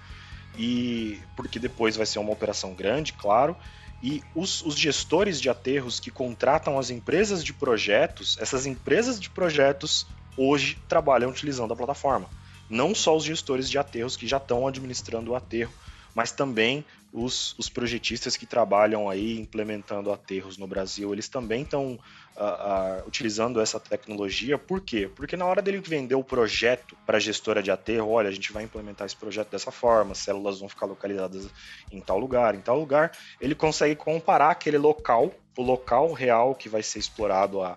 e 0.56 1.18
porque 1.34 1.58
depois 1.58 1.96
vai 1.96 2.06
ser 2.06 2.18
uma 2.18 2.32
operação 2.32 2.74
grande, 2.74 3.12
claro. 3.14 3.56
E 4.02 4.20
os, 4.34 4.62
os 4.62 4.74
gestores 4.76 5.40
de 5.40 5.48
aterros 5.48 6.00
que 6.00 6.10
contratam 6.10 6.78
as 6.78 6.90
empresas 6.90 7.44
de 7.44 7.52
projetos, 7.52 8.36
essas 8.40 8.66
empresas 8.66 9.20
de 9.20 9.30
projetos 9.30 10.06
hoje 10.36 10.76
trabalham 10.88 11.30
utilizando 11.30 11.72
a 11.72 11.76
plataforma. 11.76 12.28
Não 12.68 12.94
só 12.94 13.16
os 13.16 13.22
gestores 13.22 13.70
de 13.70 13.78
aterros 13.78 14.16
que 14.16 14.26
já 14.26 14.38
estão 14.38 14.66
administrando 14.66 15.30
o 15.30 15.36
aterro, 15.36 15.72
mas 16.14 16.32
também 16.32 16.84
os, 17.12 17.54
os 17.58 17.68
projetistas 17.68 18.36
que 18.36 18.46
trabalham 18.46 19.08
aí 19.08 19.38
implementando 19.38 20.10
aterros 20.10 20.56
no 20.56 20.66
Brasil, 20.66 21.12
eles 21.12 21.28
também 21.28 21.62
estão 21.62 21.98
uh, 22.36 23.02
uh, 23.04 23.06
utilizando 23.06 23.60
essa 23.60 23.78
tecnologia. 23.78 24.56
Por 24.56 24.80
quê? 24.80 25.10
Porque 25.14 25.36
na 25.36 25.44
hora 25.44 25.60
dele 25.60 25.78
vender 25.80 26.14
o 26.14 26.24
projeto 26.24 26.96
para 27.04 27.18
a 27.18 27.20
gestora 27.20 27.62
de 27.62 27.70
aterro, 27.70 28.10
olha, 28.10 28.30
a 28.30 28.32
gente 28.32 28.50
vai 28.52 28.64
implementar 28.64 29.06
esse 29.06 29.16
projeto 29.16 29.50
dessa 29.50 29.70
forma, 29.70 30.14
células 30.14 30.60
vão 30.60 30.68
ficar 30.68 30.86
localizadas 30.86 31.48
em 31.90 32.00
tal 32.00 32.18
lugar, 32.18 32.54
em 32.54 32.60
tal 32.60 32.78
lugar, 32.78 33.12
ele 33.40 33.54
consegue 33.54 33.94
comparar 33.94 34.50
aquele 34.50 34.78
local, 34.78 35.34
o 35.56 35.62
local 35.62 36.12
real 36.12 36.54
que 36.54 36.68
vai 36.68 36.82
ser 36.82 36.98
explorado 36.98 37.62
a 37.62 37.76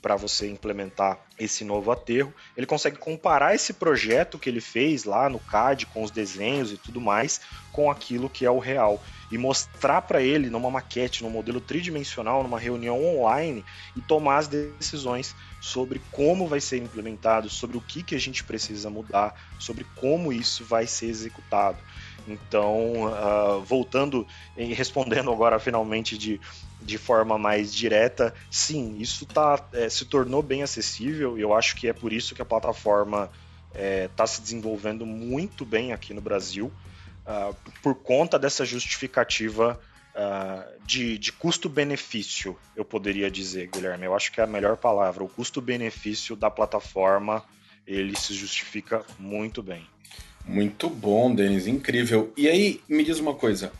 para 0.00 0.14
você 0.14 0.48
implementar 0.48 1.18
esse 1.38 1.64
novo 1.64 1.90
aterro. 1.90 2.32
Ele 2.56 2.66
consegue 2.66 2.96
comparar 2.96 3.54
esse 3.54 3.72
projeto 3.72 4.38
que 4.38 4.48
ele 4.48 4.60
fez 4.60 5.04
lá 5.04 5.28
no 5.28 5.38
CAD 5.40 5.86
com 5.86 6.02
os 6.02 6.10
desenhos 6.10 6.72
e 6.72 6.76
tudo 6.76 7.00
mais 7.00 7.40
com 7.72 7.90
aquilo 7.90 8.30
que 8.30 8.44
é 8.44 8.50
o 8.50 8.58
real 8.58 9.02
e 9.30 9.38
mostrar 9.38 10.02
para 10.02 10.20
ele 10.20 10.50
numa 10.50 10.70
maquete, 10.70 11.22
num 11.22 11.30
modelo 11.30 11.60
tridimensional, 11.60 12.42
numa 12.42 12.58
reunião 12.58 13.02
online 13.02 13.64
e 13.96 14.00
tomar 14.02 14.36
as 14.36 14.46
decisões 14.46 15.34
sobre 15.60 16.00
como 16.12 16.46
vai 16.46 16.60
ser 16.60 16.76
implementado, 16.76 17.48
sobre 17.48 17.76
o 17.76 17.80
que, 17.80 18.02
que 18.02 18.14
a 18.14 18.20
gente 18.20 18.44
precisa 18.44 18.90
mudar, 18.90 19.34
sobre 19.58 19.86
como 19.96 20.32
isso 20.32 20.64
vai 20.64 20.86
ser 20.86 21.06
executado. 21.06 21.78
Então, 22.28 23.06
uh, 23.06 23.60
voltando 23.62 24.26
e 24.56 24.72
respondendo 24.74 25.32
agora 25.32 25.58
finalmente 25.58 26.16
de, 26.18 26.40
de 26.84 26.98
forma 26.98 27.38
mais 27.38 27.74
direta, 27.74 28.34
sim, 28.50 28.98
isso 28.98 29.24
tá, 29.26 29.64
é, 29.72 29.88
se 29.88 30.04
tornou 30.04 30.42
bem 30.42 30.62
acessível 30.62 31.38
e 31.38 31.40
eu 31.40 31.54
acho 31.54 31.76
que 31.76 31.88
é 31.88 31.92
por 31.92 32.12
isso 32.12 32.34
que 32.34 32.42
a 32.42 32.44
plataforma 32.44 33.30
está 33.70 33.80
é, 33.80 34.08
tá 34.08 34.26
se 34.26 34.42
desenvolvendo 34.42 35.06
muito 35.06 35.64
bem 35.64 35.92
aqui 35.92 36.12
no 36.12 36.20
Brasil, 36.20 36.70
uh, 37.26 37.54
por 37.82 37.94
conta 37.94 38.38
dessa 38.38 38.64
justificativa 38.64 39.80
uh, 40.14 40.86
de, 40.86 41.18
de 41.18 41.32
custo-benefício, 41.32 42.56
eu 42.76 42.84
poderia 42.84 43.30
dizer, 43.30 43.68
Guilherme. 43.68 44.04
Eu 44.04 44.14
acho 44.14 44.30
que 44.30 44.40
é 44.40 44.44
a 44.44 44.46
melhor 44.46 44.76
palavra. 44.76 45.24
O 45.24 45.28
custo-benefício 45.28 46.36
da 46.36 46.50
plataforma 46.50 47.42
ele 47.86 48.16
se 48.16 48.34
justifica 48.34 49.04
muito 49.18 49.62
bem. 49.62 49.86
Muito 50.44 50.90
bom, 50.90 51.34
Denis, 51.34 51.66
incrível. 51.66 52.32
E 52.36 52.48
aí, 52.48 52.80
me 52.88 53.04
diz 53.04 53.18
uma 53.18 53.34
coisa: 53.34 53.72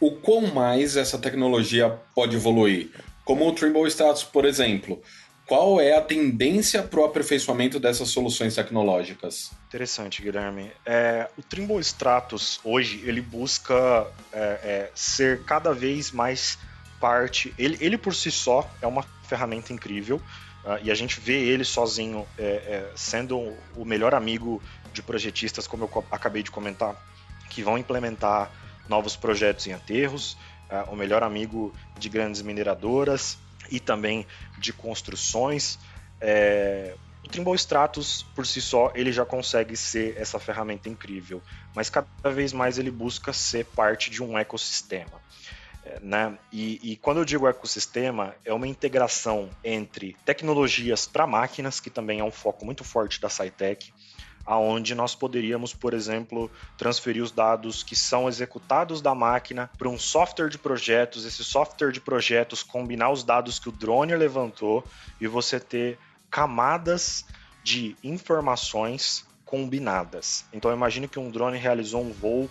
o 0.00 0.12
quão 0.12 0.52
mais 0.52 0.96
essa 0.96 1.18
tecnologia 1.18 1.90
pode 2.14 2.34
evoluir? 2.34 2.90
Como 3.24 3.46
o 3.46 3.52
Trimble 3.52 3.86
Status, 3.88 4.24
por 4.24 4.44
exemplo. 4.44 5.00
Qual 5.46 5.80
é 5.80 5.96
a 5.96 6.00
tendência 6.00 6.80
para 6.80 7.00
o 7.00 7.04
aperfeiçoamento 7.04 7.80
dessas 7.80 8.08
soluções 8.10 8.54
tecnológicas? 8.54 9.50
Interessante, 9.66 10.22
Guilherme. 10.22 10.70
É, 10.86 11.28
o 11.36 11.42
Trimble 11.42 11.80
Stratus 11.80 12.60
hoje 12.62 13.02
ele 13.04 13.20
busca 13.20 14.06
é, 14.32 14.38
é, 14.38 14.90
ser 14.94 15.42
cada 15.42 15.74
vez 15.74 16.12
mais 16.12 16.56
parte. 17.00 17.52
Ele, 17.58 17.76
ele 17.80 17.98
por 17.98 18.14
si 18.14 18.30
só 18.30 18.70
é 18.80 18.86
uma 18.86 19.02
ferramenta 19.28 19.72
incrível 19.72 20.16
uh, 20.64 20.78
e 20.82 20.90
a 20.90 20.94
gente 20.94 21.18
vê 21.18 21.40
ele 21.48 21.64
sozinho 21.64 22.26
é, 22.38 22.44
é, 22.44 22.92
sendo 22.94 23.52
o 23.74 23.84
melhor 23.84 24.14
amigo 24.14 24.62
de 24.92 25.02
projetistas, 25.02 25.66
como 25.66 25.84
eu 25.84 26.04
acabei 26.12 26.42
de 26.42 26.50
comentar, 26.50 26.94
que 27.48 27.62
vão 27.62 27.78
implementar 27.78 28.52
novos 28.90 29.14
projetos 29.14 29.68
em 29.68 29.72
aterros, 29.72 30.36
uh, 30.68 30.92
o 30.92 30.96
melhor 30.96 31.22
amigo 31.22 31.72
de 31.96 32.08
grandes 32.08 32.42
mineradoras 32.42 33.38
e 33.70 33.78
também 33.78 34.26
de 34.58 34.72
construções. 34.72 35.78
É, 36.20 36.94
o 37.24 37.28
Trimble 37.28 37.54
Stratus, 37.54 38.24
por 38.34 38.44
si 38.44 38.60
só, 38.60 38.90
ele 38.94 39.12
já 39.12 39.24
consegue 39.24 39.76
ser 39.76 40.16
essa 40.18 40.40
ferramenta 40.40 40.88
incrível, 40.88 41.40
mas 41.74 41.88
cada 41.88 42.08
vez 42.34 42.52
mais 42.52 42.78
ele 42.78 42.90
busca 42.90 43.32
ser 43.32 43.64
parte 43.66 44.10
de 44.10 44.22
um 44.22 44.36
ecossistema. 44.36 45.20
É, 45.84 46.00
né? 46.00 46.36
E, 46.52 46.92
e, 46.92 46.96
quando 46.96 47.18
eu 47.18 47.24
digo 47.24 47.46
ecossistema, 47.46 48.34
é 48.44 48.52
uma 48.52 48.66
integração 48.66 49.50
entre 49.62 50.16
tecnologias 50.24 51.06
para 51.06 51.26
máquinas, 51.26 51.78
que 51.78 51.88
também 51.88 52.20
é 52.20 52.24
um 52.24 52.30
foco 52.30 52.66
muito 52.66 52.84
forte 52.84 53.20
da 53.20 53.28
SciTech, 53.28 53.92
aonde 54.44 54.94
nós 54.94 55.14
poderíamos, 55.14 55.72
por 55.72 55.94
exemplo, 55.94 56.50
transferir 56.76 57.22
os 57.22 57.30
dados 57.30 57.82
que 57.82 57.94
são 57.94 58.28
executados 58.28 59.00
da 59.00 59.14
máquina 59.14 59.70
para 59.78 59.88
um 59.88 59.98
software 59.98 60.48
de 60.48 60.58
projetos, 60.58 61.24
esse 61.24 61.44
software 61.44 61.92
de 61.92 62.00
projetos 62.00 62.62
combinar 62.62 63.10
os 63.10 63.22
dados 63.22 63.58
que 63.58 63.68
o 63.68 63.72
drone 63.72 64.14
levantou 64.14 64.86
e 65.20 65.26
você 65.26 65.60
ter 65.60 65.98
camadas 66.30 67.24
de 67.62 67.96
informações 68.02 69.26
combinadas. 69.44 70.44
Então 70.52 70.72
imagine 70.72 71.08
que 71.08 71.18
um 71.18 71.30
drone 71.30 71.58
realizou 71.58 72.02
um 72.02 72.12
voo 72.12 72.48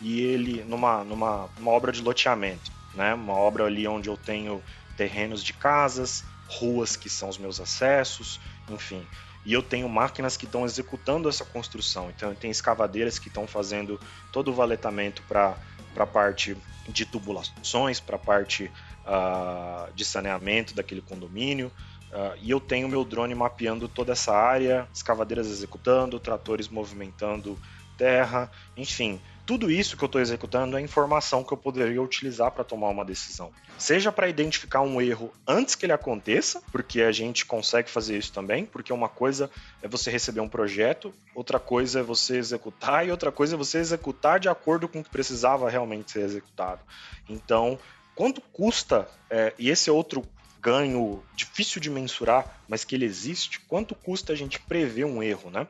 e 0.00 0.20
ele 0.20 0.62
numa, 0.64 1.02
numa, 1.02 1.48
obra 1.66 1.90
de 1.90 2.02
loteamento, 2.02 2.70
né? 2.94 3.14
Uma 3.14 3.34
obra 3.34 3.64
ali 3.64 3.88
onde 3.88 4.08
eu 4.08 4.16
tenho 4.16 4.62
terrenos 4.96 5.42
de 5.42 5.52
casas, 5.52 6.24
ruas 6.46 6.96
que 6.96 7.08
são 7.08 7.28
os 7.28 7.38
meus 7.38 7.58
acessos, 7.58 8.38
enfim 8.68 9.04
e 9.44 9.52
eu 9.52 9.62
tenho 9.62 9.88
máquinas 9.88 10.36
que 10.36 10.46
estão 10.46 10.64
executando 10.64 11.28
essa 11.28 11.44
construção. 11.44 12.10
Então, 12.10 12.30
eu 12.30 12.34
tenho 12.34 12.50
escavadeiras 12.50 13.18
que 13.18 13.28
estão 13.28 13.46
fazendo 13.46 14.00
todo 14.32 14.50
o 14.50 14.54
valetamento 14.54 15.22
para 15.28 15.56
a 15.96 16.06
parte 16.06 16.56
de 16.88 17.04
tubulações, 17.04 18.00
para 18.00 18.16
a 18.16 18.18
parte 18.18 18.70
uh, 19.04 19.92
de 19.94 20.04
saneamento 20.04 20.74
daquele 20.74 21.02
condomínio. 21.02 21.70
Uh, 22.10 22.38
e 22.40 22.50
eu 22.50 22.60
tenho 22.60 22.88
meu 22.88 23.04
drone 23.04 23.34
mapeando 23.34 23.88
toda 23.88 24.12
essa 24.12 24.32
área, 24.32 24.88
escavadeiras 24.94 25.48
executando, 25.48 26.18
tratores 26.18 26.68
movimentando 26.68 27.58
terra, 27.96 28.50
enfim, 28.76 29.20
tudo 29.46 29.70
isso 29.70 29.96
que 29.96 30.04
eu 30.04 30.06
estou 30.06 30.20
executando 30.20 30.76
é 30.76 30.80
informação 30.80 31.44
que 31.44 31.52
eu 31.52 31.56
poderia 31.56 32.00
utilizar 32.00 32.50
para 32.50 32.64
tomar 32.64 32.88
uma 32.88 33.04
decisão. 33.04 33.52
Seja 33.78 34.10
para 34.10 34.28
identificar 34.28 34.80
um 34.80 35.00
erro 35.00 35.32
antes 35.46 35.74
que 35.74 35.84
ele 35.84 35.92
aconteça, 35.92 36.62
porque 36.72 37.02
a 37.02 37.12
gente 37.12 37.44
consegue 37.44 37.90
fazer 37.90 38.16
isso 38.16 38.32
também, 38.32 38.64
porque 38.64 38.92
uma 38.92 39.08
coisa 39.08 39.50
é 39.82 39.88
você 39.88 40.10
receber 40.10 40.40
um 40.40 40.48
projeto, 40.48 41.12
outra 41.34 41.58
coisa 41.58 42.00
é 42.00 42.02
você 42.02 42.38
executar 42.38 43.06
e 43.06 43.10
outra 43.10 43.30
coisa 43.30 43.54
é 43.54 43.58
você 43.58 43.78
executar 43.78 44.40
de 44.40 44.48
acordo 44.48 44.88
com 44.88 45.00
o 45.00 45.04
que 45.04 45.10
precisava 45.10 45.68
realmente 45.68 46.12
ser 46.12 46.20
executado. 46.20 46.80
Então, 47.28 47.78
quanto 48.14 48.40
custa, 48.40 49.08
é, 49.28 49.52
e 49.58 49.68
esse 49.68 49.90
é 49.90 49.92
outro 49.92 50.24
ganho 50.58 51.22
difícil 51.36 51.82
de 51.82 51.90
mensurar, 51.90 52.60
mas 52.66 52.84
que 52.84 52.94
ele 52.94 53.04
existe, 53.04 53.60
quanto 53.60 53.94
custa 53.94 54.32
a 54.32 54.36
gente 54.36 54.58
prever 54.58 55.04
um 55.04 55.22
erro, 55.22 55.50
né? 55.50 55.66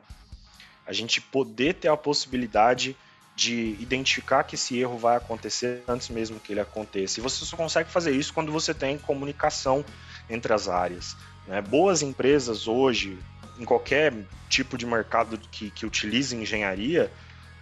A 0.87 0.93
gente 0.93 1.19
poder 1.19 1.73
ter 1.73 1.89
a 1.89 1.97
possibilidade 1.97 2.95
de 3.35 3.75
identificar 3.81 4.43
que 4.43 4.55
esse 4.55 4.79
erro 4.79 4.97
vai 4.97 5.17
acontecer 5.17 5.83
antes 5.87 6.09
mesmo 6.09 6.39
que 6.39 6.53
ele 6.53 6.61
aconteça. 6.61 7.19
E 7.19 7.23
você 7.23 7.43
só 7.43 7.57
consegue 7.57 7.89
fazer 7.89 8.11
isso 8.11 8.33
quando 8.33 8.51
você 8.51 8.73
tem 8.73 8.97
comunicação 8.97 9.83
entre 10.29 10.53
as 10.53 10.69
áreas. 10.69 11.17
Né? 11.45 11.61
Boas 11.61 12.01
empresas 12.01 12.67
hoje, 12.67 13.19
em 13.59 13.65
qualquer 13.65 14.13
tipo 14.49 14.77
de 14.77 14.85
mercado 14.85 15.37
que, 15.37 15.69
que 15.69 15.85
utilize 15.85 16.35
engenharia, 16.35 17.11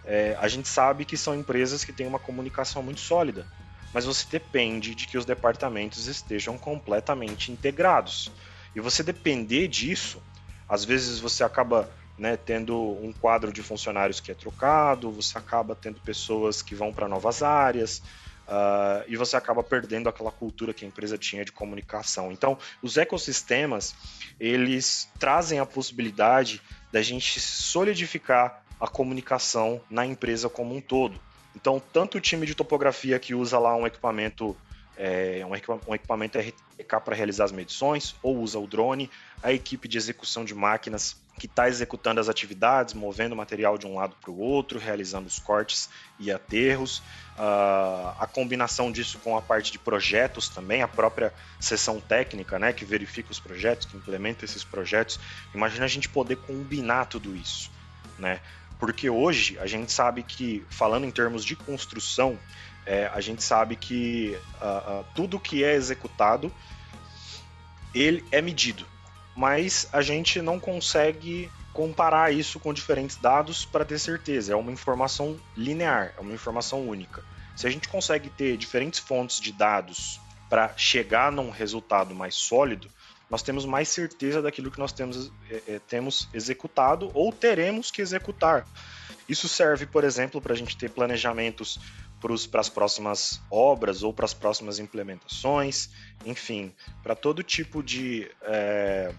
é, 0.04 0.36
a 0.40 0.46
gente 0.46 0.68
sabe 0.68 1.04
que 1.04 1.16
são 1.16 1.34
empresas 1.34 1.84
que 1.84 1.92
têm 1.92 2.06
uma 2.06 2.18
comunicação 2.20 2.82
muito 2.82 3.00
sólida. 3.00 3.46
Mas 3.92 4.04
você 4.04 4.26
depende 4.30 4.94
de 4.94 5.06
que 5.06 5.18
os 5.18 5.24
departamentos 5.24 6.06
estejam 6.06 6.56
completamente 6.56 7.50
integrados. 7.50 8.30
E 8.76 8.80
você 8.80 9.02
depender 9.02 9.68
disso, 9.68 10.22
às 10.68 10.84
vezes 10.84 11.18
você 11.18 11.42
acaba 11.42 11.88
né, 12.16 12.36
tendo 12.36 12.76
um 12.76 13.12
quadro 13.12 13.52
de 13.52 13.62
funcionários 13.62 14.20
que 14.20 14.30
é 14.30 14.34
trocado, 14.34 15.10
você 15.10 15.36
acaba 15.36 15.74
tendo 15.74 16.00
pessoas 16.00 16.62
que 16.62 16.74
vão 16.74 16.92
para 16.92 17.08
novas 17.08 17.42
áreas, 17.42 18.02
Uh, 18.46 19.00
e 19.08 19.16
você 19.16 19.38
acaba 19.38 19.62
perdendo 19.62 20.06
aquela 20.06 20.30
cultura 20.30 20.74
que 20.74 20.84
a 20.84 20.88
empresa 20.88 21.16
tinha 21.16 21.44
de 21.46 21.50
comunicação. 21.50 22.30
Então, 22.30 22.58
os 22.82 22.98
ecossistemas 22.98 23.94
eles 24.38 25.08
trazem 25.18 25.58
a 25.58 25.64
possibilidade 25.64 26.60
da 26.92 27.00
gente 27.00 27.40
solidificar 27.40 28.62
a 28.78 28.86
comunicação 28.86 29.80
na 29.88 30.04
empresa 30.04 30.50
como 30.50 30.76
um 30.76 30.80
todo. 30.80 31.18
Então, 31.56 31.80
tanto 31.92 32.18
o 32.18 32.20
time 32.20 32.46
de 32.46 32.54
topografia 32.54 33.18
que 33.18 33.34
usa 33.34 33.58
lá 33.58 33.74
um 33.74 33.86
equipamento 33.86 34.54
é, 34.96 35.44
um, 35.44 35.94
equipamento 35.94 36.38
RTK 36.38 37.00
para 37.04 37.16
realizar 37.16 37.44
as 37.44 37.52
medições, 37.52 38.14
ou 38.22 38.38
usa 38.38 38.58
o 38.58 38.66
drone, 38.66 39.10
a 39.44 39.52
equipe 39.52 39.86
de 39.86 39.98
execução 39.98 40.42
de 40.42 40.54
máquinas 40.54 41.22
que 41.38 41.44
está 41.44 41.68
executando 41.68 42.18
as 42.18 42.30
atividades, 42.30 42.94
movendo 42.94 43.36
material 43.36 43.76
de 43.76 43.86
um 43.86 43.96
lado 43.96 44.16
para 44.18 44.30
o 44.30 44.38
outro, 44.38 44.78
realizando 44.78 45.26
os 45.26 45.38
cortes 45.38 45.90
e 46.18 46.32
aterros, 46.32 47.00
uh, 47.36 48.16
a 48.18 48.26
combinação 48.32 48.90
disso 48.90 49.18
com 49.18 49.36
a 49.36 49.42
parte 49.42 49.70
de 49.70 49.78
projetos 49.78 50.48
também, 50.48 50.80
a 50.80 50.88
própria 50.88 51.30
sessão 51.60 52.00
técnica, 52.00 52.58
né, 52.58 52.72
que 52.72 52.86
verifica 52.86 53.30
os 53.30 53.38
projetos, 53.38 53.86
que 53.86 53.98
implementa 53.98 54.46
esses 54.46 54.64
projetos. 54.64 55.20
Imagina 55.54 55.84
a 55.84 55.88
gente 55.88 56.08
poder 56.08 56.36
combinar 56.36 57.04
tudo 57.06 57.36
isso, 57.36 57.70
né? 58.18 58.40
Porque 58.78 59.10
hoje 59.10 59.58
a 59.58 59.66
gente 59.66 59.92
sabe 59.92 60.22
que, 60.22 60.64
falando 60.70 61.04
em 61.04 61.10
termos 61.10 61.44
de 61.44 61.54
construção, 61.54 62.38
é, 62.86 63.10
a 63.12 63.20
gente 63.20 63.42
sabe 63.42 63.76
que 63.76 64.38
uh, 64.60 65.00
uh, 65.00 65.04
tudo 65.14 65.38
que 65.38 65.62
é 65.62 65.74
executado 65.74 66.52
ele 67.94 68.24
é 68.32 68.40
medido 68.40 68.93
mas 69.34 69.88
a 69.92 70.00
gente 70.00 70.40
não 70.40 70.60
consegue 70.60 71.50
comparar 71.72 72.32
isso 72.32 72.60
com 72.60 72.72
diferentes 72.72 73.16
dados 73.16 73.64
para 73.64 73.84
ter 73.84 73.98
certeza. 73.98 74.52
É 74.52 74.56
uma 74.56 74.70
informação 74.70 75.38
linear, 75.56 76.14
é 76.16 76.20
uma 76.20 76.32
informação 76.32 76.88
única. 76.88 77.22
Se 77.56 77.66
a 77.66 77.70
gente 77.70 77.88
consegue 77.88 78.30
ter 78.30 78.56
diferentes 78.56 79.00
fontes 79.00 79.40
de 79.40 79.52
dados 79.52 80.20
para 80.48 80.72
chegar 80.76 81.32
num 81.32 81.50
resultado 81.50 82.14
mais 82.14 82.34
sólido, 82.34 82.88
nós 83.28 83.42
temos 83.42 83.64
mais 83.64 83.88
certeza 83.88 84.40
daquilo 84.40 84.70
que 84.70 84.78
nós 84.78 84.92
temos, 84.92 85.32
é, 85.50 85.80
temos 85.88 86.28
executado 86.32 87.10
ou 87.14 87.32
teremos 87.32 87.90
que 87.90 88.02
executar. 88.02 88.66
Isso 89.28 89.48
serve, 89.48 89.86
por 89.86 90.04
exemplo, 90.04 90.40
para 90.40 90.52
a 90.52 90.56
gente 90.56 90.76
ter 90.76 90.90
planejamentos 90.90 91.80
para 92.50 92.60
as 92.60 92.68
próximas 92.68 93.40
obras 93.50 94.02
ou 94.02 94.12
para 94.12 94.24
as 94.24 94.32
próximas 94.32 94.78
implementações, 94.78 95.90
enfim, 96.24 96.72
para 97.02 97.14
todo 97.14 97.42
tipo 97.42 97.82
de 97.82 98.30
é, 98.42 99.12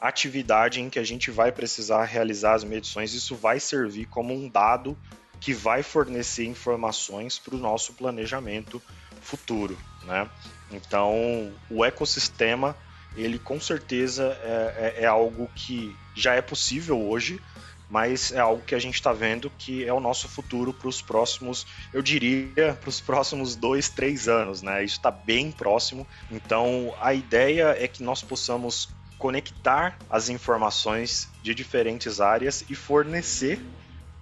atividade 0.00 0.80
em 0.80 0.90
que 0.90 0.98
a 0.98 1.04
gente 1.04 1.30
vai 1.30 1.52
precisar 1.52 2.04
realizar 2.04 2.54
as 2.54 2.64
medições, 2.64 3.14
isso 3.14 3.36
vai 3.36 3.60
servir 3.60 4.06
como 4.06 4.34
um 4.34 4.48
dado 4.48 4.98
que 5.40 5.52
vai 5.52 5.82
fornecer 5.82 6.46
informações 6.46 7.38
para 7.38 7.54
o 7.54 7.58
nosso 7.58 7.92
planejamento 7.92 8.82
futuro, 9.20 9.78
né? 10.04 10.28
Então, 10.72 11.52
o 11.70 11.84
ecossistema, 11.84 12.76
ele 13.16 13.38
com 13.38 13.60
certeza 13.60 14.36
é, 14.42 14.94
é, 14.98 15.02
é 15.04 15.06
algo 15.06 15.48
que 15.54 15.94
já 16.14 16.34
é 16.34 16.42
possível 16.42 17.00
hoje, 17.00 17.40
mas 17.88 18.32
é 18.32 18.38
algo 18.38 18.62
que 18.62 18.74
a 18.74 18.78
gente 18.78 18.94
está 18.94 19.12
vendo 19.12 19.50
que 19.50 19.84
é 19.84 19.92
o 19.92 20.00
nosso 20.00 20.28
futuro 20.28 20.72
para 20.72 20.88
os 20.88 21.00
próximos, 21.00 21.66
eu 21.92 22.02
diria, 22.02 22.76
para 22.80 22.88
os 22.88 23.00
próximos 23.00 23.54
dois, 23.54 23.88
três 23.88 24.28
anos, 24.28 24.62
né? 24.62 24.84
Isso 24.84 24.96
está 24.96 25.10
bem 25.10 25.52
próximo. 25.52 26.06
Então, 26.30 26.94
a 27.00 27.14
ideia 27.14 27.76
é 27.78 27.86
que 27.86 28.02
nós 28.02 28.22
possamos 28.22 28.88
conectar 29.18 29.96
as 30.10 30.28
informações 30.28 31.28
de 31.42 31.54
diferentes 31.54 32.20
áreas 32.20 32.64
e 32.68 32.74
fornecer 32.74 33.60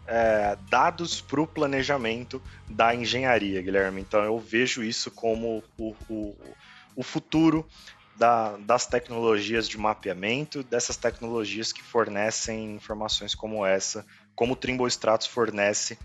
é, 0.06 0.56
dados 0.68 1.20
para 1.20 1.40
o 1.40 1.46
planejamento 1.46 2.40
da 2.68 2.94
engenharia, 2.94 3.62
Guilherme. 3.62 4.00
Então, 4.00 4.22
eu 4.22 4.38
vejo 4.38 4.84
isso 4.84 5.10
como 5.10 5.64
o, 5.78 5.96
o, 6.08 6.36
o 6.94 7.02
futuro 7.02 7.66
da, 8.16 8.56
das 8.58 8.86
tecnologias 8.86 9.68
de 9.68 9.78
mapeamento, 9.78 10.62
dessas 10.62 10.96
tecnologias 10.96 11.72
que 11.72 11.82
fornecem 11.82 12.74
informações 12.74 13.34
como 13.34 13.64
essa, 13.64 14.04
como 14.34 14.52
o 14.52 14.56
Trimble 14.56 14.86
Stratus 14.88 15.26
fornece 15.26 15.98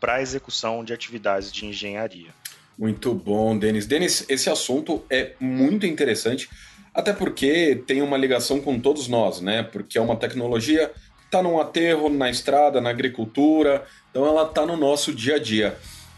para 0.00 0.14
a 0.14 0.22
execução 0.22 0.84
de 0.84 0.92
atividades 0.92 1.52
de 1.52 1.66
engenharia. 1.66 2.30
Muito 2.78 3.14
bom, 3.14 3.56
Denis. 3.56 3.86
Denis, 3.86 4.24
esse 4.28 4.50
assunto 4.50 5.04
é 5.08 5.34
muito 5.38 5.86
interessante, 5.86 6.48
até 6.92 7.12
porque 7.12 7.82
tem 7.86 8.02
uma 8.02 8.16
ligação 8.16 8.60
com 8.60 8.78
todos 8.78 9.06
nós, 9.06 9.40
né? 9.40 9.62
Porque 9.62 9.96
é 9.96 10.00
uma 10.00 10.16
tecnologia 10.16 10.92
está 11.34 11.42
num 11.42 11.60
aterro, 11.60 12.08
na 12.08 12.30
estrada, 12.30 12.80
na 12.80 12.90
agricultura, 12.90 13.84
então 14.10 14.24
ela 14.24 14.44
está 14.44 14.64
no 14.64 14.76
nosso 14.76 15.12
dia 15.12 15.34
a 15.34 15.38
dia. 15.38 15.76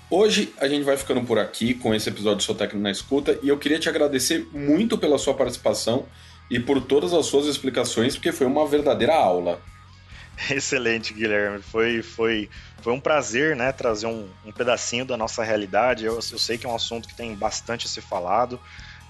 Hoje 0.08 0.54
a 0.58 0.68
gente 0.68 0.84
vai 0.84 0.96
ficando 0.96 1.22
por 1.22 1.36
aqui 1.36 1.74
com 1.74 1.92
esse 1.92 2.08
episódio 2.08 2.36
do 2.36 2.42
Sou 2.44 2.54
Técnico 2.54 2.80
na 2.80 2.92
Escuta 2.92 3.36
e 3.42 3.48
eu 3.48 3.58
queria 3.58 3.80
te 3.80 3.88
agradecer 3.88 4.46
muito 4.52 4.96
pela 4.96 5.18
sua 5.18 5.34
participação 5.34 6.06
e 6.48 6.60
por 6.60 6.80
todas 6.80 7.12
as 7.12 7.26
suas 7.26 7.46
explicações, 7.46 8.14
porque 8.14 8.30
foi 8.30 8.46
uma 8.46 8.64
verdadeira 8.68 9.16
aula. 9.16 9.60
Excelente, 10.48 11.12
Guilherme. 11.12 11.60
Foi, 11.60 12.02
foi, 12.02 12.48
foi 12.82 12.92
um 12.92 13.00
prazer 13.00 13.56
né, 13.56 13.72
trazer 13.72 14.06
um, 14.06 14.28
um 14.44 14.52
pedacinho 14.52 15.04
da 15.04 15.16
nossa 15.16 15.42
realidade. 15.42 16.04
Eu, 16.04 16.14
eu, 16.14 16.38
sei 16.38 16.56
que 16.56 16.66
é 16.66 16.68
um 16.68 16.76
assunto 16.76 17.08
que 17.08 17.14
tem 17.16 17.34
bastante 17.34 17.86
a 17.86 17.88
ser 17.88 18.02
falado, 18.02 18.60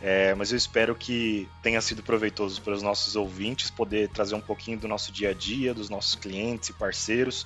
é, 0.00 0.34
mas 0.34 0.50
eu 0.50 0.56
espero 0.56 0.94
que 0.94 1.46
tenha 1.62 1.80
sido 1.82 2.02
proveitoso 2.02 2.62
para 2.62 2.72
os 2.72 2.82
nossos 2.82 3.16
ouvintes 3.16 3.70
poder 3.70 4.08
trazer 4.08 4.34
um 4.34 4.40
pouquinho 4.40 4.78
do 4.78 4.88
nosso 4.88 5.12
dia 5.12 5.30
a 5.30 5.34
dia, 5.34 5.74
dos 5.74 5.90
nossos 5.90 6.14
clientes 6.14 6.70
e 6.70 6.72
parceiros 6.72 7.44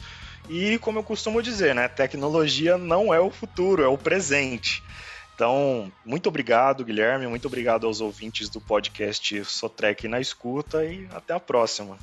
e 0.49 0.79
como 0.79 0.99
eu 0.99 1.03
costumo 1.03 1.43
dizer, 1.43 1.75
né, 1.75 1.89
tecnologia 1.89 2.77
não 2.77 3.13
é 3.13 3.21
o 3.21 3.31
futuro, 3.31 3.83
é 3.83 3.89
o 3.89 3.99
presente. 3.99 4.83
Então, 5.35 5.91
muito 6.05 6.29
obrigado, 6.29 6.85
Guilherme, 6.85 7.27
muito 7.27 7.47
obrigado 7.47 7.87
aos 7.87 8.01
ouvintes 8.01 8.49
do 8.49 8.61
podcast 8.61 9.45
Sotrec 9.45 10.07
na 10.07 10.21
escuta 10.21 10.85
e 10.85 11.09
até 11.13 11.33
a 11.33 11.41
próxima. 11.41 11.97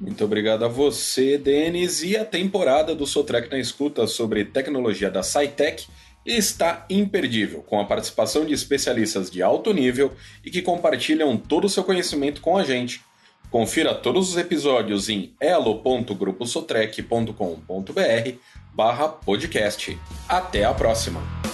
Muito 0.00 0.24
obrigado 0.24 0.64
a 0.64 0.68
você, 0.68 1.38
Denis. 1.38 2.02
E 2.02 2.16
a 2.16 2.24
temporada 2.24 2.94
do 2.94 3.06
Sotrec 3.06 3.50
na 3.50 3.58
escuta 3.58 4.06
sobre 4.06 4.44
tecnologia 4.44 5.10
da 5.10 5.22
SciTech 5.22 5.88
está 6.24 6.86
imperdível, 6.88 7.62
com 7.62 7.80
a 7.80 7.84
participação 7.84 8.44
de 8.44 8.52
especialistas 8.52 9.30
de 9.30 9.42
alto 9.42 9.72
nível 9.72 10.12
e 10.44 10.50
que 10.50 10.62
compartilham 10.62 11.36
todo 11.36 11.64
o 11.64 11.68
seu 11.68 11.82
conhecimento 11.84 12.40
com 12.40 12.56
a 12.56 12.64
gente. 12.64 13.00
Confira 13.52 13.94
todos 13.94 14.30
os 14.30 14.36
episódios 14.38 15.10
em 15.10 15.34
elo.gruposotrec.com.br 15.38 18.38
barra 18.72 19.08
podcast. 19.08 19.98
Até 20.26 20.64
a 20.64 20.72
próxima! 20.72 21.51